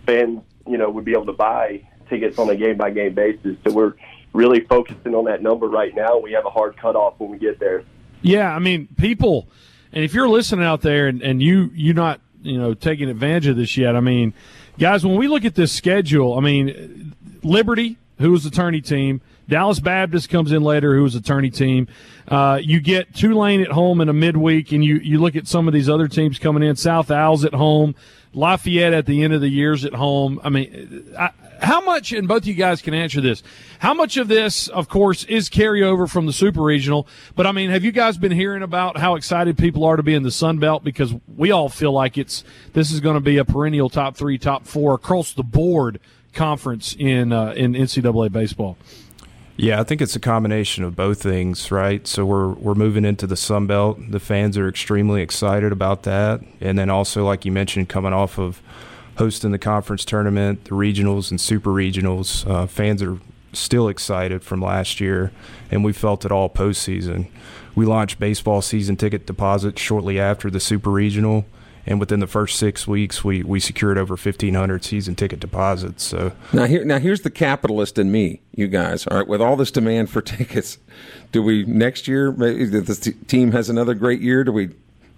fans, 0.05 0.41
you 0.67 0.77
know, 0.77 0.89
would 0.89 1.03
be 1.03 1.13
able 1.13 1.25
to 1.25 1.33
buy 1.33 1.81
tickets 2.07 2.37
on 2.37 2.47
a 2.49 2.55
game 2.55 2.77
by 2.77 2.91
game 2.91 3.15
basis. 3.15 3.57
So 3.65 3.73
we're 3.73 3.95
really 4.33 4.61
focusing 4.61 5.15
on 5.15 5.25
that 5.25 5.41
number 5.41 5.67
right 5.67 5.93
now. 5.93 6.19
We 6.19 6.31
have 6.33 6.45
a 6.45 6.51
hard 6.51 6.77
cutoff 6.77 7.15
when 7.17 7.31
we 7.31 7.39
get 7.39 7.59
there. 7.59 7.83
Yeah, 8.21 8.53
I 8.53 8.59
mean, 8.59 8.87
people, 8.97 9.47
and 9.91 10.03
if 10.03 10.13
you're 10.13 10.29
listening 10.29 10.65
out 10.65 10.81
there 10.81 11.07
and, 11.07 11.23
and 11.23 11.41
you 11.41 11.71
you 11.73 11.95
not 11.95 12.21
you 12.43 12.59
know 12.59 12.75
taking 12.75 13.09
advantage 13.09 13.47
of 13.47 13.57
this 13.57 13.75
yet, 13.75 13.95
I 13.95 13.99
mean, 13.99 14.35
guys, 14.77 15.03
when 15.03 15.15
we 15.15 15.27
look 15.27 15.43
at 15.43 15.55
this 15.55 15.71
schedule, 15.71 16.37
I 16.37 16.41
mean, 16.41 17.15
Liberty, 17.41 17.97
who 18.19 18.31
was 18.31 18.43
the 18.43 18.51
tourney 18.51 18.81
team. 18.81 19.21
Dallas 19.49 19.81
Baptist 19.81 20.29
comes 20.29 20.53
in 20.53 20.63
later, 20.63 20.95
who 20.95 21.03
is 21.03 21.09
was 21.09 21.15
a 21.15 21.21
tourney 21.21 21.49
team. 21.49 21.87
Uh, 22.27 22.59
you 22.61 22.79
get 22.79 23.13
Tulane 23.15 23.61
at 23.61 23.71
home 23.71 23.99
in 23.99 24.09
a 24.09 24.13
midweek, 24.13 24.71
and 24.71 24.85
you, 24.85 24.95
you 24.97 25.19
look 25.19 25.35
at 25.35 25.47
some 25.47 25.67
of 25.67 25.73
these 25.73 25.89
other 25.89 26.07
teams 26.07 26.37
coming 26.37 26.61
in. 26.61 26.75
South 26.75 27.09
Al's 27.09 27.43
at 27.43 27.53
home, 27.55 27.95
Lafayette 28.33 28.93
at 28.93 29.07
the 29.07 29.23
end 29.23 29.33
of 29.33 29.41
the 29.41 29.49
year's 29.49 29.85
at 29.85 29.95
home. 29.95 30.39
I 30.43 30.49
mean, 30.49 31.15
I, 31.17 31.31
how 31.61 31.81
much, 31.81 32.11
and 32.11 32.27
both 32.27 32.45
you 32.45 32.53
guys 32.53 32.81
can 32.81 32.93
answer 32.93 33.21
this, 33.21 33.41
how 33.79 33.95
much 33.95 34.17
of 34.17 34.27
this, 34.27 34.67
of 34.67 34.87
course, 34.87 35.23
is 35.23 35.49
carryover 35.49 36.07
from 36.07 36.27
the 36.27 36.33
Super 36.33 36.61
Regional? 36.61 37.07
But 37.35 37.47
I 37.47 37.51
mean, 37.51 37.71
have 37.71 37.83
you 37.83 37.91
guys 37.91 38.17
been 38.19 38.31
hearing 38.31 38.61
about 38.61 38.97
how 38.97 39.15
excited 39.15 39.57
people 39.57 39.83
are 39.83 39.95
to 39.95 40.03
be 40.03 40.13
in 40.13 40.21
the 40.21 40.31
Sun 40.31 40.59
Belt? 40.59 40.83
Because 40.83 41.13
we 41.35 41.49
all 41.49 41.69
feel 41.69 41.91
like 41.91 42.19
it's 42.19 42.43
this 42.73 42.91
is 42.91 42.99
going 42.99 43.15
to 43.15 43.21
be 43.21 43.37
a 43.37 43.45
perennial 43.45 43.89
top 43.89 44.15
three, 44.15 44.37
top 44.37 44.67
four 44.67 44.93
across 44.93 45.33
the 45.33 45.43
board 45.43 45.99
conference 46.33 46.95
in 46.99 47.33
uh, 47.33 47.53
in 47.57 47.73
NCAA 47.73 48.31
baseball. 48.31 48.77
Yeah, 49.61 49.81
I 49.81 49.83
think 49.83 50.01
it's 50.01 50.15
a 50.15 50.21
combination 50.21 50.85
of 50.85 50.95
both 50.95 51.21
things, 51.21 51.69
right? 51.69 52.07
So 52.07 52.25
we're 52.25 52.53
we're 52.53 52.75
moving 52.75 53.03
into 53.03 53.27
the 53.27 53.35
Sun 53.35 53.67
Belt. 53.67 53.99
The 54.09 54.19
fans 54.21 54.57
are 54.57 54.69
extremely 54.69 55.21
excited 55.21 55.73
about 55.73 56.03
that, 56.03 56.39
and 56.61 56.79
then 56.79 56.89
also, 56.89 57.25
like 57.25 57.43
you 57.43 57.51
mentioned, 57.51 57.89
coming 57.89 58.13
off 58.13 58.39
of 58.39 58.61
hosting 59.17 59.51
the 59.51 59.59
conference 59.59 60.05
tournament, 60.05 60.63
the 60.63 60.71
regionals 60.71 61.29
and 61.29 61.41
super 61.41 61.71
regionals, 61.71 62.49
uh, 62.49 62.67
fans 62.67 63.03
are 63.03 63.19
still 63.51 63.89
excited 63.89 64.43
from 64.43 64.61
last 64.61 65.01
year, 65.01 65.33
and 65.69 65.83
we 65.83 65.91
felt 65.91 66.23
it 66.23 66.31
all 66.31 66.49
postseason. 66.49 67.27
We 67.75 67.85
launched 67.85 68.17
baseball 68.17 68.61
season 68.61 68.95
ticket 68.95 69.25
deposits 69.25 69.81
shortly 69.81 70.21
after 70.21 70.49
the 70.49 70.61
super 70.61 70.89
regional 70.89 71.45
and 71.85 71.99
within 71.99 72.19
the 72.19 72.27
first 72.27 72.57
six 72.57 72.87
weeks, 72.87 73.23
we, 73.23 73.43
we 73.43 73.59
secured 73.59 73.97
over 73.97 74.17
fifteen 74.17 74.53
hundred 74.53 74.83
season 74.83 75.15
ticket 75.15 75.39
deposits. 75.39 76.03
So 76.03 76.33
now 76.53 76.65
here 76.65 76.85
now 76.85 76.99
here's 76.99 77.21
the 77.21 77.31
capitalist 77.31 77.97
in 77.97 78.11
me, 78.11 78.41
you 78.55 78.67
guys. 78.67 79.07
All 79.07 79.17
right, 79.17 79.27
with 79.27 79.41
all 79.41 79.55
this 79.55 79.71
demand 79.71 80.09
for 80.09 80.21
tickets, 80.21 80.77
do 81.31 81.43
we 81.43 81.65
next 81.65 82.07
year? 82.07 82.31
Maybe 82.31 82.65
the 82.65 83.15
team 83.27 83.51
has 83.51 83.69
another 83.69 83.93
great 83.93 84.21
year. 84.21 84.43
Do 84.43 84.51
we 84.51 84.69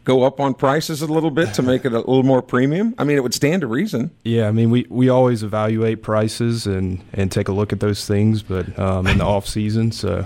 go 0.04 0.24
up 0.24 0.40
on 0.40 0.54
prices 0.54 1.02
a 1.02 1.08
little 1.08 1.32
bit 1.32 1.54
to 1.54 1.62
make 1.62 1.86
it 1.86 1.94
a 1.94 2.00
little 2.00 2.24
more 2.24 2.42
premium? 2.42 2.96
I 2.98 3.04
mean, 3.04 3.18
it 3.18 3.24
would 3.24 3.34
stand 3.34 3.62
to 3.62 3.68
reason. 3.68 4.12
Yeah, 4.24 4.48
I 4.48 4.52
mean, 4.52 4.72
we, 4.72 4.86
we 4.90 5.10
always 5.10 5.44
evaluate 5.44 6.02
prices 6.02 6.66
and, 6.66 7.04
and 7.14 7.32
take 7.32 7.48
a 7.48 7.52
look 7.52 7.72
at 7.72 7.80
those 7.80 8.08
things, 8.08 8.42
but 8.42 8.78
um, 8.80 9.08
in 9.08 9.20
the 9.20 9.26
off 9.32 9.48
season, 9.48 9.92
so 9.92 10.26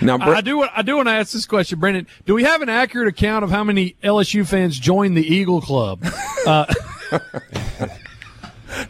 now, 0.00 0.18
I 0.18 0.40
do. 0.40 0.62
I 0.62 0.82
do 0.82 0.96
want 0.96 1.08
to 1.08 1.12
ask 1.12 1.32
this 1.32 1.46
question, 1.46 1.78
Brendan. 1.78 2.06
Do 2.26 2.34
we 2.34 2.44
have 2.44 2.62
an 2.62 2.68
accurate 2.68 3.08
account 3.08 3.44
of 3.44 3.50
how 3.50 3.64
many 3.64 3.96
LSU 4.02 4.46
fans 4.46 4.78
joined 4.78 5.16
the 5.16 5.26
Eagle 5.26 5.60
Club? 5.60 6.04
Uh, 6.46 6.72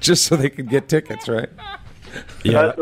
Just 0.01 0.25
so 0.25 0.37
they 0.37 0.51
could 0.51 0.69
get 0.69 0.89
tickets, 0.89 1.29
right? 1.29 1.49
Yeah. 2.45 2.73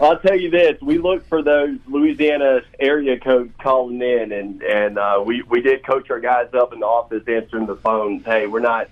I'll 0.00 0.18
tell 0.18 0.38
you 0.38 0.50
this: 0.50 0.80
we 0.82 0.98
looked 0.98 1.28
for 1.28 1.42
those 1.42 1.78
Louisiana 1.86 2.60
area 2.78 3.18
codes 3.18 3.52
calling 3.60 4.00
in, 4.02 4.32
and 4.32 4.62
and 4.62 4.98
uh, 4.98 5.22
we 5.24 5.42
we 5.42 5.60
did 5.60 5.84
coach 5.86 6.10
our 6.10 6.20
guys 6.20 6.48
up 6.52 6.72
in 6.72 6.80
the 6.80 6.86
office 6.86 7.22
answering 7.26 7.66
the 7.66 7.76
phones. 7.76 8.24
Hey, 8.24 8.46
we're 8.46 8.60
not 8.60 8.88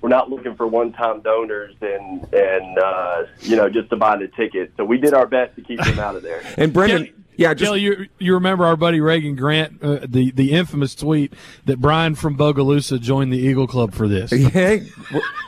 we're 0.00 0.08
not 0.08 0.30
looking 0.30 0.56
for 0.56 0.66
one-time 0.66 1.20
donors 1.20 1.74
and 1.80 2.26
and 2.32 2.78
uh, 2.78 3.24
you 3.40 3.56
know 3.56 3.68
just 3.68 3.90
to 3.90 3.96
buy 3.96 4.16
the 4.16 4.28
ticket. 4.28 4.72
So 4.76 4.84
we 4.84 4.98
did 4.98 5.14
our 5.14 5.26
best 5.26 5.54
to 5.56 5.62
keep 5.62 5.80
them 5.80 5.98
out 5.98 6.16
of 6.16 6.22
there. 6.22 6.42
and 6.56 6.72
Brendan, 6.72 7.21
yeah, 7.36 7.54
just, 7.54 7.68
Kelly, 7.68 7.80
you 7.80 8.06
you 8.18 8.34
remember 8.34 8.64
our 8.64 8.76
buddy 8.76 9.00
Reagan 9.00 9.36
Grant, 9.36 9.82
uh, 9.82 10.00
the 10.06 10.30
the 10.32 10.52
infamous 10.52 10.94
tweet 10.94 11.32
that 11.64 11.80
Brian 11.80 12.14
from 12.14 12.36
Bogalusa 12.36 13.00
joined 13.00 13.32
the 13.32 13.38
Eagle 13.38 13.66
Club 13.66 13.94
for 13.94 14.08
this. 14.08 14.32
Hey, 14.52 14.86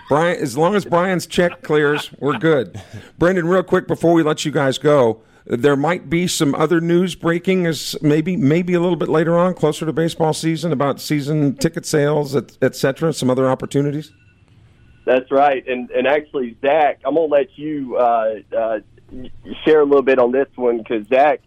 Brian, 0.08 0.40
as 0.40 0.56
long 0.56 0.74
as 0.74 0.84
Brian's 0.84 1.26
check 1.26 1.62
clears, 1.62 2.10
we're 2.18 2.38
good. 2.38 2.80
Brendan, 3.18 3.46
real 3.46 3.62
quick 3.62 3.86
before 3.86 4.14
we 4.14 4.22
let 4.22 4.44
you 4.44 4.50
guys 4.50 4.78
go, 4.78 5.20
there 5.44 5.76
might 5.76 6.08
be 6.08 6.26
some 6.26 6.54
other 6.54 6.80
news 6.80 7.14
breaking, 7.14 7.66
as 7.66 7.96
maybe 8.00 8.36
maybe 8.36 8.72
a 8.72 8.80
little 8.80 8.96
bit 8.96 9.10
later 9.10 9.36
on, 9.38 9.52
closer 9.52 9.84
to 9.84 9.92
baseball 9.92 10.32
season, 10.32 10.72
about 10.72 11.00
season 11.00 11.56
ticket 11.56 11.84
sales, 11.84 12.34
etc. 12.34 13.10
Et 13.10 13.12
some 13.12 13.28
other 13.28 13.48
opportunities. 13.48 14.10
That's 15.04 15.30
right, 15.30 15.66
and 15.68 15.90
and 15.90 16.06
actually, 16.06 16.56
Zach, 16.62 17.00
I'm 17.04 17.14
gonna 17.14 17.26
let 17.26 17.58
you 17.58 17.96
uh, 17.96 18.36
uh, 18.56 18.78
share 19.64 19.80
a 19.80 19.84
little 19.84 20.02
bit 20.02 20.18
on 20.18 20.32
this 20.32 20.48
one 20.54 20.78
because 20.78 21.06
Zach 21.08 21.40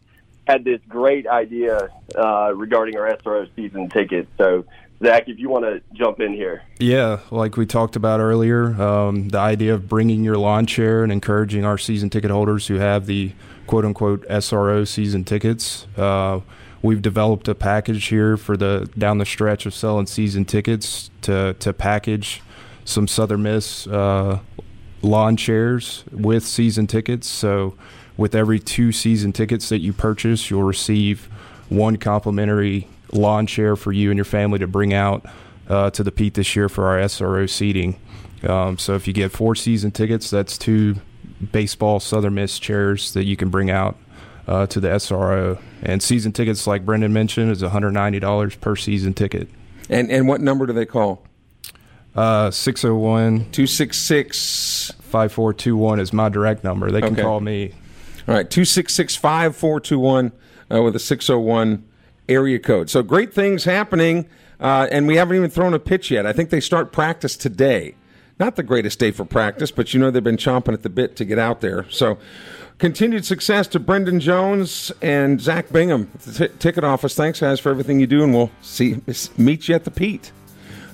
had 0.48 0.64
this 0.64 0.80
great 0.88 1.28
idea 1.28 1.90
uh, 2.16 2.54
regarding 2.56 2.98
our 2.98 3.16
SRO 3.18 3.48
season 3.56 3.90
tickets. 3.90 4.30
So, 4.38 4.66
Zach, 5.04 5.28
if 5.28 5.38
you 5.38 5.50
want 5.50 5.66
to 5.66 5.82
jump 5.94 6.22
in 6.22 6.34
here. 6.34 6.64
Yeah, 6.80 7.20
like 7.30 7.58
we 7.58 7.66
talked 7.66 7.96
about 7.96 8.22
earlier, 8.22 8.82
um, 8.82 9.28
the 9.30 9.40
idea 9.40 9.74
of 9.74 9.90
bringing 9.90 10.24
your 10.24 10.38
lawn 10.38 10.66
chair 10.66 11.04
and 11.04 11.12
encouraging 11.12 11.66
our 11.66 11.78
season 11.78 12.10
ticket 12.10 12.32
holders 12.32 12.68
who 12.68 12.76
have 12.76 13.06
the 13.06 13.34
quote 13.68 13.84
unquote 13.84 14.26
SRO 14.30 14.88
season 14.88 15.26
tickets. 15.26 15.86
Uh, 15.98 16.40
we've 16.82 17.02
developed 17.02 17.48
a 17.50 17.56
package 17.56 18.06
here 18.06 18.38
for 18.38 18.56
the 18.56 18.90
down 18.98 19.18
the 19.18 19.26
stretch 19.26 19.66
of 19.66 19.74
selling 19.74 20.08
season 20.08 20.46
tickets 20.46 21.12
to, 21.22 21.56
to 21.60 21.74
package 21.74 22.42
some 22.86 23.08
Southern 23.08 23.44
Miss 23.44 23.86
uh, 23.88 24.40
lawn 25.02 25.36
chairs 25.36 26.06
with 26.12 26.46
season 26.46 26.88
tickets. 26.88 27.28
So, 27.28 27.76
with 28.18 28.36
every 28.36 28.60
two 28.60 28.92
season 28.92 29.32
tickets 29.32 29.70
that 29.70 29.80
you 29.80 29.94
purchase, 29.94 30.50
you'll 30.50 30.64
receive 30.64 31.26
one 31.70 31.98
complimentary 31.98 32.88
lawn 33.12 33.48
chair 33.48 33.76
for 33.76 33.92
you 33.92 34.10
and 34.10 34.18
your 34.18 34.26
family 34.26 34.60
to 34.60 34.68
bring 34.68 34.94
out 34.94 35.26
uh, 35.70 35.90
to 35.92 36.04
the 36.04 36.12
Pete 36.12 36.34
this 36.34 36.56
year 36.56 36.70
for 36.70 36.88
our 36.88 36.98
SRO 36.98 37.50
seating. 37.50 38.00
Um, 38.44 38.78
so 38.78 38.96
if 38.96 39.08
you 39.08 39.14
get 39.14 39.32
four 39.32 39.56
season 39.56 39.92
tickets, 39.92 40.30
that's 40.30 40.58
two 40.58 40.96
baseball 41.52 42.00
Southern 42.00 42.36
Miss 42.36 42.60
chairs 42.60 43.14
that 43.14 43.26
you 43.26 43.36
can 43.36 43.50
bring 43.50 43.70
out 43.70 43.98
uh, 44.48 44.66
to 44.68 44.80
the 44.80 44.90
SRO. 44.90 45.60
And 45.84 46.02
season 46.02 46.32
tickets, 46.32 46.68
like 46.68 46.86
Brendan 46.86 47.14
mentioned, 47.14 47.52
is 47.52 47.62
$190 47.62 48.62
per 48.62 48.76
season 48.76 49.14
ticket. 49.14 49.50
And 49.90 50.12
and 50.12 50.28
what 50.28 50.42
number 50.42 50.66
do 50.66 50.74
they 50.74 50.86
call? 50.86 51.24
Uh, 52.16 52.52
601 52.52 53.52
266 53.52 54.92
5421 55.00 56.00
is 56.00 56.12
my 56.12 56.30
direct 56.30 56.64
number. 56.64 56.92
They 56.92 57.02
can 57.02 57.14
okay. 57.14 57.22
call 57.22 57.40
me 57.40 57.74
all 58.28 58.36
right, 58.36 58.50
266 58.50 59.16
5421 59.16 60.32
uh, 60.70 60.84
with 60.84 60.96
a 60.96 61.00
601 61.00 61.84
area 62.28 62.60
code. 62.60 62.90
So 62.90 63.02
great 63.02 63.34
things 63.34 63.64
happening, 63.64 64.28
uh, 64.60 64.88
and 64.92 65.08
we 65.08 65.16
haven't 65.16 65.38
even 65.38 65.50
thrown 65.50 65.74
a 65.74 65.80
pitch 65.80 66.12
yet. 66.12 66.26
I 66.26 66.34
think 66.34 66.50
they 66.50 66.60
start 66.60 66.92
practice 66.92 67.38
today. 67.38 67.96
Not 68.40 68.56
the 68.56 68.64
greatest 68.64 69.00
day 69.00 69.12
for 69.12 69.26
practice, 69.26 69.72
but 69.72 69.94
you 69.94 70.00
know 70.00 70.12
they've 70.12 70.24
been 70.24 70.38
chomping 70.38 70.74
at 70.74 70.84
the 70.84 70.90
bit 70.90 71.16
to 71.16 71.26
get 71.26 71.40
out 71.40 71.62
there. 71.62 71.90
So 71.90 72.20
continued 72.78 73.26
success 73.26 73.66
to 73.68 73.80
Brendan 73.80 74.20
Jones 74.20 74.92
and 75.02 75.42
Zach 75.42 75.72
Bingham, 75.72 76.12
t- 76.36 76.50
ticket 76.60 76.84
office. 76.84 77.16
Thanks, 77.16 77.40
guys, 77.40 77.60
for 77.60 77.70
everything 77.70 78.00
you 78.00 78.08
do, 78.08 78.24
and 78.24 78.34
we'll 78.34 78.52
see 78.62 79.02
meet 79.38 79.68
you 79.68 79.76
at 79.76 79.86
the 79.86 79.92
Pete. 79.92 80.32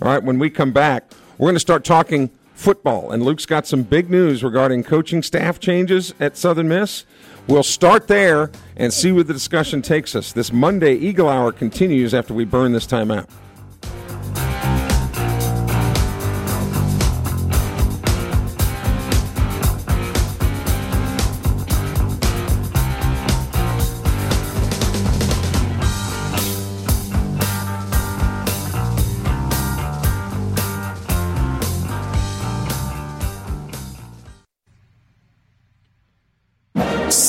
All 0.01 0.07
right, 0.09 0.23
when 0.23 0.39
we 0.39 0.49
come 0.49 0.71
back, 0.71 1.11
we're 1.37 1.47
going 1.47 1.55
to 1.55 1.59
start 1.59 1.83
talking 1.83 2.29
football, 2.53 3.11
and 3.11 3.23
Luke's 3.23 3.45
got 3.45 3.67
some 3.67 3.83
big 3.83 4.09
news 4.09 4.43
regarding 4.43 4.83
coaching 4.83 5.21
staff 5.23 5.59
changes 5.59 6.13
at 6.19 6.37
Southern 6.37 6.69
Miss. 6.69 7.05
We'll 7.47 7.63
start 7.63 8.07
there 8.07 8.51
and 8.77 8.93
see 8.93 9.11
where 9.11 9.25
the 9.25 9.33
discussion 9.33 9.81
takes 9.81 10.15
us. 10.15 10.31
This 10.31 10.53
Monday 10.53 10.95
Eagle 10.95 11.27
Hour 11.27 11.51
continues 11.51 12.13
after 12.13 12.33
we 12.33 12.45
burn 12.45 12.71
this 12.71 12.87
time 12.87 13.11
out. 13.11 13.29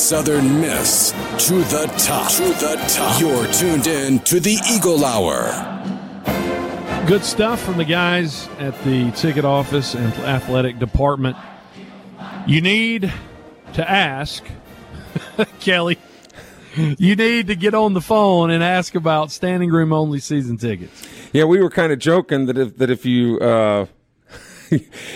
Southern 0.05 0.61
Miss 0.61 1.13
to 1.47 1.55
the 1.55 1.91
top. 1.97 2.31
To 2.33 2.43
the 2.43 2.75
top. 2.87 3.19
You're 3.19 3.51
tuned 3.51 3.87
in 3.87 4.19
to 4.19 4.39
the 4.39 4.55
Eagle 4.71 5.03
Hour. 5.03 5.47
Good 7.07 7.23
stuff 7.23 7.59
from 7.59 7.77
the 7.77 7.85
guys 7.85 8.47
at 8.59 8.79
the 8.83 9.09
ticket 9.13 9.45
office 9.45 9.95
and 9.95 10.13
athletic 10.19 10.77
department. 10.77 11.37
You 12.45 12.61
need 12.61 13.11
to 13.73 13.89
ask, 13.89 14.43
Kelly, 15.59 15.97
you 16.75 17.15
need 17.15 17.47
to 17.47 17.55
get 17.55 17.73
on 17.73 17.95
the 17.95 18.01
phone 18.01 18.51
and 18.51 18.63
ask 18.63 18.93
about 18.93 19.31
standing 19.31 19.71
room 19.71 19.91
only 19.91 20.19
season 20.19 20.57
tickets. 20.57 21.01
Yeah, 21.33 21.45
we 21.45 21.59
were 21.59 21.71
kind 21.71 21.91
of 21.91 21.97
joking 21.97 22.45
that 22.45 22.59
if 22.59 22.77
that 22.77 22.91
if 22.91 23.07
you 23.07 23.39
uh, 23.39 23.87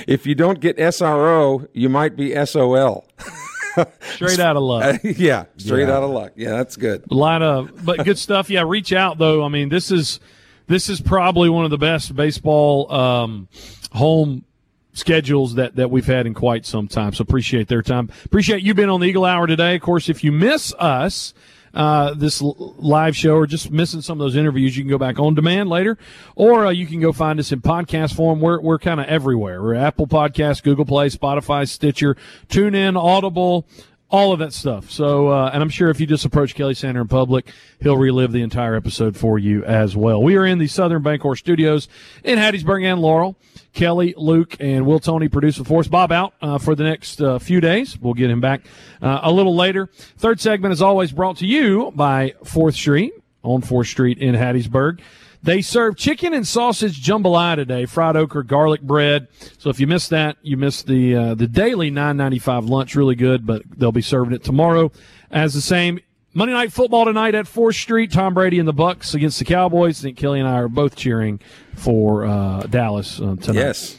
if 0.07 0.25
you 0.25 0.33
don't 0.33 0.59
get 0.59 0.77
SRO, 0.77 1.67
you 1.73 1.89
might 1.89 2.15
be 2.15 2.33
SOL. 2.43 3.05
straight 4.01 4.39
out 4.39 4.55
of 4.55 4.63
luck. 4.63 4.99
yeah, 5.03 5.45
straight 5.57 5.87
yeah. 5.87 5.95
out 5.95 6.03
of 6.03 6.09
luck. 6.09 6.33
Yeah, 6.35 6.51
that's 6.51 6.75
good. 6.75 7.03
A 7.09 7.13
lot 7.13 7.41
of, 7.41 7.85
but 7.85 8.03
good 8.03 8.17
stuff. 8.17 8.49
Yeah, 8.49 8.63
reach 8.65 8.93
out 8.93 9.17
though. 9.17 9.43
I 9.43 9.49
mean, 9.49 9.69
this 9.69 9.91
is 9.91 10.19
this 10.67 10.89
is 10.89 11.01
probably 11.01 11.49
one 11.49 11.65
of 11.65 11.71
the 11.71 11.77
best 11.77 12.15
baseball 12.15 12.91
um, 12.91 13.47
home 13.91 14.45
schedules 14.93 15.55
that, 15.55 15.75
that 15.75 15.89
we've 15.89 16.05
had 16.05 16.27
in 16.27 16.33
quite 16.33 16.65
some 16.65 16.87
time. 16.87 17.13
So 17.13 17.21
appreciate 17.23 17.67
their 17.67 17.81
time. 17.81 18.09
Appreciate 18.25 18.61
you 18.61 18.73
being 18.73 18.89
on 18.89 18.99
the 18.99 19.07
Eagle 19.07 19.25
Hour 19.25 19.47
today. 19.47 19.75
Of 19.75 19.81
course, 19.81 20.09
if 20.09 20.23
you 20.23 20.31
miss 20.31 20.73
us, 20.77 21.33
uh, 21.73 22.13
this 22.13 22.41
live 22.41 23.15
show 23.15 23.35
or 23.35 23.47
just 23.47 23.71
missing 23.71 24.01
some 24.01 24.19
of 24.19 24.25
those 24.25 24.35
interviews, 24.35 24.77
you 24.77 24.83
can 24.83 24.89
go 24.89 24.97
back 24.97 25.19
on 25.19 25.35
demand 25.35 25.69
later, 25.69 25.97
or 26.35 26.65
uh, 26.65 26.69
you 26.69 26.85
can 26.85 26.99
go 26.99 27.11
find 27.11 27.39
us 27.39 27.51
in 27.51 27.61
podcast 27.61 28.15
form. 28.15 28.39
We're, 28.39 28.59
we're 28.59 28.79
kind 28.79 28.99
of 28.99 29.07
everywhere. 29.07 29.61
We're 29.61 29.75
Apple 29.75 30.07
Podcasts, 30.07 30.63
Google 30.63 30.85
Play, 30.85 31.09
Spotify, 31.09 31.67
Stitcher, 31.67 32.15
TuneIn, 32.47 32.97
Audible, 32.97 33.67
all 34.09 34.33
of 34.33 34.39
that 34.39 34.53
stuff. 34.53 34.89
So, 34.89 35.29
uh, 35.29 35.51
and 35.53 35.61
I'm 35.61 35.69
sure 35.69 35.89
if 35.89 35.99
you 35.99 36.07
just 36.07 36.25
approach 36.25 36.55
Kelly 36.55 36.73
Sander 36.73 37.01
in 37.01 37.07
public, 37.07 37.51
he'll 37.79 37.97
relive 37.97 38.31
the 38.31 38.41
entire 38.41 38.75
episode 38.75 39.15
for 39.15 39.37
you 39.37 39.63
as 39.65 39.95
well. 39.95 40.21
We 40.21 40.35
are 40.35 40.45
in 40.45 40.57
the 40.57 40.67
Southern 40.67 41.03
Bancorp 41.03 41.37
studios 41.37 41.87
in 42.23 42.39
Hattiesburg 42.39 42.83
and 42.83 43.01
Laurel. 43.01 43.35
Kelly, 43.71 44.15
Luke, 44.17 44.57
and 44.59 44.85
Will 44.85 44.99
Tony 44.99 45.29
produce 45.29 45.57
for 45.57 45.79
us. 45.79 45.87
Bob 45.87 46.11
out 46.11 46.33
uh, 46.41 46.57
for 46.57 46.73
the 46.73 46.83
next 46.83 47.21
uh, 47.21 47.37
few 47.37 47.61
days. 47.61 47.99
We'll 47.99 48.15
get 48.15 48.31
him 48.31 48.41
back 48.41 48.61
uh, 49.01 49.19
a 49.21 49.31
little 49.31 49.55
later. 49.55 49.87
Third 50.17 50.39
segment 50.39 50.73
is 50.73 50.81
always 50.81 51.11
brought 51.11 51.37
to 51.37 51.45
you 51.45 51.91
by 51.95 52.33
Fourth 52.43 52.75
Street 52.75 53.13
on 53.43 53.61
Fourth 53.61 53.87
Street 53.87 54.17
in 54.17 54.33
Hattiesburg. 54.33 55.01
They 55.41 55.61
serve 55.61 55.95
chicken 55.95 56.33
and 56.33 56.45
sausage 56.45 57.01
jambalaya 57.01 57.55
today, 57.55 57.85
fried 57.85 58.17
okra, 58.17 58.45
garlic 58.45 58.81
bread. 58.81 59.27
So 59.57 59.69
if 59.69 59.79
you 59.79 59.87
missed 59.87 60.09
that, 60.09 60.37
you 60.41 60.57
missed 60.57 60.85
the 60.85 61.15
uh, 61.15 61.35
the 61.35 61.47
daily 61.47 61.89
nine 61.89 62.17
ninety 62.17 62.39
five 62.39 62.65
lunch. 62.65 62.95
Really 62.95 63.15
good, 63.15 63.45
but 63.45 63.61
they'll 63.77 63.91
be 63.93 64.01
serving 64.01 64.33
it 64.33 64.43
tomorrow 64.43 64.91
as 65.31 65.53
the 65.53 65.61
same. 65.61 66.01
Monday 66.33 66.53
night 66.53 66.71
football 66.71 67.05
tonight 67.05 67.35
at 67.35 67.47
Fourth 67.47 67.75
Street. 67.75 68.11
Tom 68.11 68.33
Brady 68.33 68.59
and 68.59 68.67
the 68.67 68.73
Bucs 68.73 69.15
against 69.15 69.39
the 69.39 69.45
Cowboys. 69.45 70.01
I 70.01 70.03
think 70.03 70.17
Kelly 70.17 70.39
and 70.39 70.47
I 70.47 70.55
are 70.55 70.67
both 70.67 70.95
cheering 70.95 71.39
for 71.75 72.25
uh, 72.25 72.61
Dallas 72.63 73.19
uh, 73.19 73.35
tonight. 73.41 73.55
Yes. 73.55 73.98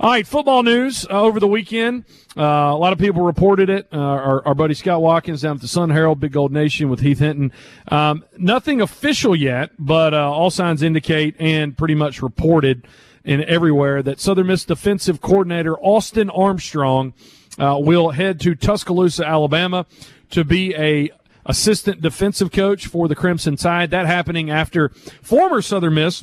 All 0.00 0.10
right, 0.10 0.24
football 0.24 0.62
news 0.62 1.04
uh, 1.10 1.22
over 1.22 1.40
the 1.40 1.48
weekend. 1.48 2.04
Uh, 2.36 2.42
a 2.42 2.78
lot 2.78 2.92
of 2.92 3.00
people 3.00 3.22
reported 3.22 3.68
it. 3.68 3.88
Uh, 3.92 3.98
our, 3.98 4.46
our, 4.46 4.54
buddy 4.54 4.74
Scott 4.74 5.02
Watkins 5.02 5.42
down 5.42 5.56
at 5.56 5.60
the 5.60 5.66
Sun 5.66 5.90
Herald, 5.90 6.20
Big 6.20 6.30
Gold 6.30 6.52
Nation 6.52 6.88
with 6.88 7.00
Heath 7.00 7.18
Hinton. 7.18 7.50
Um, 7.88 8.24
nothing 8.36 8.80
official 8.80 9.34
yet, 9.34 9.72
but 9.76 10.14
uh, 10.14 10.30
all 10.30 10.50
signs 10.50 10.84
indicate 10.84 11.34
and 11.40 11.76
pretty 11.76 11.96
much 11.96 12.22
reported 12.22 12.86
in 13.24 13.42
everywhere 13.46 14.00
that 14.04 14.20
Southern 14.20 14.46
Miss 14.46 14.64
defensive 14.64 15.20
coordinator 15.20 15.76
Austin 15.80 16.30
Armstrong 16.30 17.12
uh, 17.58 17.76
will 17.80 18.10
head 18.10 18.38
to 18.42 18.54
Tuscaloosa, 18.54 19.26
Alabama, 19.26 19.84
to 20.30 20.44
be 20.44 20.76
a 20.76 21.10
assistant 21.44 22.00
defensive 22.00 22.52
coach 22.52 22.86
for 22.86 23.08
the 23.08 23.16
Crimson 23.16 23.56
Tide. 23.56 23.90
That 23.90 24.06
happening 24.06 24.48
after 24.48 24.90
former 25.22 25.60
Southern 25.60 25.94
Miss 25.94 26.22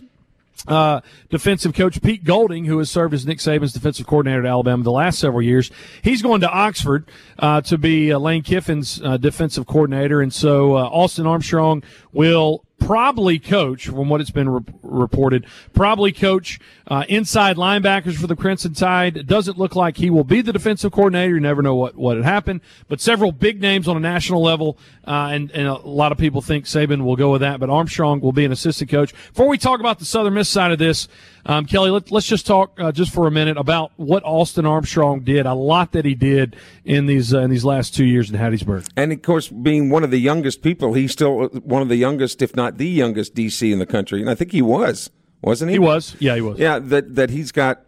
uh, 0.68 1.02
defensive 1.30 1.74
coach 1.74 2.02
Pete 2.02 2.24
Golding, 2.24 2.66
who 2.66 2.78
has 2.80 2.90
served 2.90 3.14
as 3.14 3.26
Nick 3.26 3.40
Saban's 3.40 3.74
defensive 3.74 4.08
coordinator 4.08 4.46
at 4.46 4.50
Alabama 4.50 4.84
the 4.84 4.92
last 4.92 5.20
several 5.20 5.42
years, 5.42 5.72
he's 6.02 6.22
going 6.22 6.42
to 6.42 6.50
Oxford 6.50 7.06
uh, 7.40 7.62
to 7.62 7.78
be 7.78 8.12
uh, 8.12 8.20
Lane 8.20 8.44
Kiffin's 8.44 9.02
uh, 9.02 9.18
defensive 9.18 9.68
coordinator, 9.68 10.22
and 10.22 10.34
so 10.34 10.76
uh, 10.76 10.84
Austin 10.84 11.28
Armstrong 11.28 11.84
will 12.12 12.65
probably 12.86 13.40
coach, 13.40 13.88
from 13.88 14.10
what 14.10 14.22
it's 14.22 14.30
been 14.30 14.48
re- 14.48 14.62
reported, 14.84 15.46
probably 15.74 16.12
coach 16.12 16.60
uh, 16.88 17.04
inside 17.10 17.58
linebackers 17.58 18.16
for 18.16 18.28
the 18.28 18.36
Crimson 18.36 18.74
Tide. 18.74 19.18
It 19.18 19.28
doesn't 19.28 19.58
look 19.58 19.76
like 19.76 19.98
he 19.98 20.10
will 20.10 20.24
be 20.24 20.42
the 20.42 20.54
defensive 20.54 20.92
coordinator. 20.92 21.34
You 21.34 21.40
never 21.40 21.62
know 21.62 21.76
what 21.76 21.96
what 21.96 22.16
had 22.16 22.26
happened, 22.26 22.62
but 22.88 23.02
several 23.02 23.32
big 23.32 23.60
names 23.60 23.88
on 23.88 23.98
a 23.98 24.00
national 24.00 24.42
level, 24.42 24.78
uh, 25.06 25.30
and 25.32 25.52
and 25.52 25.68
a 25.68 25.76
lot 25.78 26.12
of 26.12 26.18
people 26.18 26.42
think 26.42 26.66
Saban 26.66 27.04
will 27.04 27.16
go 27.16 27.32
with 27.32 27.42
that. 27.42 27.60
But 27.60 27.70
Armstrong 27.70 28.22
will 28.22 28.32
be 28.32 28.46
an 28.46 28.52
assistant 28.52 28.90
coach. 28.90 29.14
Before 29.30 29.48
we 29.48 29.58
talk 29.58 29.80
about 29.80 30.00
the 30.00 30.06
Southern 30.06 30.36
Miss 30.36 30.48
side 30.48 30.72
of 30.72 30.78
this, 30.78 31.08
um, 31.48 31.66
Kelly, 31.66 31.92
let, 31.92 32.12
us 32.12 32.26
just 32.26 32.48
talk 32.48 32.80
uh, 32.80 32.92
just 32.92 33.14
for 33.14 33.28
a 33.28 33.32
minute 33.32 33.58
about 33.58 33.92
what 33.98 34.24
Austin 34.24 34.66
Armstrong 34.66 35.22
did. 35.22 35.46
A 35.46 35.54
lot 35.54 35.92
that 35.92 36.06
he 36.06 36.16
did 36.16 36.56
in 36.84 37.06
these 37.06 37.34
uh, 37.34 37.40
in 37.40 37.50
these 37.50 37.66
last 37.66 37.96
two 37.96 38.06
years 38.06 38.30
in 38.30 38.38
Hattiesburg. 38.38 38.88
And 38.96 39.12
of 39.12 39.22
course, 39.22 39.48
being 39.48 39.90
one 39.90 40.04
of 40.04 40.12
the 40.12 40.20
youngest 40.20 40.62
people, 40.62 40.94
he's 40.94 41.12
still 41.12 41.48
one 41.48 41.82
of 41.82 41.90
the 41.90 41.96
youngest, 41.96 42.42
if 42.42 42.56
not 42.56 42.75
the 42.78 42.88
youngest, 42.88 43.36
DC 43.36 43.72
in 43.72 43.80
the 43.80 43.86
country. 43.86 44.22
And 44.22 44.30
I 44.30 44.36
think 44.36 44.52
he 44.52 44.62
was, 44.62 45.10
wasn't 45.42 45.70
he? 45.70 45.76
He 45.76 45.80
was. 45.80 46.16
Yeah, 46.20 46.36
he 46.36 46.42
was. 46.42 46.60
Yeah, 46.60 46.80
that 46.80 47.16
that 47.16 47.30
he's 47.30 47.52
got 47.52 47.82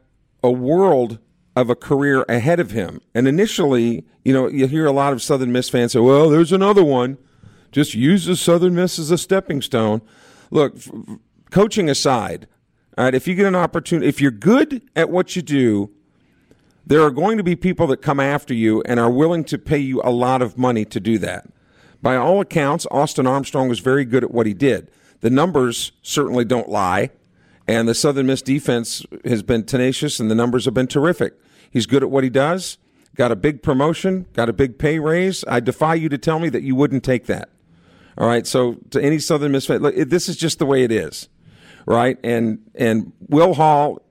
a 0.43 0.51
world 0.51 1.19
of 1.55 1.69
a 1.69 1.75
career 1.75 2.23
ahead 2.29 2.59
of 2.59 2.71
him. 2.71 3.01
And 3.15 3.27
initially, 3.27 4.05
you 4.23 4.33
know, 4.33 4.47
you 4.47 4.67
hear 4.67 4.85
a 4.85 4.91
lot 4.91 5.13
of 5.13 5.21
Southern 5.21 5.51
Miss 5.51 5.69
fans 5.69 5.93
say, 5.93 5.99
"Well, 5.99 6.29
there's 6.29 6.51
another 6.51 6.83
one." 6.83 7.17
Just 7.69 7.93
use 7.93 8.25
the 8.25 8.37
Southern 8.37 8.75
Miss 8.75 8.97
as 8.97 9.11
a 9.11 9.17
stepping 9.17 9.61
stone. 9.61 10.01
Look, 10.51 10.77
f- 10.77 10.89
coaching 11.51 11.89
aside 11.89 12.47
all 12.97 13.03
right, 13.05 13.13
if 13.13 13.27
you 13.27 13.35
get 13.35 13.45
an 13.45 13.55
opportunity, 13.55 14.07
if 14.07 14.19
you're 14.19 14.31
good 14.31 14.81
at 14.95 15.11
what 15.11 15.35
you 15.35 15.43
do, 15.43 15.91
there 16.85 17.01
are 17.03 17.11
going 17.11 17.37
to 17.37 17.43
be 17.43 17.55
people 17.55 17.85
that 17.87 17.97
come 17.97 18.19
after 18.19 18.55
you 18.55 18.81
and 18.87 18.99
are 18.99 19.11
willing 19.11 19.43
to 19.45 19.59
pay 19.59 19.77
you 19.77 20.01
a 20.03 20.09
lot 20.09 20.41
of 20.41 20.57
money 20.57 20.83
to 20.85 20.99
do 20.99 21.19
that. 21.19 21.47
By 22.01 22.15
all 22.15 22.39
accounts, 22.41 22.85
Austin 22.91 23.27
Armstrong 23.27 23.69
was 23.69 23.79
very 23.79 24.05
good 24.05 24.23
at 24.23 24.31
what 24.31 24.45
he 24.45 24.53
did. 24.53 24.91
The 25.21 25.29
numbers 25.29 25.91
certainly 26.01 26.45
don't 26.45 26.69
lie, 26.69 27.09
and 27.67 27.87
the 27.87 27.95
Southern 27.95 28.27
Miss 28.27 28.41
defense 28.41 29.05
has 29.25 29.41
been 29.43 29.63
tenacious, 29.63 30.19
and 30.19 30.29
the 30.29 30.35
numbers 30.35 30.65
have 30.65 30.73
been 30.73 30.87
terrific. 30.87 31.33
He's 31.71 31.85
good 31.85 32.03
at 32.03 32.11
what 32.11 32.23
he 32.23 32.29
does, 32.29 32.77
got 33.15 33.31
a 33.31 33.35
big 33.35 33.63
promotion, 33.63 34.27
got 34.33 34.47
a 34.47 34.53
big 34.53 34.77
pay 34.77 34.99
raise. 34.99 35.43
I 35.47 35.59
defy 35.59 35.95
you 35.95 36.07
to 36.09 36.17
tell 36.17 36.39
me 36.39 36.49
that 36.49 36.63
you 36.63 36.75
wouldn't 36.75 37.03
take 37.03 37.25
that. 37.25 37.49
All 38.17 38.27
right, 38.27 38.45
so 38.45 38.77
to 38.91 39.03
any 39.03 39.19
Southern 39.19 39.51
Miss 39.51 39.65
fan, 39.65 39.81
look, 39.81 39.95
this 39.95 40.29
is 40.29 40.37
just 40.37 40.59
the 40.59 40.65
way 40.65 40.83
it 40.83 40.91
is 40.91 41.29
right? 41.87 42.19
And 42.23 42.59
and 42.75 43.13
Will 43.27 43.55
Hall, 43.55 44.03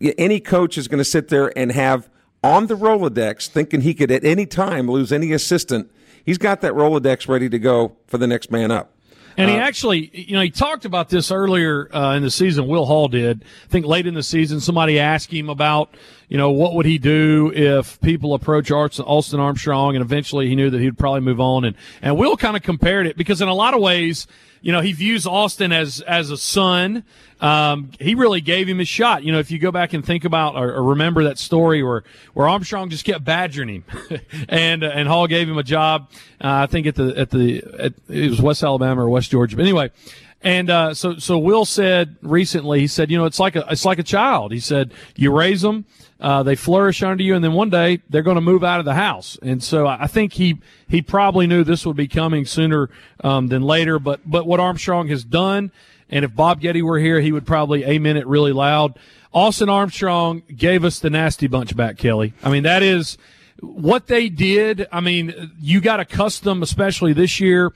any 0.00 0.40
coach 0.40 0.78
is 0.78 0.88
going 0.88 0.98
to 0.98 1.04
sit 1.04 1.28
there 1.28 1.56
and 1.58 1.72
have 1.72 2.08
on 2.42 2.68
the 2.68 2.76
Rolodex, 2.76 3.48
thinking 3.48 3.82
he 3.82 3.92
could 3.92 4.10
at 4.10 4.24
any 4.24 4.46
time 4.46 4.88
lose 4.88 5.12
any 5.12 5.32
assistant. 5.32 5.90
He's 6.26 6.38
got 6.38 6.60
that 6.60 6.74
Rolodex 6.74 7.28
ready 7.28 7.48
to 7.48 7.58
go 7.58 7.96
for 8.08 8.18
the 8.18 8.26
next 8.26 8.50
man 8.50 8.70
up. 8.70 8.92
And 9.38 9.50
he 9.50 9.56
uh, 9.56 9.60
actually, 9.60 10.10
you 10.12 10.34
know, 10.34 10.40
he 10.40 10.50
talked 10.50 10.84
about 10.84 11.08
this 11.08 11.30
earlier 11.30 11.94
uh, 11.94 12.16
in 12.16 12.22
the 12.22 12.30
season. 12.30 12.66
Will 12.66 12.84
Hall 12.86 13.06
did. 13.06 13.44
I 13.64 13.68
think 13.68 13.86
late 13.86 14.06
in 14.06 14.14
the 14.14 14.22
season, 14.22 14.60
somebody 14.60 14.98
asked 14.98 15.32
him 15.32 15.48
about, 15.48 15.94
you 16.28 16.36
know, 16.36 16.50
what 16.50 16.74
would 16.74 16.86
he 16.86 16.98
do 16.98 17.52
if 17.54 18.00
people 18.00 18.34
approach 18.34 18.70
Austin 18.70 19.40
Armstrong, 19.40 19.94
and 19.94 20.02
eventually 20.02 20.48
he 20.48 20.56
knew 20.56 20.70
that 20.70 20.80
he'd 20.80 20.98
probably 20.98 21.20
move 21.20 21.40
on. 21.40 21.64
And 21.64 21.76
and 22.02 22.16
Will 22.16 22.36
kind 22.36 22.56
of 22.56 22.62
compared 22.62 23.06
it 23.06 23.16
because 23.16 23.40
in 23.40 23.48
a 23.48 23.54
lot 23.54 23.74
of 23.74 23.80
ways, 23.80 24.26
you 24.60 24.72
know, 24.72 24.80
he 24.80 24.92
views 24.92 25.26
Austin 25.26 25.72
as 25.72 26.00
as 26.00 26.30
a 26.30 26.36
son. 26.36 27.04
Um, 27.40 27.90
he 28.00 28.14
really 28.14 28.40
gave 28.40 28.66
him 28.66 28.80
a 28.80 28.84
shot. 28.84 29.22
You 29.22 29.30
know, 29.30 29.38
if 29.38 29.50
you 29.50 29.58
go 29.58 29.70
back 29.70 29.92
and 29.92 30.04
think 30.04 30.24
about 30.24 30.56
or, 30.56 30.72
or 30.74 30.82
remember 30.82 31.24
that 31.24 31.38
story 31.38 31.82
where 31.82 32.02
where 32.34 32.48
Armstrong 32.48 32.90
just 32.90 33.04
kept 33.04 33.24
badgering 33.24 33.68
him, 33.68 33.84
and 34.48 34.82
and 34.82 35.06
Hall 35.06 35.28
gave 35.28 35.48
him 35.48 35.58
a 35.58 35.62
job. 35.62 36.10
Uh, 36.42 36.64
I 36.64 36.66
think 36.66 36.88
at 36.88 36.96
the 36.96 37.16
at 37.16 37.30
the 37.30 37.62
at, 37.78 37.92
it 38.08 38.30
was 38.30 38.42
West 38.42 38.64
Alabama 38.64 39.04
or 39.04 39.10
West 39.10 39.30
Georgia. 39.30 39.54
But 39.54 39.62
anyway, 39.62 39.92
and 40.42 40.70
uh, 40.70 40.94
so 40.94 41.18
so 41.18 41.38
Will 41.38 41.64
said 41.64 42.16
recently, 42.22 42.80
he 42.80 42.88
said, 42.88 43.12
you 43.12 43.18
know, 43.18 43.26
it's 43.26 43.38
like 43.38 43.54
a 43.54 43.64
it's 43.70 43.84
like 43.84 44.00
a 44.00 44.04
child. 44.04 44.50
He 44.50 44.60
said 44.60 44.92
you 45.14 45.30
raise 45.30 45.62
them 45.62 45.84
uh, 46.18 46.42
they 46.42 46.56
flourish 46.56 47.02
under 47.02 47.22
you, 47.22 47.34
and 47.34 47.44
then 47.44 47.52
one 47.52 47.68
day 47.68 48.00
they're 48.08 48.22
going 48.22 48.36
to 48.36 48.40
move 48.40 48.64
out 48.64 48.78
of 48.78 48.86
the 48.86 48.94
house. 48.94 49.38
And 49.42 49.62
so 49.62 49.86
I 49.86 50.06
think 50.06 50.32
he 50.32 50.58
he 50.88 51.02
probably 51.02 51.46
knew 51.46 51.62
this 51.62 51.84
would 51.84 51.96
be 51.96 52.08
coming 52.08 52.46
sooner 52.46 52.88
um, 53.22 53.48
than 53.48 53.62
later. 53.62 53.98
But 53.98 54.20
but 54.24 54.46
what 54.46 54.58
Armstrong 54.58 55.08
has 55.08 55.24
done, 55.24 55.70
and 56.08 56.24
if 56.24 56.34
Bob 56.34 56.60
Getty 56.60 56.80
were 56.80 56.98
here, 56.98 57.20
he 57.20 57.32
would 57.32 57.46
probably 57.46 57.84
amen 57.84 58.16
it 58.16 58.26
really 58.26 58.52
loud. 58.52 58.98
Austin 59.34 59.68
Armstrong 59.68 60.42
gave 60.54 60.84
us 60.84 61.00
the 61.00 61.10
nasty 61.10 61.46
bunch 61.48 61.76
back, 61.76 61.98
Kelly. 61.98 62.32
I 62.42 62.50
mean 62.50 62.62
that 62.62 62.82
is 62.82 63.18
what 63.60 64.06
they 64.06 64.30
did. 64.30 64.86
I 64.90 65.00
mean 65.00 65.52
you 65.60 65.82
got 65.82 66.00
accustomed, 66.00 66.62
especially 66.62 67.12
this 67.12 67.40
year 67.40 67.74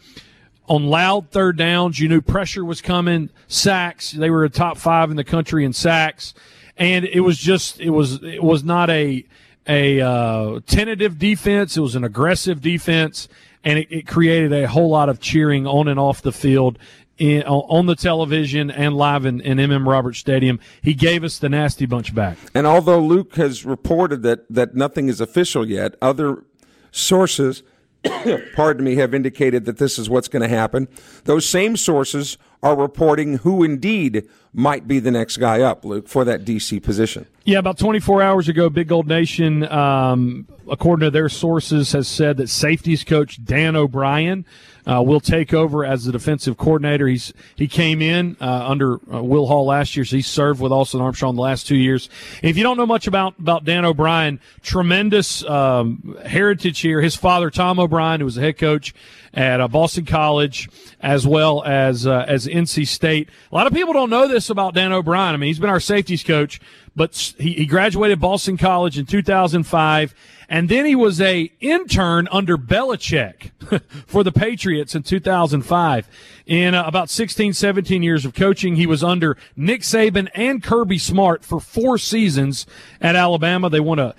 on 0.66 0.86
loud 0.86 1.30
third 1.30 1.58
downs. 1.58 2.00
You 2.00 2.08
knew 2.08 2.22
pressure 2.22 2.64
was 2.64 2.80
coming. 2.80 3.28
Sacks. 3.48 4.12
They 4.12 4.30
were 4.30 4.44
a 4.44 4.48
top 4.48 4.78
five 4.78 5.10
in 5.10 5.18
the 5.18 5.24
country 5.24 5.66
in 5.66 5.74
sacks 5.74 6.32
and 6.80 7.04
it 7.04 7.20
was 7.20 7.38
just 7.38 7.78
it 7.78 7.90
was 7.90 8.22
it 8.24 8.42
was 8.42 8.64
not 8.64 8.90
a 8.90 9.24
a 9.68 10.00
uh, 10.00 10.60
tentative 10.66 11.18
defense. 11.18 11.76
It 11.76 11.80
was 11.80 11.94
an 11.94 12.02
aggressive 12.02 12.60
defense, 12.60 13.28
and 13.62 13.78
it, 13.78 13.92
it, 13.92 14.06
created 14.06 14.52
a 14.52 14.66
whole 14.66 14.88
lot 14.88 15.10
of 15.10 15.20
cheering 15.20 15.66
on 15.66 15.86
and 15.86 16.00
off 16.00 16.22
the 16.22 16.32
field. 16.32 16.78
In, 17.18 17.42
on 17.42 17.84
the 17.84 17.94
television 17.94 18.70
and 18.70 18.96
live 18.96 19.26
in, 19.26 19.42
in 19.42 19.58
MM 19.58 19.86
Roberts 19.86 20.18
Stadium, 20.18 20.58
he 20.80 20.94
gave 20.94 21.22
us 21.22 21.38
the 21.38 21.50
nasty 21.50 21.84
bunch 21.84 22.14
back. 22.14 22.38
And 22.54 22.66
although 22.66 22.98
Luke 22.98 23.34
has 23.34 23.66
reported 23.66 24.22
that 24.22 24.46
that 24.48 24.74
nothing 24.74 25.10
is 25.10 25.20
official 25.20 25.68
yet, 25.68 25.96
other 26.00 26.44
sources, 26.90 27.62
pardon 28.54 28.84
me, 28.84 28.94
have 28.94 29.12
indicated 29.12 29.66
that 29.66 29.76
this 29.76 29.98
is 29.98 30.08
what's 30.08 30.28
going 30.28 30.40
to 30.40 30.48
happen. 30.48 30.88
Those 31.24 31.44
same 31.44 31.76
sources 31.76 32.38
are 32.62 32.76
reporting 32.76 33.38
who 33.38 33.62
indeed 33.62 34.28
might 34.52 34.86
be 34.86 34.98
the 34.98 35.10
next 35.10 35.36
guy 35.38 35.60
up, 35.60 35.84
Luke, 35.84 36.08
for 36.08 36.24
that 36.24 36.44
DC 36.44 36.82
position. 36.82 37.26
Yeah, 37.44 37.58
about 37.58 37.78
24 37.78 38.22
hours 38.22 38.48
ago, 38.48 38.68
Big 38.68 38.88
Gold 38.88 39.08
Nation, 39.08 39.64
um, 39.64 40.46
according 40.70 41.06
to 41.06 41.10
their 41.10 41.30
sources, 41.30 41.92
has 41.92 42.06
said 42.06 42.36
that 42.36 42.48
safeties 42.48 43.02
coach 43.02 43.42
Dan 43.42 43.76
O'Brien 43.76 44.44
uh, 44.86 45.02
will 45.02 45.20
take 45.20 45.54
over 45.54 45.84
as 45.84 46.04
the 46.04 46.12
defensive 46.12 46.56
coordinator. 46.56 47.06
He's 47.06 47.32
he 47.56 47.68
came 47.68 48.02
in 48.02 48.36
uh, 48.40 48.68
under 48.68 48.96
uh, 49.12 49.22
Will 49.22 49.46
Hall 49.46 49.66
last 49.66 49.96
year, 49.96 50.04
so 50.04 50.16
he 50.16 50.22
served 50.22 50.60
with 50.60 50.72
Austin 50.72 51.00
Armstrong 51.00 51.34
the 51.34 51.42
last 51.42 51.66
two 51.66 51.76
years. 51.76 52.08
If 52.42 52.56
you 52.56 52.62
don't 52.62 52.76
know 52.76 52.86
much 52.86 53.06
about 53.06 53.38
about 53.38 53.64
Dan 53.64 53.84
O'Brien, 53.84 54.40
tremendous 54.62 55.44
um, 55.44 56.18
heritage 56.26 56.80
here. 56.80 57.00
His 57.00 57.16
father, 57.16 57.50
Tom 57.50 57.78
O'Brien, 57.78 58.20
who 58.20 58.26
was 58.26 58.34
the 58.34 58.42
head 58.42 58.58
coach 58.58 58.94
at 59.32 59.60
uh, 59.60 59.68
Boston 59.68 60.04
College 60.04 60.68
as 61.00 61.26
well 61.26 61.62
as 61.64 62.06
uh, 62.06 62.24
as 62.26 62.46
NC 62.46 62.86
State. 62.86 63.28
A 63.50 63.54
lot 63.54 63.66
of 63.66 63.72
people 63.72 63.92
don't 63.92 64.10
know 64.10 64.28
this 64.28 64.50
about 64.50 64.74
Dan 64.74 64.92
O'Brien. 64.92 65.34
I 65.34 65.36
mean, 65.36 65.48
he's 65.48 65.58
been 65.58 65.70
our 65.70 65.80
safeties 65.80 66.22
coach, 66.22 66.60
but 66.96 67.34
he, 67.38 67.52
he 67.54 67.66
graduated 67.66 68.20
Boston 68.20 68.56
College 68.56 68.98
in 68.98 69.06
2005 69.06 70.14
and 70.50 70.68
then 70.68 70.84
he 70.84 70.96
was 70.96 71.20
a 71.20 71.52
intern 71.60 72.26
under 72.32 72.58
Belichick 72.58 73.52
for 74.06 74.24
the 74.24 74.32
Patriots 74.32 74.96
in 74.96 75.04
2005. 75.04 76.08
In 76.44 76.74
uh, 76.74 76.82
about 76.84 77.08
16, 77.08 77.52
17 77.52 78.02
years 78.02 78.24
of 78.24 78.34
coaching, 78.34 78.74
he 78.74 78.84
was 78.84 79.04
under 79.04 79.36
Nick 79.54 79.82
Saban 79.82 80.28
and 80.34 80.60
Kirby 80.60 80.98
Smart 80.98 81.44
for 81.44 81.60
four 81.60 81.98
seasons 81.98 82.66
at 83.00 83.14
Alabama. 83.14 83.70
They 83.70 83.78
won 83.78 84.00
a, 84.00 84.14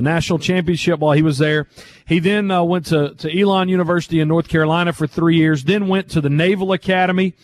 national 0.00 0.40
championship 0.40 0.98
while 0.98 1.12
he 1.12 1.22
was 1.22 1.38
there. 1.38 1.68
He 2.04 2.18
then 2.18 2.50
uh, 2.50 2.64
went 2.64 2.86
to, 2.86 3.14
to 3.14 3.40
Elon 3.40 3.68
University 3.68 4.18
in 4.18 4.26
North 4.26 4.48
Carolina 4.48 4.92
for 4.92 5.06
three 5.06 5.36
years, 5.36 5.62
then 5.62 5.86
went 5.86 6.10
to 6.10 6.20
the 6.20 6.30
Naval 6.30 6.72
Academy 6.72 7.34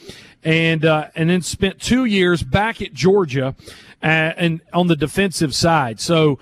and 0.42 0.85
uh, 0.85 1.09
and 1.14 1.31
then 1.31 1.42
spent 1.42 1.81
two 1.81 2.05
years 2.05 2.42
back 2.42 2.83
at 2.83 2.92
Georgia 2.92 3.55
uh, 4.02 4.07
and 4.07 4.61
on 4.72 4.88
the 4.88 4.96
defensive 4.96 5.55
side. 5.55 6.00
So 6.00 6.40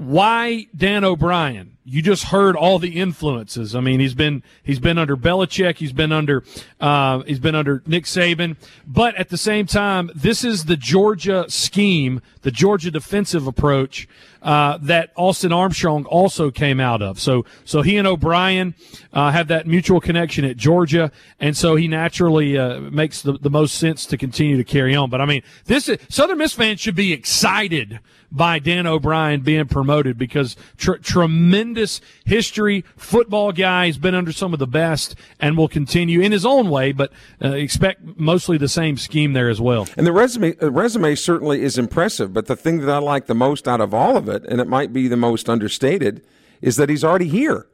why 0.00 0.66
Dan 0.74 1.04
O'Brien? 1.04 1.76
You 1.84 2.00
just 2.00 2.24
heard 2.24 2.56
all 2.56 2.78
the 2.78 2.98
influences. 2.98 3.74
I 3.74 3.80
mean, 3.80 4.00
he's 4.00 4.14
been 4.14 4.42
he's 4.62 4.78
been 4.78 4.96
under 4.96 5.14
Belichick, 5.14 5.76
he's 5.76 5.92
been 5.92 6.10
under 6.10 6.42
uh, 6.80 7.20
he's 7.24 7.38
been 7.38 7.54
under 7.54 7.82
Nick 7.84 8.04
Saban, 8.04 8.56
but 8.86 9.14
at 9.16 9.28
the 9.28 9.36
same 9.36 9.66
time, 9.66 10.10
this 10.14 10.42
is 10.42 10.64
the 10.64 10.76
Georgia 10.76 11.44
scheme, 11.48 12.22
the 12.40 12.50
Georgia 12.50 12.90
defensive 12.90 13.46
approach 13.46 14.08
uh, 14.42 14.78
that 14.82 15.10
Austin 15.16 15.52
Armstrong 15.52 16.04
also 16.06 16.50
came 16.50 16.80
out 16.80 17.02
of. 17.02 17.20
So 17.20 17.44
so 17.64 17.82
he 17.82 17.96
and 17.96 18.06
O'Brien 18.06 18.74
uh, 19.12 19.30
have 19.30 19.48
that 19.48 19.66
mutual 19.66 20.00
connection 20.00 20.44
at 20.44 20.56
Georgia, 20.56 21.10
and 21.38 21.56
so 21.56 21.76
he 21.76 21.88
naturally 21.88 22.58
uh, 22.58 22.80
makes 22.80 23.22
the, 23.22 23.32
the 23.32 23.50
most 23.50 23.76
sense 23.76 24.06
to 24.06 24.16
continue 24.16 24.56
to 24.56 24.64
carry 24.64 24.94
on. 24.94 25.10
But 25.10 25.20
I 25.20 25.26
mean, 25.26 25.42
this 25.66 25.88
is, 25.88 25.98
Southern 26.08 26.38
Miss 26.38 26.52
fans 26.52 26.80
should 26.80 26.96
be 26.96 27.12
excited 27.12 28.00
by 28.32 28.58
Dan 28.58 28.86
O'Brien 28.86 29.40
being 29.40 29.66
promoted 29.66 30.16
because 30.16 30.56
tr- 30.76 30.94
tremendous 30.94 32.00
history, 32.24 32.84
football 32.96 33.52
guy. 33.52 33.86
He's 33.86 33.98
been 33.98 34.14
under 34.14 34.32
some 34.32 34.52
of 34.52 34.58
the 34.58 34.66
best 34.66 35.16
and 35.40 35.56
will 35.56 35.68
continue 35.68 36.20
in 36.20 36.32
his 36.32 36.46
own 36.46 36.70
way, 36.70 36.92
but 36.92 37.12
uh, 37.42 37.48
expect 37.48 38.02
mostly 38.16 38.56
the 38.56 38.68
same 38.68 38.96
scheme 38.96 39.32
there 39.32 39.48
as 39.48 39.60
well. 39.60 39.88
And 39.96 40.06
the 40.06 40.12
resume, 40.12 40.56
uh, 40.62 40.70
resume 40.70 41.14
certainly 41.14 41.62
is 41.62 41.76
impressive, 41.76 42.32
but 42.32 42.46
the 42.46 42.56
thing 42.56 42.78
that 42.78 42.90
I 42.90 42.98
like 42.98 43.26
the 43.26 43.34
most 43.34 43.66
out 43.66 43.80
of 43.80 43.92
all 43.92 44.16
of 44.16 44.28
it, 44.28 44.29
and 44.30 44.60
it 44.60 44.68
might 44.68 44.92
be 44.92 45.08
the 45.08 45.16
most 45.16 45.48
understated, 45.48 46.22
is 46.60 46.76
that 46.76 46.88
he's 46.88 47.04
already 47.04 47.28
here. 47.28 47.66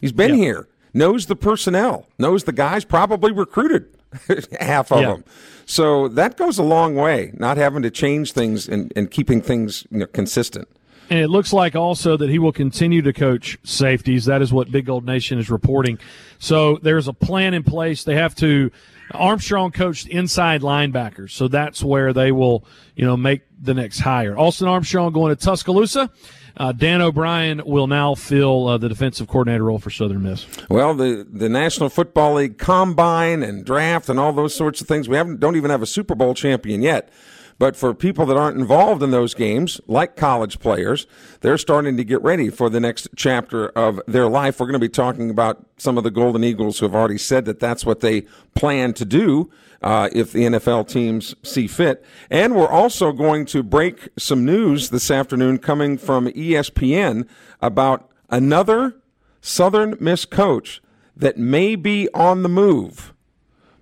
He's 0.00 0.12
been 0.12 0.34
here, 0.34 0.68
knows 0.92 1.26
the 1.26 1.36
personnel, 1.36 2.06
knows 2.18 2.44
the 2.44 2.52
guys, 2.52 2.84
probably 2.84 3.32
recruited 3.32 3.88
half 4.60 4.92
of 4.92 5.00
them. 5.00 5.24
So 5.64 6.08
that 6.08 6.36
goes 6.36 6.58
a 6.58 6.62
long 6.62 6.94
way, 6.94 7.32
not 7.34 7.56
having 7.56 7.82
to 7.82 7.90
change 7.90 8.32
things 8.32 8.68
and, 8.68 8.92
and 8.94 9.10
keeping 9.10 9.40
things 9.40 9.86
you 9.90 9.98
know, 10.00 10.06
consistent. 10.06 10.68
And 11.08 11.20
it 11.20 11.28
looks 11.28 11.52
like 11.52 11.76
also 11.76 12.16
that 12.16 12.28
he 12.30 12.38
will 12.38 12.52
continue 12.52 13.00
to 13.02 13.12
coach 13.12 13.58
safeties. 13.64 14.24
That 14.24 14.42
is 14.42 14.52
what 14.52 14.70
Big 14.70 14.86
Gold 14.86 15.06
Nation 15.06 15.38
is 15.38 15.50
reporting. 15.50 15.98
So 16.38 16.78
there's 16.82 17.08
a 17.08 17.12
plan 17.12 17.54
in 17.54 17.62
place. 17.62 18.04
They 18.04 18.16
have 18.16 18.34
to. 18.36 18.70
Armstrong 19.12 19.70
coached 19.70 20.08
inside 20.08 20.62
linebackers, 20.62 21.30
so 21.30 21.48
that's 21.48 21.82
where 21.82 22.12
they 22.12 22.32
will, 22.32 22.64
you 22.94 23.04
know, 23.04 23.16
make 23.16 23.42
the 23.60 23.74
next 23.74 24.00
hire. 24.00 24.38
Austin 24.38 24.68
Armstrong 24.68 25.12
going 25.12 25.34
to 25.34 25.42
Tuscaloosa. 25.42 26.10
Uh, 26.58 26.72
Dan 26.72 27.02
O'Brien 27.02 27.62
will 27.66 27.86
now 27.86 28.14
fill 28.14 28.66
uh, 28.66 28.78
the 28.78 28.88
defensive 28.88 29.28
coordinator 29.28 29.64
role 29.64 29.78
for 29.78 29.90
Southern 29.90 30.22
Miss. 30.22 30.46
Well, 30.70 30.94
the 30.94 31.26
the 31.30 31.50
National 31.50 31.90
Football 31.90 32.34
League 32.34 32.56
combine 32.56 33.42
and 33.42 33.64
draft 33.64 34.08
and 34.08 34.18
all 34.18 34.32
those 34.32 34.54
sorts 34.54 34.80
of 34.80 34.88
things. 34.88 35.08
We 35.08 35.16
haven't 35.16 35.38
don't 35.38 35.56
even 35.56 35.70
have 35.70 35.82
a 35.82 35.86
Super 35.86 36.14
Bowl 36.14 36.34
champion 36.34 36.82
yet. 36.82 37.10
But 37.58 37.74
for 37.74 37.94
people 37.94 38.26
that 38.26 38.36
aren't 38.36 38.58
involved 38.58 39.02
in 39.02 39.10
those 39.10 39.32
games, 39.32 39.80
like 39.86 40.14
college 40.14 40.58
players, 40.60 41.06
they're 41.40 41.56
starting 41.56 41.96
to 41.96 42.04
get 42.04 42.20
ready 42.22 42.50
for 42.50 42.68
the 42.68 42.80
next 42.80 43.08
chapter 43.16 43.68
of 43.70 44.00
their 44.06 44.28
life. 44.28 44.60
We're 44.60 44.66
going 44.66 44.74
to 44.74 44.78
be 44.78 44.90
talking 44.90 45.30
about 45.30 45.64
some 45.78 45.96
of 45.96 46.04
the 46.04 46.10
Golden 46.10 46.44
Eagles 46.44 46.78
who 46.78 46.86
have 46.86 46.94
already 46.94 47.16
said 47.16 47.46
that 47.46 47.58
that's 47.58 47.86
what 47.86 48.00
they 48.00 48.22
plan 48.54 48.92
to 48.94 49.06
do 49.06 49.50
uh, 49.82 50.10
if 50.12 50.32
the 50.32 50.42
NFL 50.42 50.88
teams 50.88 51.34
see 51.42 51.66
fit. 51.66 52.04
And 52.30 52.54
we're 52.54 52.68
also 52.68 53.12
going 53.12 53.46
to 53.46 53.62
break 53.62 54.08
some 54.18 54.44
news 54.44 54.90
this 54.90 55.10
afternoon 55.10 55.58
coming 55.58 55.96
from 55.96 56.26
ESPN 56.28 57.26
about 57.62 58.10
another 58.28 58.96
Southern 59.40 59.96
Miss 59.98 60.24
coach 60.24 60.82
that 61.16 61.38
may 61.38 61.76
be 61.76 62.08
on 62.12 62.42
the 62.42 62.48
move, 62.48 63.14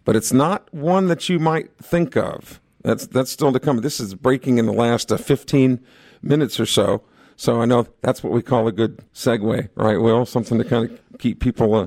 but 0.05 0.15
it's 0.15 0.33
not 0.33 0.73
one 0.73 1.09
that 1.09 1.29
you 1.29 1.41
might 1.41 1.77
think 1.79 2.17
of. 2.17 2.61
That's 2.85 3.07
that's 3.07 3.33
still 3.33 3.53
to 3.53 3.59
come. 3.59 3.79
This 3.79 3.99
is 3.99 4.15
breaking 4.15 4.59
in 4.59 4.67
the 4.67 4.73
last 4.73 5.11
uh, 5.11 5.17
15 5.17 5.85
minutes 6.23 6.61
or 6.61 6.67
so. 6.67 7.03
So 7.35 7.61
I 7.61 7.65
know 7.65 7.89
that's 8.03 8.23
what 8.23 8.33
we 8.33 8.43
call 8.43 8.69
a 8.69 8.73
good 8.73 9.03
segue, 9.13 9.69
right, 9.75 9.97
Will? 9.97 10.25
Something 10.25 10.59
to 10.59 10.65
kind 10.65 10.91
of 10.91 11.19
keep 11.19 11.41
people 11.41 11.75
uh, 11.75 11.87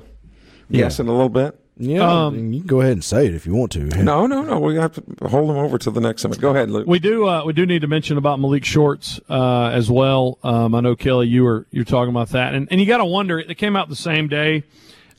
guessing 0.70 1.06
yeah. 1.06 1.12
a 1.12 1.14
little 1.14 1.30
bit. 1.30 1.58
Yeah, 1.80 2.26
um, 2.26 2.52
you 2.52 2.62
can 2.62 2.68
go 2.68 2.82
ahead 2.82 2.94
and 2.94 3.04
say 3.04 3.28
it 3.28 3.36
if 3.36 3.46
you 3.46 3.54
want 3.54 3.72
to. 3.74 3.84
No, 4.04 4.26
no, 4.26 4.42
no. 4.42 4.60
We 4.60 4.76
have 4.78 4.94
to 4.94 5.28
hold 5.28 5.48
them 5.52 5.58
over 5.58 5.78
to 5.78 5.92
the 5.92 6.02
next 6.02 6.24
segment. 6.24 6.42
Go 6.42 6.50
ahead, 6.50 6.72
Luke. 6.72 6.88
We 6.88 6.98
do. 6.98 7.28
Uh, 7.28 7.46
we 7.46 7.54
do 7.54 7.68
need 7.68 7.82
to 7.82 7.88
mention 7.88 8.18
about 8.18 8.40
Malik 8.40 8.66
Shorts 8.66 9.20
uh, 9.30 9.68
as 9.68 9.92
well. 9.92 10.40
Um, 10.42 10.74
I 10.74 10.80
know 10.80 10.96
Kelly, 10.96 11.28
you 11.28 11.44
were 11.44 11.68
you're 11.70 11.86
talking 11.86 12.10
about 12.10 12.30
that, 12.30 12.56
and 12.56 12.68
and 12.72 12.82
you 12.82 12.88
got 12.88 12.98
to 12.98 13.06
wonder. 13.06 13.38
It 13.38 13.56
came 13.60 13.76
out 13.76 13.90
the 13.90 13.96
same 13.96 14.28
day 14.28 14.64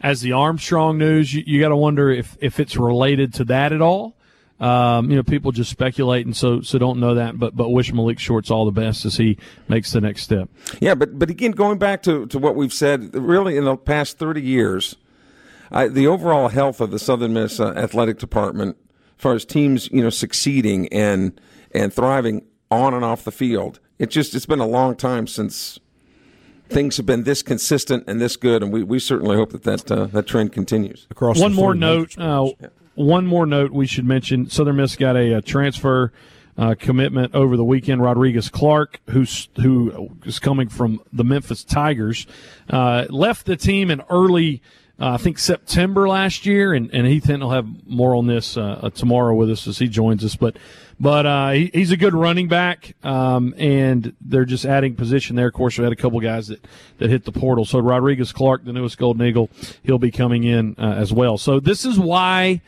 as 0.01 0.21
the 0.21 0.33
Armstrong 0.33 0.99
news. 0.99 1.33
You, 1.33 1.45
you 1.47 1.61
got 1.61 1.69
to 1.69 1.77
wonder 1.77 2.11
if 2.11 2.37
if 2.41 2.59
it's 2.59 2.77
related 2.77 3.35
to 3.35 3.45
that 3.45 3.73
at 3.73 3.81
all. 3.81 4.18
Um, 4.61 5.09
you 5.09 5.16
know, 5.16 5.23
people 5.23 5.53
just 5.53 5.71
speculate 5.71 6.27
and 6.27 6.37
so 6.37 6.61
so 6.62 6.79
don't 6.79 6.99
know 6.99 7.14
that, 7.14 7.38
but 7.38 7.55
but 7.55 7.71
wish 7.71 7.92
Malik 7.92 8.18
Shorts 8.18 8.51
all 8.51 8.64
the 8.64 8.73
best 8.73 9.05
as 9.05 9.16
he 9.16 9.38
makes 9.68 9.92
the 9.92 10.01
next 10.01 10.23
step. 10.23 10.49
Yeah, 10.81 10.97
but 10.97 11.16
but 11.16 11.31
again, 11.31 11.53
going 11.53 11.79
back 11.79 12.03
to 12.05 12.27
to 12.27 12.38
what 12.38 12.57
we've 12.57 12.73
said, 12.73 13.14
really 13.14 13.57
in 13.57 13.64
the 13.64 13.77
past 13.77 14.18
thirty 14.18 14.42
years, 14.42 14.97
I, 15.71 15.87
the 15.87 16.09
overall 16.09 16.49
health 16.49 16.81
of 16.81 16.90
the 16.90 16.99
Southern 16.99 17.35
Miss 17.35 17.61
uh, 17.61 17.73
athletic 17.77 18.18
department, 18.18 18.77
as 19.16 19.23
far 19.23 19.35
as 19.35 19.44
teams 19.44 19.88
you 19.92 20.03
know 20.03 20.11
succeeding 20.11 20.88
and 20.88 21.40
and 21.71 21.94
thriving 21.94 22.44
on 22.68 22.94
and 22.94 23.05
off 23.05 23.23
the 23.23 23.31
field, 23.31 23.79
it 24.01 24.11
just 24.11 24.35
it's 24.35 24.47
been 24.47 24.59
a 24.59 24.66
long 24.66 24.97
time 24.97 25.29
since 25.29 25.79
things 26.68 26.97
have 26.97 27.07
been 27.07 27.25
this 27.25 27.42
consistent 27.42 28.05
and 28.07 28.21
this 28.21 28.37
good, 28.37 28.62
and 28.62 28.73
we, 28.73 28.83
we 28.83 28.99
certainly 28.99 29.37
hope 29.37 29.53
that 29.53 29.62
that, 29.64 29.90
uh, 29.90 30.07
that 30.07 30.27
trend 30.27 30.53
continues. 30.53 31.07
Across 31.11 31.40
one 31.40 31.55
more 31.55 31.75
note, 31.75 32.18
uh, 32.18 32.51
one 32.99 33.27
more 33.27 33.47
note 33.47 33.71
we 33.71 33.87
should 33.87 34.05
mention: 34.05 34.51
Southern 34.51 34.77
Miss 34.77 34.97
got 34.97 35.17
a, 35.17 35.35
a 35.35 35.43
transfer 35.43 36.13
uh, 36.57 36.75
commitment 36.79 37.35
over 37.35 37.57
the 37.57 37.65
weekend. 37.65 38.03
Rodriguez 38.03 38.49
Clark, 38.49 39.01
who's 39.11 39.49
who 39.57 40.11
is 40.25 40.39
coming 40.39 40.69
from 40.69 41.01
the 41.13 41.25
Memphis 41.25 41.63
Tigers, 41.63 42.27
uh, 42.69 43.07
left 43.09 43.47
the 43.47 43.57
team 43.57 43.91
in 43.91 44.03
early. 44.11 44.61
Uh, 45.01 45.13
I 45.13 45.17
think 45.17 45.39
September 45.39 46.09
last 46.09 46.45
year, 46.45 46.75
and, 46.75 46.93
and 46.93 47.07
Heath 47.07 47.27
Hinton 47.27 47.43
will 47.43 47.55
have 47.55 47.69
more 47.87 48.17
on 48.17 48.27
this 48.27 48.57
uh, 48.57 48.81
uh, 48.83 48.91
tomorrow 48.91 49.33
with 49.37 49.49
us 49.49 49.69
as 49.69 49.79
he 49.79 49.87
joins 49.87 50.25
us. 50.25 50.35
But 50.35 50.57
but 50.99 51.25
uh, 51.25 51.51
he, 51.51 51.71
he's 51.73 51.93
a 51.93 51.97
good 51.97 52.15
running 52.15 52.49
back, 52.49 52.97
um, 53.05 53.55
and 53.57 54.17
they're 54.21 54.45
just 54.45 54.65
adding 54.65 54.97
position 54.97 55.37
there. 55.37 55.47
Of 55.47 55.55
course, 55.55 55.79
we 55.79 55.85
had 55.85 55.93
a 55.93 55.97
couple 55.97 56.19
guys 56.19 56.49
that, 56.49 56.67
that 56.99 57.11
hit 57.11 57.25
the 57.25 57.31
portal. 57.31 57.65
So 57.65 57.79
Rodriguez 57.79 58.33
Clark, 58.33 58.65
the 58.65 58.73
newest 58.73 58.99
Golden 58.99 59.25
Eagle, 59.25 59.51
he'll 59.85 60.01
be 60.01 60.11
coming 60.11 60.43
in 60.43 60.75
uh, 60.77 60.95
as 60.95 61.13
well. 61.13 61.39
So 61.39 61.61
this 61.61 61.85
is 61.85 61.97
why 61.97 62.61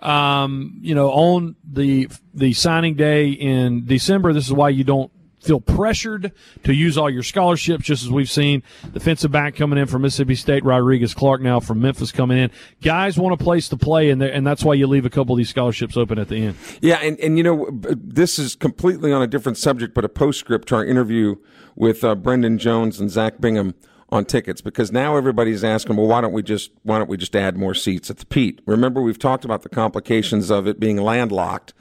um, 0.00 0.78
you 0.80 0.94
know, 0.94 1.10
on 1.10 1.56
the 1.64 2.08
the 2.34 2.52
signing 2.52 2.94
day 2.94 3.30
in 3.30 3.86
December. 3.86 4.32
This 4.32 4.46
is 4.46 4.52
why 4.52 4.68
you 4.68 4.84
don't 4.84 5.10
feel 5.46 5.60
pressured 5.60 6.32
to 6.64 6.74
use 6.74 6.98
all 6.98 7.08
your 7.08 7.22
scholarships, 7.22 7.84
just 7.84 8.02
as 8.02 8.10
we've 8.10 8.30
seen 8.30 8.62
defensive 8.92 9.30
back 9.30 9.54
coming 9.54 9.78
in 9.78 9.86
from 9.86 10.02
Mississippi 10.02 10.34
State, 10.34 10.64
Rodriguez 10.64 11.14
Clark 11.14 11.40
now 11.40 11.60
from 11.60 11.80
Memphis 11.80 12.10
coming 12.10 12.36
in. 12.38 12.50
Guys 12.82 13.16
want 13.16 13.40
a 13.40 13.42
place 13.42 13.68
to 13.68 13.76
play, 13.76 14.10
and 14.10 14.22
and 14.22 14.46
that's 14.46 14.64
why 14.64 14.74
you 14.74 14.86
leave 14.86 15.06
a 15.06 15.10
couple 15.10 15.34
of 15.34 15.38
these 15.38 15.48
scholarships 15.48 15.96
open 15.96 16.18
at 16.18 16.28
the 16.28 16.36
end. 16.36 16.56
Yeah, 16.80 16.96
and, 16.96 17.18
and 17.20 17.38
you 17.38 17.44
know, 17.44 17.68
this 17.70 18.38
is 18.38 18.56
completely 18.56 19.12
on 19.12 19.22
a 19.22 19.26
different 19.26 19.56
subject, 19.56 19.94
but 19.94 20.04
a 20.04 20.08
postscript 20.08 20.68
to 20.68 20.76
our 20.76 20.84
interview 20.84 21.36
with 21.74 22.02
uh, 22.02 22.14
Brendan 22.14 22.58
Jones 22.58 23.00
and 23.00 23.10
Zach 23.10 23.40
Bingham 23.40 23.74
on 24.10 24.24
tickets 24.24 24.60
because 24.60 24.92
now 24.92 25.16
everybody's 25.16 25.64
asking, 25.64 25.96
well, 25.96 26.06
why 26.06 26.20
don't 26.20 26.32
we 26.32 26.42
just 26.42 26.70
why 26.82 26.98
don't 26.98 27.08
we 27.08 27.16
just 27.16 27.34
add 27.34 27.56
more 27.56 27.74
seats 27.74 28.10
at 28.10 28.18
the 28.18 28.26
Pete? 28.26 28.60
Remember, 28.66 29.02
we've 29.02 29.18
talked 29.18 29.44
about 29.44 29.62
the 29.62 29.68
complications 29.68 30.50
of 30.50 30.66
it 30.66 30.78
being 30.78 30.98
landlocked, 30.98 31.74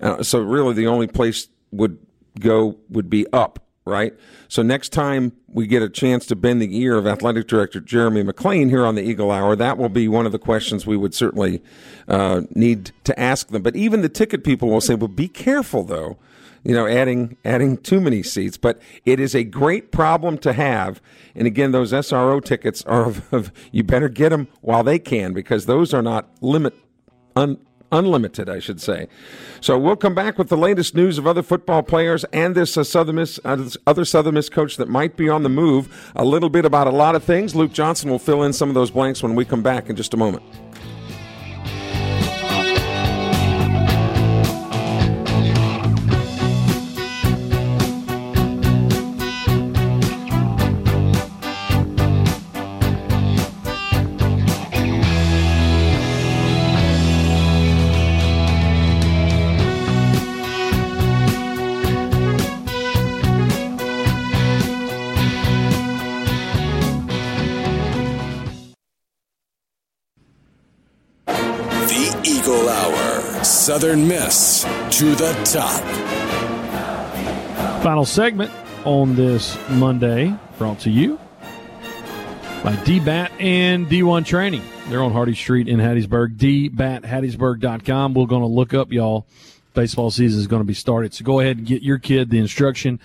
uh, 0.00 0.22
so 0.22 0.40
really 0.40 0.74
the 0.74 0.86
only 0.86 1.06
place 1.06 1.48
would 1.70 1.98
go 2.38 2.78
would 2.88 3.08
be 3.08 3.26
up, 3.32 3.64
right? 3.90 4.14
So 4.48 4.62
next 4.62 4.90
time 4.90 5.32
we 5.48 5.66
get 5.66 5.82
a 5.82 5.88
chance 5.88 6.24
to 6.26 6.36
bend 6.36 6.62
the 6.62 6.78
ear 6.78 6.96
of 6.96 7.06
athletic 7.06 7.46
director 7.46 7.80
Jeremy 7.80 8.22
McClain 8.22 8.70
here 8.70 8.86
on 8.86 8.94
the 8.94 9.02
Eagle 9.02 9.30
Hour, 9.30 9.56
that 9.56 9.76
will 9.76 9.88
be 9.88 10.08
one 10.08 10.24
of 10.24 10.32
the 10.32 10.38
questions 10.38 10.86
we 10.86 10.96
would 10.96 11.14
certainly 11.14 11.62
uh, 12.08 12.42
need 12.54 12.92
to 13.04 13.18
ask 13.20 13.48
them. 13.48 13.62
But 13.62 13.76
even 13.76 14.00
the 14.00 14.08
ticket 14.08 14.44
people 14.44 14.68
will 14.68 14.80
say, 14.80 14.94
well, 14.94 15.08
be 15.08 15.28
careful 15.28 15.84
though 15.84 16.16
you 16.62 16.74
know, 16.74 16.86
adding 16.86 17.36
adding 17.44 17.78
too 17.78 18.00
many 18.00 18.22
seats. 18.22 18.56
But 18.56 18.80
it 19.04 19.18
is 19.18 19.34
a 19.34 19.44
great 19.44 19.90
problem 19.90 20.38
to 20.38 20.52
have. 20.52 21.00
And 21.34 21.46
again, 21.46 21.72
those 21.72 21.92
SRO 21.92 22.44
tickets 22.44 22.82
are 22.84 23.06
of, 23.06 23.32
of 23.32 23.52
you 23.72 23.82
better 23.82 24.08
get 24.08 24.30
them 24.30 24.48
while 24.60 24.84
they 24.84 24.98
can 24.98 25.32
because 25.32 25.66
those 25.66 25.94
are 25.94 26.02
not 26.02 26.28
limit 26.40 26.74
un, 27.36 27.58
unlimited, 27.92 28.48
I 28.48 28.58
should 28.58 28.80
say. 28.80 29.08
So 29.60 29.78
we'll 29.78 29.96
come 29.96 30.14
back 30.14 30.38
with 30.38 30.48
the 30.48 30.56
latest 30.56 30.94
news 30.94 31.18
of 31.18 31.26
other 31.26 31.42
football 31.42 31.82
players 31.82 32.24
and 32.32 32.54
this 32.54 32.76
uh, 32.76 32.84
Southern 32.84 33.16
Miss, 33.16 33.38
uh, 33.44 33.56
this 33.56 33.76
other 33.86 34.04
Southern 34.04 34.34
Miss 34.34 34.48
coach 34.48 34.76
that 34.76 34.88
might 34.88 35.16
be 35.16 35.28
on 35.28 35.42
the 35.42 35.48
move. 35.48 36.12
A 36.16 36.24
little 36.24 36.50
bit 36.50 36.64
about 36.64 36.86
a 36.86 36.90
lot 36.90 37.14
of 37.14 37.24
things. 37.24 37.54
Luke 37.54 37.72
Johnson 37.72 38.10
will 38.10 38.18
fill 38.18 38.42
in 38.42 38.52
some 38.52 38.68
of 38.68 38.74
those 38.74 38.90
blanks 38.90 39.22
when 39.22 39.34
we 39.34 39.44
come 39.44 39.62
back 39.62 39.90
in 39.90 39.96
just 39.96 40.14
a 40.14 40.16
moment. 40.16 40.42
Southern 73.80 74.06
Miss 74.06 74.64
to 74.90 75.14
the 75.14 75.32
top. 75.42 75.80
Final 77.82 78.04
segment 78.04 78.52
on 78.84 79.16
this 79.16 79.56
Monday 79.70 80.36
brought 80.58 80.80
to 80.80 80.90
you 80.90 81.18
by 82.62 82.76
DBAT 82.76 83.30
and 83.40 83.86
D1 83.86 84.26
Training. 84.26 84.62
They're 84.90 85.02
on 85.02 85.14
Hardy 85.14 85.34
Street 85.34 85.66
in 85.66 85.78
Hattiesburg. 85.78 86.36
DBATHattiesburg.com. 86.36 88.12
We're 88.12 88.26
going 88.26 88.42
to 88.42 88.48
look 88.48 88.74
up, 88.74 88.92
y'all. 88.92 89.24
Baseball 89.72 90.10
season 90.10 90.38
is 90.38 90.46
going 90.46 90.60
to 90.60 90.68
be 90.68 90.74
started. 90.74 91.14
So 91.14 91.24
go 91.24 91.40
ahead 91.40 91.56
and 91.56 91.66
get 91.66 91.80
your 91.80 91.96
kid 91.96 92.28
the 92.28 92.38
instruction 92.38 93.00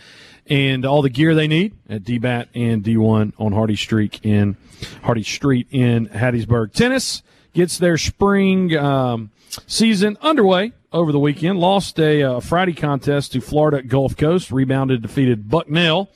and 0.45 0.85
all 0.85 1.01
the 1.01 1.09
gear 1.09 1.33
they 1.35 1.47
need 1.47 1.73
at 1.87 2.03
DBAT 2.03 2.47
and 2.53 2.83
D1 2.83 3.31
on 3.37 3.53
Hardy 3.53 3.77
Street 3.77 4.19
in 4.23 4.57
Hardy 5.03 5.23
Street 5.23 5.67
in 5.71 6.07
Hattiesburg. 6.07 6.73
Tennis 6.73 7.23
gets 7.53 7.77
their 7.77 7.97
spring 7.97 8.75
um, 8.75 9.31
season 9.67 10.17
underway 10.21 10.73
over 10.91 11.11
the 11.11 11.19
weekend. 11.19 11.59
Lost 11.59 11.99
a 11.99 12.23
uh, 12.23 12.39
Friday 12.39 12.73
contest 12.73 13.33
to 13.33 13.41
Florida 13.41 13.81
Gulf 13.81 14.17
Coast. 14.17 14.51
Rebounded, 14.51 15.01
defeated 15.01 15.49
Bucknell 15.49 16.09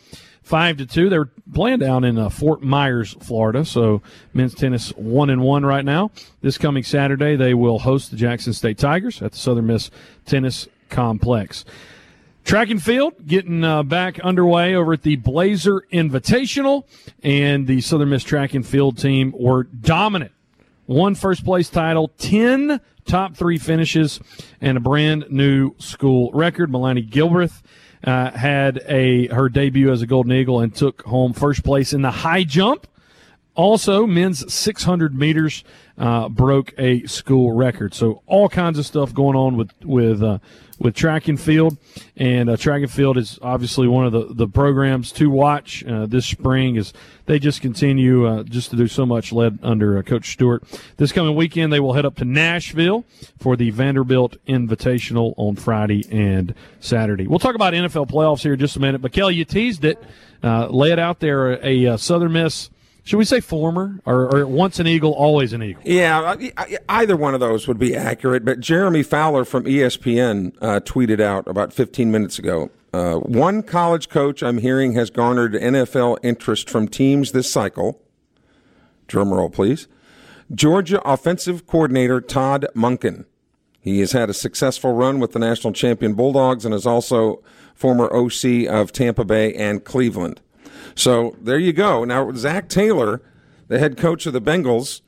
five 0.50 0.78
to 0.78 0.86
two. 0.86 1.10
They're 1.10 1.30
playing 1.54 1.78
down 1.78 2.04
in 2.04 2.18
uh, 2.18 2.30
Fort 2.30 2.64
Myers, 2.64 3.16
Florida. 3.22 3.64
So 3.64 4.02
men's 4.34 4.56
tennis 4.56 4.90
one 4.96 5.30
and 5.30 5.44
one 5.44 5.64
right 5.64 5.86
now. 5.86 6.10
This 6.42 6.58
coming 6.58 6.84
Saturday, 6.84 7.36
they 7.36 7.54
will 7.54 7.78
host 7.78 8.10
the 8.10 8.18
Jackson 8.18 8.54
State 8.54 8.80
Tigers 8.80 9.22
at 9.22 9.34
the 9.34 9.38
Southern 9.38 9.68
Miss 9.68 9.92
Tennis 10.26 10.68
Complex. 10.90 11.66
Track 12.46 12.72
and 12.72 12.82
field 12.82 13.28
getting 13.28 13.64
uh, 13.64 13.84
back 13.84 14.20
underway 14.22 14.74
over 14.74 14.94
at 14.94 15.04
the 15.04 15.18
Blazer 15.18 15.86
Invitational, 15.94 16.86
and 17.22 17.68
the 17.68 17.80
Southern 17.82 18.10
Miss 18.10 18.24
track 18.24 18.56
and 18.56 18.66
field 18.66 18.98
team 18.98 19.36
were 19.38 19.66
dominant. 19.66 20.32
One 20.90 21.14
first 21.14 21.46
place 21.46 21.70
title, 21.70 22.08
10 22.18 22.82
top 23.06 23.36
three 23.36 23.60
finishes, 23.60 24.20
and 24.60 24.76
a 24.76 24.82
brand 24.82 25.26
new 25.30 25.76
school 25.78 26.32
record. 26.34 26.72
Melanie 26.72 27.04
Gilbreth 27.04 27.62
uh, 28.04 28.32
had 28.32 28.82
a 28.88 29.28
her 29.28 29.50
debut 29.50 29.92
as 29.92 30.02
a 30.02 30.08
Golden 30.08 30.32
Eagle 30.32 30.62
and 30.62 30.74
took 30.74 31.04
home 31.04 31.34
first 31.34 31.64
place 31.64 31.94
in 31.94 32.02
the 32.02 32.10
high 32.10 32.44
jump. 32.44 32.88
Also, 33.54 34.08
men's 34.08 34.52
600 34.52 35.14
meters 35.14 35.64
uh, 36.00 36.28
broke 36.28 36.74
a 36.80 37.06
school 37.06 37.52
record. 37.52 37.94
So 37.94 38.24
all 38.26 38.50
kinds 38.50 38.80
of 38.80 38.86
stuff 38.88 39.14
going 39.14 39.36
on 39.36 39.58
with 39.58 39.70
with 39.84 40.24
uh, 40.24 40.40
with 40.80 40.96
track 40.96 41.28
and 41.28 41.40
field, 41.40 41.78
and 42.16 42.50
uh, 42.50 42.58
track 42.58 42.82
and 42.82 42.92
field 42.92 43.18
is 43.18 43.38
obviously 43.42 43.88
one 43.88 44.06
of 44.06 44.12
the, 44.12 44.34
the 44.34 44.48
programs 44.48 45.12
to 45.14 45.30
watch 45.30 45.84
uh, 45.86 46.06
this 46.06 46.26
spring. 46.26 46.76
Is 46.78 46.94
they 47.26 47.38
just 47.38 47.62
continue 47.62 48.26
uh, 48.26 48.44
just 48.44 48.70
to 48.72 48.76
do 48.76 48.88
so 48.88 49.06
much 49.06 49.32
led 49.32 49.60
under 49.62 49.98
uh, 49.98 50.02
Coach 50.02 50.32
Stewart. 50.32 50.64
This 50.98 51.12
coming 51.12 51.36
weekend, 51.36 51.72
they 51.72 51.80
will 51.80 51.94
head 51.94 52.06
up 52.06 52.16
to 52.16 52.26
Nashville 52.26 53.06
for 53.38 53.56
the 53.56 53.70
Vanderbilt 53.72 54.38
Invitational 54.48 55.34
on 55.38 55.56
Friday 55.56 56.06
and 56.12 56.56
Saturday. 56.80 57.28
We'll 57.28 57.40
talk 57.40 57.56
about 57.56 57.74
NFL 57.74 58.10
playoffs 58.10 58.42
here 58.42 58.54
in 58.54 58.60
just 58.60 58.78
a 58.78 58.80
minute. 58.80 59.02
But 59.02 59.12
Kelly, 59.12 59.36
you 59.36 59.46
teased 59.46 59.84
it, 59.86 60.02
uh, 60.42 60.68
lay 60.68 60.92
it 60.92 61.00
out 61.00 61.20
there. 61.20 61.64
A, 61.64 61.86
a 61.86 61.98
Southern 61.98 62.32
Miss 62.32 62.70
should 63.10 63.18
we 63.18 63.26
say 63.26 63.40
former 63.40 64.00
or, 64.06 64.36
or, 64.36 64.46
once 64.46 64.78
an 64.78 64.86
Eagle, 64.86 65.14
always 65.14 65.52
an 65.52 65.64
Eagle? 65.64 65.82
Yeah, 65.84 66.36
either 66.88 67.18
one 67.18 67.34
of 67.34 67.40
those 67.40 67.68
would 67.68 67.80
be 67.80 67.96
accurate. 67.96 68.46
But 68.46 68.60
Jeremy 68.60 69.02
Fowler 69.02 69.46
from 69.46 69.64
ESPN 69.64 70.56
uh, 70.62 70.80
tweeted 70.82 71.20
out 71.20 71.48
about 71.48 71.74
15 71.74 72.12
minutes 72.12 72.38
ago. 72.38 72.70
Uh, 72.94 73.16
one 73.16 73.64
college 73.64 74.10
coach 74.10 74.44
I'm 74.44 74.60
hearing 74.60 74.94
has 74.94 75.10
garnered 75.10 75.54
NFL 75.54 76.20
interest 76.22 76.70
from 76.70 76.88
teams 76.88 77.32
this 77.32 77.52
cycle. 77.52 78.00
Drum 79.08 79.34
roll, 79.34 79.50
please. 79.50 79.88
Georgia 80.54 81.02
offensive 81.02 81.66
coordinator 81.66 82.22
Todd 82.22 82.68
Monken. 82.76 83.26
He 83.82 84.02
has 84.02 84.12
had 84.12 84.30
a 84.30 84.36
successful 84.36 84.94
run 84.94 85.20
with 85.20 85.32
the 85.32 85.40
national 85.40 85.74
champion 85.74 86.14
Bulldogs 86.14 86.64
and 86.64 86.76
is 86.76 86.86
also 86.86 87.42
former 87.74 88.06
OC 88.14 88.68
of 88.70 88.92
Tampa 88.92 89.26
Bay 89.26 89.52
and 89.56 89.84
Cleveland. 89.84 90.42
So 90.96 91.36
there 91.42 91.60
you 91.60 91.74
go. 91.74 92.04
Now, 92.04 92.32
Zac 92.34 92.70
Taylor, 92.70 93.22
the 93.68 93.80
head 93.80 93.98
coach 93.98 94.26
of 94.26 94.34
the 94.34 94.42
Bengals, 94.42 95.02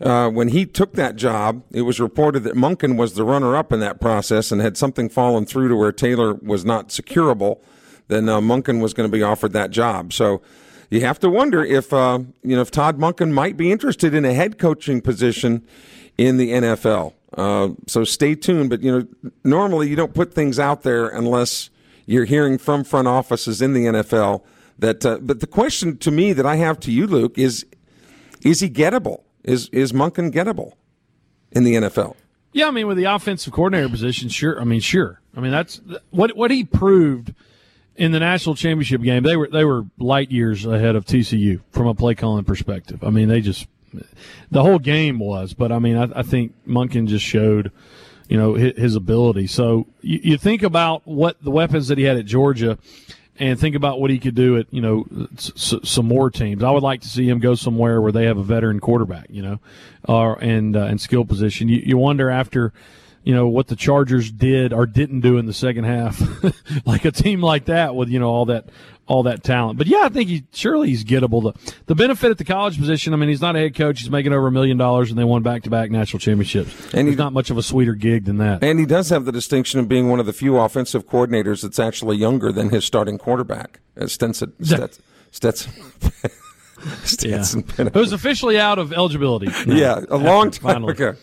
uh, 0.00 0.28
when 0.28 0.48
he 0.48 0.66
took 0.66 0.94
that 0.94 1.16
job, 1.16 1.62
it 1.70 1.82
was 1.82 2.00
reported 2.00 2.40
that 2.40 2.54
Monken 2.54 2.96
was 2.96 3.14
the 3.14 3.24
runner 3.24 3.56
up 3.56 3.72
in 3.72 3.80
that 3.80 4.00
process 4.00 4.50
and 4.50 4.60
had 4.60 4.76
something 4.76 5.08
fallen 5.08 5.46
through 5.46 5.68
to 5.68 5.76
where 5.76 5.92
Taylor 5.92 6.34
was 6.34 6.64
not 6.64 6.88
securable, 6.88 7.58
then 8.08 8.28
uh, 8.28 8.40
Monken 8.40 8.80
was 8.82 8.92
going 8.92 9.08
to 9.08 9.16
be 9.16 9.22
offered 9.22 9.52
that 9.52 9.70
job. 9.70 10.12
So 10.12 10.42
you 10.90 11.00
have 11.00 11.18
to 11.20 11.30
wonder 11.30 11.64
if, 11.64 11.92
uh, 11.92 12.20
you 12.42 12.56
know, 12.56 12.62
if 12.62 12.70
Todd 12.70 12.98
Monken 12.98 13.32
might 13.32 13.56
be 13.56 13.70
interested 13.70 14.14
in 14.14 14.24
a 14.24 14.34
head 14.34 14.58
coaching 14.58 15.00
position 15.00 15.64
in 16.18 16.36
the 16.36 16.50
NFL. 16.50 17.14
Uh, 17.36 17.70
so 17.86 18.04
stay 18.04 18.34
tuned. 18.34 18.70
But, 18.70 18.82
you 18.82 18.92
know, 18.92 19.30
normally 19.42 19.88
you 19.88 19.96
don't 19.96 20.14
put 20.14 20.34
things 20.34 20.58
out 20.58 20.82
there 20.82 21.08
unless 21.08 21.70
you're 22.06 22.26
hearing 22.26 22.58
from 22.58 22.84
front 22.84 23.08
offices 23.08 23.62
in 23.62 23.72
the 23.72 23.86
NFL 23.86 24.42
that, 24.78 25.04
uh, 25.06 25.18
but 25.20 25.40
the 25.40 25.46
question 25.46 25.98
to 25.98 26.10
me 26.10 26.32
that 26.32 26.46
I 26.46 26.56
have 26.56 26.80
to 26.80 26.92
you, 26.92 27.06
Luke, 27.06 27.38
is: 27.38 27.64
Is 28.42 28.60
he 28.60 28.68
gettable? 28.68 29.22
Is 29.42 29.68
is 29.68 29.92
Monken 29.92 30.32
gettable 30.32 30.72
in 31.52 31.64
the 31.64 31.74
NFL? 31.74 32.16
Yeah, 32.52 32.68
I 32.68 32.70
mean, 32.70 32.86
with 32.86 32.96
the 32.96 33.04
offensive 33.04 33.52
coordinator 33.52 33.88
position, 33.88 34.28
sure. 34.28 34.60
I 34.60 34.64
mean, 34.64 34.80
sure. 34.80 35.20
I 35.36 35.40
mean, 35.40 35.52
that's 35.52 35.80
what 36.10 36.36
what 36.36 36.50
he 36.50 36.64
proved 36.64 37.34
in 37.96 38.12
the 38.12 38.20
national 38.20 38.54
championship 38.54 39.02
game. 39.02 39.22
They 39.22 39.36
were 39.36 39.48
they 39.48 39.64
were 39.64 39.86
light 39.98 40.30
years 40.30 40.64
ahead 40.64 40.96
of 40.96 41.04
TCU 41.04 41.60
from 41.70 41.86
a 41.86 41.94
play 41.94 42.14
calling 42.14 42.44
perspective. 42.44 43.02
I 43.02 43.10
mean, 43.10 43.28
they 43.28 43.40
just 43.40 43.66
the 44.50 44.62
whole 44.62 44.78
game 44.78 45.18
was. 45.18 45.54
But 45.54 45.72
I 45.72 45.78
mean, 45.78 45.96
I, 45.96 46.20
I 46.20 46.22
think 46.22 46.54
Monken 46.66 47.06
just 47.06 47.24
showed 47.24 47.72
you 48.28 48.36
know 48.36 48.54
his, 48.54 48.76
his 48.76 48.96
ability. 48.96 49.46
So 49.46 49.86
you, 50.00 50.20
you 50.22 50.38
think 50.38 50.62
about 50.62 51.02
what 51.06 51.42
the 51.42 51.50
weapons 51.50 51.88
that 51.88 51.98
he 51.98 52.04
had 52.04 52.16
at 52.16 52.24
Georgia 52.24 52.78
and 53.38 53.58
think 53.58 53.74
about 53.74 54.00
what 54.00 54.10
he 54.10 54.18
could 54.18 54.34
do 54.34 54.56
at 54.58 54.66
you 54.70 54.80
know 54.80 55.06
s- 55.36 55.74
some 55.82 56.06
more 56.06 56.30
teams. 56.30 56.62
I 56.62 56.70
would 56.70 56.82
like 56.82 57.00
to 57.02 57.08
see 57.08 57.28
him 57.28 57.38
go 57.40 57.54
somewhere 57.54 58.00
where 58.00 58.12
they 58.12 58.24
have 58.26 58.38
a 58.38 58.42
veteran 58.42 58.80
quarterback, 58.80 59.26
you 59.30 59.42
know, 59.42 59.60
uh, 60.08 60.34
and 60.34 60.76
uh, 60.76 60.84
and 60.84 61.00
skill 61.00 61.24
position. 61.24 61.68
You, 61.68 61.82
you 61.84 61.96
wonder 61.98 62.30
after 62.30 62.72
you 63.24 63.34
know 63.34 63.48
what 63.48 63.68
the 63.68 63.76
Chargers 63.76 64.30
did 64.30 64.72
or 64.72 64.86
didn't 64.86 65.20
do 65.20 65.38
in 65.38 65.46
the 65.46 65.52
second 65.52 65.84
half, 65.84 66.22
like 66.86 67.04
a 67.04 67.10
team 67.10 67.40
like 67.40 67.64
that 67.66 67.94
with 67.94 68.08
you 68.08 68.18
know 68.18 68.28
all 68.28 68.44
that 68.46 68.68
all 69.06 69.22
that 69.24 69.42
talent. 69.42 69.78
But 69.78 69.86
yeah, 69.86 70.02
I 70.02 70.08
think 70.10 70.28
he 70.28 70.44
surely 70.52 70.88
he's 70.88 71.04
gettable. 71.04 71.42
The 71.42 71.74
the 71.86 71.94
benefit 71.94 72.30
at 72.30 72.38
the 72.38 72.44
college 72.44 72.78
position. 72.78 73.14
I 73.14 73.16
mean, 73.16 73.30
he's 73.30 73.40
not 73.40 73.56
a 73.56 73.60
head 73.60 73.74
coach. 73.74 74.00
He's 74.00 74.10
making 74.10 74.32
over 74.32 74.48
a 74.48 74.52
million 74.52 74.76
dollars, 74.76 75.10
and 75.10 75.18
they 75.18 75.24
won 75.24 75.42
back 75.42 75.62
to 75.64 75.70
back 75.70 75.90
national 75.90 76.20
championships. 76.20 76.94
And 76.94 77.08
he's 77.08 77.16
not 77.16 77.32
much 77.32 77.50
of 77.50 77.56
a 77.56 77.62
sweeter 77.62 77.94
gig 77.94 78.26
than 78.26 78.38
that. 78.38 78.62
And 78.62 78.78
he 78.78 78.86
does 78.86 79.08
have 79.08 79.24
the 79.24 79.32
distinction 79.32 79.80
of 79.80 79.88
being 79.88 80.08
one 80.08 80.20
of 80.20 80.26
the 80.26 80.32
few 80.32 80.58
offensive 80.58 81.06
coordinators 81.06 81.62
that's 81.62 81.78
actually 81.78 82.16
younger 82.16 82.52
than 82.52 82.70
his 82.70 82.84
starting 82.84 83.18
quarterback, 83.18 83.80
uh, 83.98 84.06
Stetson. 84.06 84.52
Stetson. 84.62 85.02
Stetson. 85.30 85.72
Stetson 87.04 87.64
yeah. 87.78 87.88
Who's 87.94 88.12
officially 88.12 88.58
out 88.58 88.78
of 88.78 88.92
eligibility. 88.92 89.48
Yeah, 89.66 90.04
a 90.10 90.18
long 90.18 90.50
time 90.50 90.74
finally. 90.74 90.92
ago. 90.92 91.14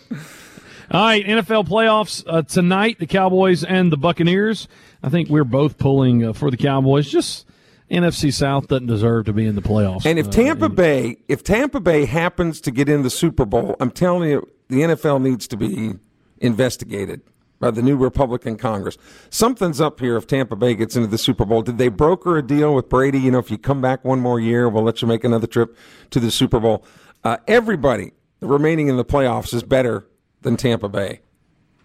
All 0.93 1.05
right, 1.05 1.25
NFL 1.25 1.69
playoffs 1.69 2.21
uh, 2.27 2.41
tonight. 2.41 2.99
The 2.99 3.07
Cowboys 3.07 3.63
and 3.63 3.93
the 3.93 3.97
Buccaneers. 3.97 4.67
I 5.01 5.07
think 5.07 5.29
we're 5.29 5.45
both 5.45 5.77
pulling 5.77 6.25
uh, 6.25 6.33
for 6.33 6.51
the 6.51 6.57
Cowboys. 6.57 7.09
Just 7.09 7.47
NFC 7.89 8.33
South 8.33 8.67
doesn't 8.67 8.87
deserve 8.87 9.27
to 9.27 9.33
be 9.33 9.45
in 9.45 9.55
the 9.55 9.61
playoffs. 9.61 10.05
And 10.05 10.19
if 10.19 10.27
uh, 10.27 10.31
Tampa 10.31 10.65
uh, 10.65 10.67
Bay, 10.67 11.15
if 11.29 11.45
Tampa 11.45 11.79
Bay 11.79 12.03
happens 12.03 12.59
to 12.59 12.71
get 12.71 12.89
in 12.89 13.03
the 13.03 13.09
Super 13.09 13.45
Bowl, 13.45 13.77
I'm 13.79 13.89
telling 13.89 14.29
you, 14.29 14.45
the 14.67 14.81
NFL 14.81 15.21
needs 15.21 15.47
to 15.47 15.55
be 15.55 15.93
investigated 16.39 17.21
by 17.61 17.71
the 17.71 17.81
new 17.81 17.95
Republican 17.95 18.57
Congress. 18.57 18.97
Something's 19.29 19.79
up 19.79 20.01
here 20.01 20.17
if 20.17 20.27
Tampa 20.27 20.57
Bay 20.57 20.75
gets 20.75 20.97
into 20.97 21.07
the 21.07 21.17
Super 21.17 21.45
Bowl. 21.45 21.61
Did 21.61 21.77
they 21.77 21.87
broker 21.87 22.37
a 22.37 22.45
deal 22.45 22.75
with 22.75 22.89
Brady? 22.89 23.19
You 23.19 23.31
know, 23.31 23.39
if 23.39 23.49
you 23.49 23.57
come 23.57 23.79
back 23.79 24.03
one 24.03 24.19
more 24.19 24.41
year, 24.41 24.67
we'll 24.67 24.83
let 24.83 25.01
you 25.01 25.07
make 25.07 25.23
another 25.23 25.47
trip 25.47 25.73
to 26.09 26.19
the 26.19 26.31
Super 26.31 26.59
Bowl. 26.59 26.83
Uh, 27.23 27.37
everybody 27.47 28.11
remaining 28.41 28.89
in 28.89 28.97
the 28.97 29.05
playoffs 29.05 29.53
is 29.53 29.63
better 29.63 30.05
than 30.41 30.57
Tampa 30.57 30.89
Bay. 30.89 31.21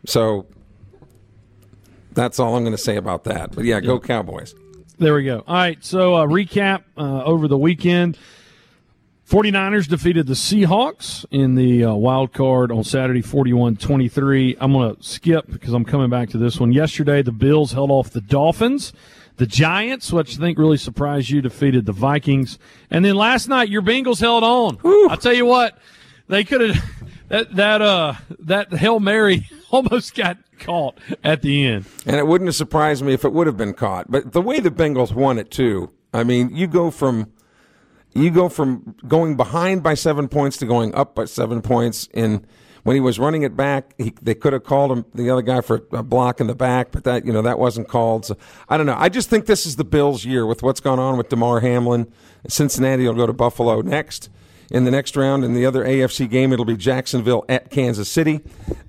So 0.06 0.46
that's 2.12 2.38
all 2.38 2.56
I'm 2.56 2.62
going 2.62 2.76
to 2.76 2.82
say 2.82 2.96
about 2.96 3.24
that. 3.24 3.54
But 3.54 3.64
yeah, 3.64 3.80
go 3.80 4.00
Cowboys. 4.00 4.54
There 4.98 5.14
we 5.14 5.24
go. 5.24 5.44
All 5.46 5.54
right, 5.54 5.84
so 5.84 6.14
uh, 6.14 6.26
recap 6.26 6.84
uh, 6.96 7.22
over 7.24 7.48
the 7.48 7.58
weekend. 7.58 8.16
49ers 9.28 9.88
defeated 9.88 10.26
the 10.28 10.34
Seahawks 10.34 11.24
in 11.32 11.56
the 11.56 11.84
uh, 11.84 11.94
wild 11.94 12.32
card 12.32 12.70
on 12.70 12.84
Saturday 12.84 13.22
41-23. 13.22 14.56
I'm 14.60 14.72
going 14.72 14.94
to 14.94 15.02
skip 15.02 15.50
because 15.50 15.74
I'm 15.74 15.84
coming 15.84 16.08
back 16.08 16.30
to 16.30 16.38
this 16.38 16.60
one. 16.60 16.72
Yesterday 16.72 17.22
the 17.22 17.32
Bills 17.32 17.72
held 17.72 17.90
off 17.90 18.10
the 18.10 18.20
Dolphins. 18.20 18.92
The 19.36 19.46
Giants, 19.46 20.12
which 20.12 20.38
I 20.38 20.40
think 20.40 20.58
really 20.58 20.78
surprised 20.78 21.28
you, 21.28 21.42
defeated 21.42 21.86
the 21.86 21.92
Vikings. 21.92 22.58
And 22.88 23.04
then 23.04 23.16
last 23.16 23.48
night 23.48 23.68
your 23.68 23.82
Bengals 23.82 24.20
held 24.20 24.44
on. 24.44 24.78
I'll 25.10 25.16
tell 25.18 25.34
you 25.34 25.44
what, 25.44 25.76
they 26.28 26.44
could 26.44 26.70
have 26.70 26.84
that 27.28 27.54
that 27.56 27.82
uh 27.82 28.14
that 28.38 28.72
Hail 28.72 29.00
Mary 29.00 29.48
almost 29.70 30.14
got 30.14 30.38
caught 30.58 30.98
at 31.22 31.42
the 31.42 31.66
end. 31.66 31.86
And 32.04 32.16
it 32.16 32.26
wouldn't 32.26 32.48
have 32.48 32.54
surprised 32.54 33.04
me 33.04 33.12
if 33.12 33.24
it 33.24 33.32
would 33.32 33.46
have 33.46 33.56
been 33.56 33.74
caught. 33.74 34.10
But 34.10 34.32
the 34.32 34.42
way 34.42 34.60
the 34.60 34.70
Bengals 34.70 35.12
won 35.12 35.38
it 35.38 35.50
too, 35.50 35.90
I 36.12 36.24
mean, 36.24 36.54
you 36.54 36.66
go 36.66 36.90
from 36.90 37.32
you 38.14 38.30
go 38.30 38.48
from 38.48 38.96
going 39.06 39.36
behind 39.36 39.82
by 39.82 39.94
seven 39.94 40.28
points 40.28 40.56
to 40.58 40.66
going 40.66 40.94
up 40.94 41.14
by 41.14 41.26
seven 41.26 41.62
points. 41.62 42.08
In 42.14 42.46
when 42.82 42.94
he 42.94 43.00
was 43.00 43.18
running 43.18 43.42
it 43.42 43.56
back, 43.56 43.94
he, 43.98 44.14
they 44.22 44.34
could 44.34 44.52
have 44.52 44.62
called 44.62 44.92
him 44.92 45.04
the 45.12 45.28
other 45.28 45.42
guy 45.42 45.60
for 45.60 45.82
a 45.90 46.04
block 46.04 46.40
in 46.40 46.46
the 46.46 46.54
back, 46.54 46.92
but 46.92 47.04
that 47.04 47.26
you 47.26 47.32
know 47.32 47.42
that 47.42 47.58
wasn't 47.58 47.88
called. 47.88 48.24
So 48.24 48.36
I 48.68 48.76
don't 48.76 48.86
know. 48.86 48.96
I 48.96 49.08
just 49.08 49.28
think 49.28 49.46
this 49.46 49.66
is 49.66 49.76
the 49.76 49.84
Bills' 49.84 50.24
year 50.24 50.46
with 50.46 50.62
what's 50.62 50.80
gone 50.80 50.98
on 50.98 51.18
with 51.18 51.28
Damar 51.28 51.60
Hamlin. 51.60 52.10
Cincinnati 52.48 53.06
will 53.06 53.14
go 53.14 53.26
to 53.26 53.32
Buffalo 53.32 53.80
next 53.82 54.30
in 54.70 54.84
the 54.84 54.90
next 54.90 55.16
round. 55.16 55.44
In 55.44 55.54
the 55.54 55.66
other 55.66 55.84
AFC 55.84 56.28
game, 56.28 56.52
it'll 56.52 56.64
be 56.64 56.76
Jacksonville 56.76 57.44
at 57.48 57.70
Kansas 57.70 58.10
City. 58.10 58.40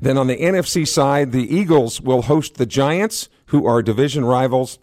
Then 0.01 0.17
on 0.17 0.27
the 0.27 0.37
NFC 0.37 0.87
side, 0.87 1.31
the 1.31 1.55
Eagles 1.55 2.01
will 2.01 2.23
host 2.23 2.55
the 2.55 2.65
Giants, 2.65 3.29
who 3.47 3.65
are 3.65 3.81
division 3.81 4.25
rivals, 4.25 4.79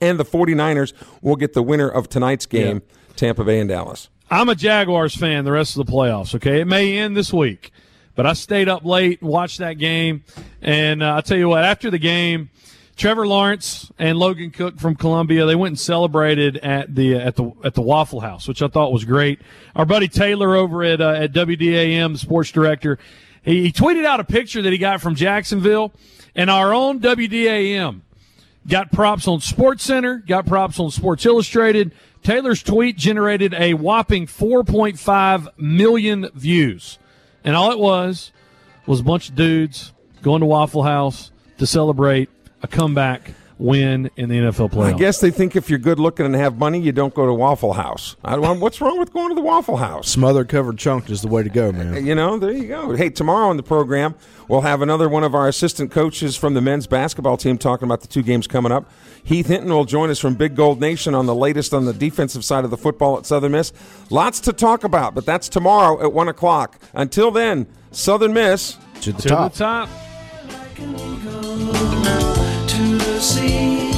and 0.00 0.18
the 0.18 0.24
49ers 0.24 0.92
will 1.20 1.36
get 1.36 1.52
the 1.52 1.62
winner 1.62 1.88
of 1.88 2.08
tonight's 2.08 2.46
game, 2.46 2.82
Tampa 3.16 3.44
Bay 3.44 3.60
and 3.60 3.68
Dallas. 3.68 4.08
I'm 4.30 4.48
a 4.48 4.54
Jaguars 4.54 5.14
fan 5.14 5.44
the 5.44 5.52
rest 5.52 5.76
of 5.76 5.84
the 5.86 5.92
playoffs, 5.92 6.34
okay? 6.34 6.62
It 6.62 6.66
may 6.66 6.96
end 6.96 7.14
this 7.14 7.32
week, 7.32 7.70
but 8.14 8.24
I 8.24 8.32
stayed 8.32 8.68
up 8.68 8.84
late, 8.84 9.22
watched 9.22 9.58
that 9.58 9.74
game, 9.74 10.24
and 10.62 11.02
uh, 11.02 11.16
I'll 11.16 11.22
tell 11.22 11.36
you 11.36 11.50
what, 11.50 11.64
after 11.64 11.90
the 11.90 11.98
game, 11.98 12.48
Trevor 12.96 13.26
Lawrence 13.26 13.90
and 13.98 14.18
Logan 14.18 14.50
Cooke 14.50 14.78
from 14.78 14.94
Columbia, 14.94 15.46
they 15.46 15.54
went 15.54 15.72
and 15.72 15.80
celebrated 15.80 16.58
at 16.58 16.94
the 16.94 17.14
at 17.14 17.36
the 17.36 17.50
at 17.64 17.74
the 17.74 17.82
Waffle 17.82 18.20
House, 18.20 18.46
which 18.46 18.62
I 18.62 18.68
thought 18.68 18.92
was 18.92 19.04
great. 19.04 19.40
Our 19.74 19.86
buddy 19.86 20.08
Taylor 20.08 20.54
over 20.54 20.84
at 20.84 21.00
uh, 21.00 21.10
at 21.10 21.32
WDAM, 21.32 22.18
sports 22.18 22.50
director, 22.50 22.98
he, 23.42 23.62
he 23.62 23.72
tweeted 23.72 24.04
out 24.04 24.20
a 24.20 24.24
picture 24.24 24.62
that 24.62 24.72
he 24.72 24.78
got 24.78 25.00
from 25.00 25.14
Jacksonville, 25.14 25.92
and 26.34 26.50
our 26.50 26.72
own 26.74 27.00
WDAM 27.00 28.02
got 28.68 28.92
props 28.92 29.26
on 29.26 29.40
Sports 29.40 29.84
Center, 29.84 30.18
got 30.18 30.46
props 30.46 30.78
on 30.78 30.90
Sports 30.90 31.26
Illustrated. 31.26 31.92
Taylor's 32.22 32.62
tweet 32.62 32.96
generated 32.96 33.52
a 33.54 33.74
whopping 33.74 34.26
4.5 34.26 35.48
million 35.58 36.28
views. 36.34 36.98
And 37.42 37.56
all 37.56 37.72
it 37.72 37.78
was 37.78 38.30
was 38.86 39.00
a 39.00 39.02
bunch 39.02 39.30
of 39.30 39.34
dudes 39.34 39.92
going 40.22 40.40
to 40.40 40.46
Waffle 40.46 40.84
House 40.84 41.32
to 41.58 41.66
celebrate 41.66 42.30
a 42.62 42.68
comeback 42.68 43.32
win 43.58 44.10
in 44.16 44.28
the 44.28 44.34
NFL 44.36 44.72
playoffs. 44.72 44.94
I 44.94 44.98
guess 44.98 45.20
they 45.20 45.30
think 45.30 45.54
if 45.54 45.70
you're 45.70 45.78
good 45.78 46.00
looking 46.00 46.26
and 46.26 46.34
have 46.34 46.58
money, 46.58 46.80
you 46.80 46.90
don't 46.90 47.14
go 47.14 47.26
to 47.26 47.32
Waffle 47.32 47.74
House. 47.74 48.16
I 48.24 48.34
don't, 48.34 48.58
what's 48.58 48.80
wrong 48.80 48.98
with 48.98 49.12
going 49.12 49.28
to 49.28 49.34
the 49.36 49.40
Waffle 49.40 49.76
House? 49.76 50.08
Smothered 50.08 50.48
covered 50.48 50.78
chunked 50.78 51.10
is 51.10 51.22
the 51.22 51.28
way 51.28 51.44
to 51.44 51.48
go, 51.48 51.70
man. 51.70 51.94
Uh, 51.94 51.98
you 51.98 52.14
know, 52.16 52.38
there 52.38 52.50
you 52.50 52.66
go. 52.66 52.96
Hey, 52.96 53.08
tomorrow 53.10 53.48
on 53.48 53.56
the 53.56 53.62
program, 53.62 54.16
we'll 54.48 54.62
have 54.62 54.82
another 54.82 55.08
one 55.08 55.22
of 55.22 55.34
our 55.34 55.46
assistant 55.46 55.92
coaches 55.92 56.34
from 56.36 56.54
the 56.54 56.60
men's 56.60 56.88
basketball 56.88 57.36
team 57.36 57.56
talking 57.56 57.86
about 57.86 58.00
the 58.00 58.08
two 58.08 58.22
games 58.22 58.48
coming 58.48 58.72
up. 58.72 58.90
Heath 59.22 59.46
Hinton 59.46 59.70
will 59.72 59.84
join 59.84 60.10
us 60.10 60.18
from 60.18 60.34
Big 60.34 60.56
Gold 60.56 60.80
Nation 60.80 61.14
on 61.14 61.26
the 61.26 61.34
latest 61.34 61.72
on 61.72 61.84
the 61.84 61.92
defensive 61.92 62.44
side 62.44 62.64
of 62.64 62.70
the 62.70 62.76
football 62.76 63.16
at 63.18 63.26
Southern 63.26 63.52
Miss. 63.52 63.72
Lots 64.10 64.40
to 64.40 64.52
talk 64.52 64.82
about, 64.82 65.14
but 65.14 65.24
that's 65.24 65.48
tomorrow 65.48 66.02
at 66.02 66.12
1 66.12 66.26
o'clock. 66.28 66.80
Until 66.94 67.30
then, 67.30 67.68
Southern 67.92 68.32
Miss 68.32 68.76
To 69.02 69.12
the 69.12 69.22
to 69.22 69.28
top. 69.28 69.52
the 69.52 69.58
top. 69.58 69.88
To 72.72 72.96
the 72.96 73.20
sea. 73.20 73.90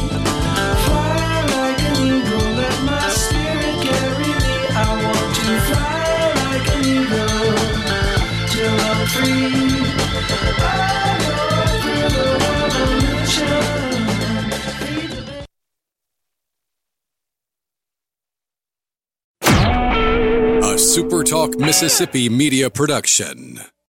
A 20.62 20.76
SuperTalk 20.76 21.60
Mississippi 21.60 22.28
media 22.28 22.70
production. 22.70 23.60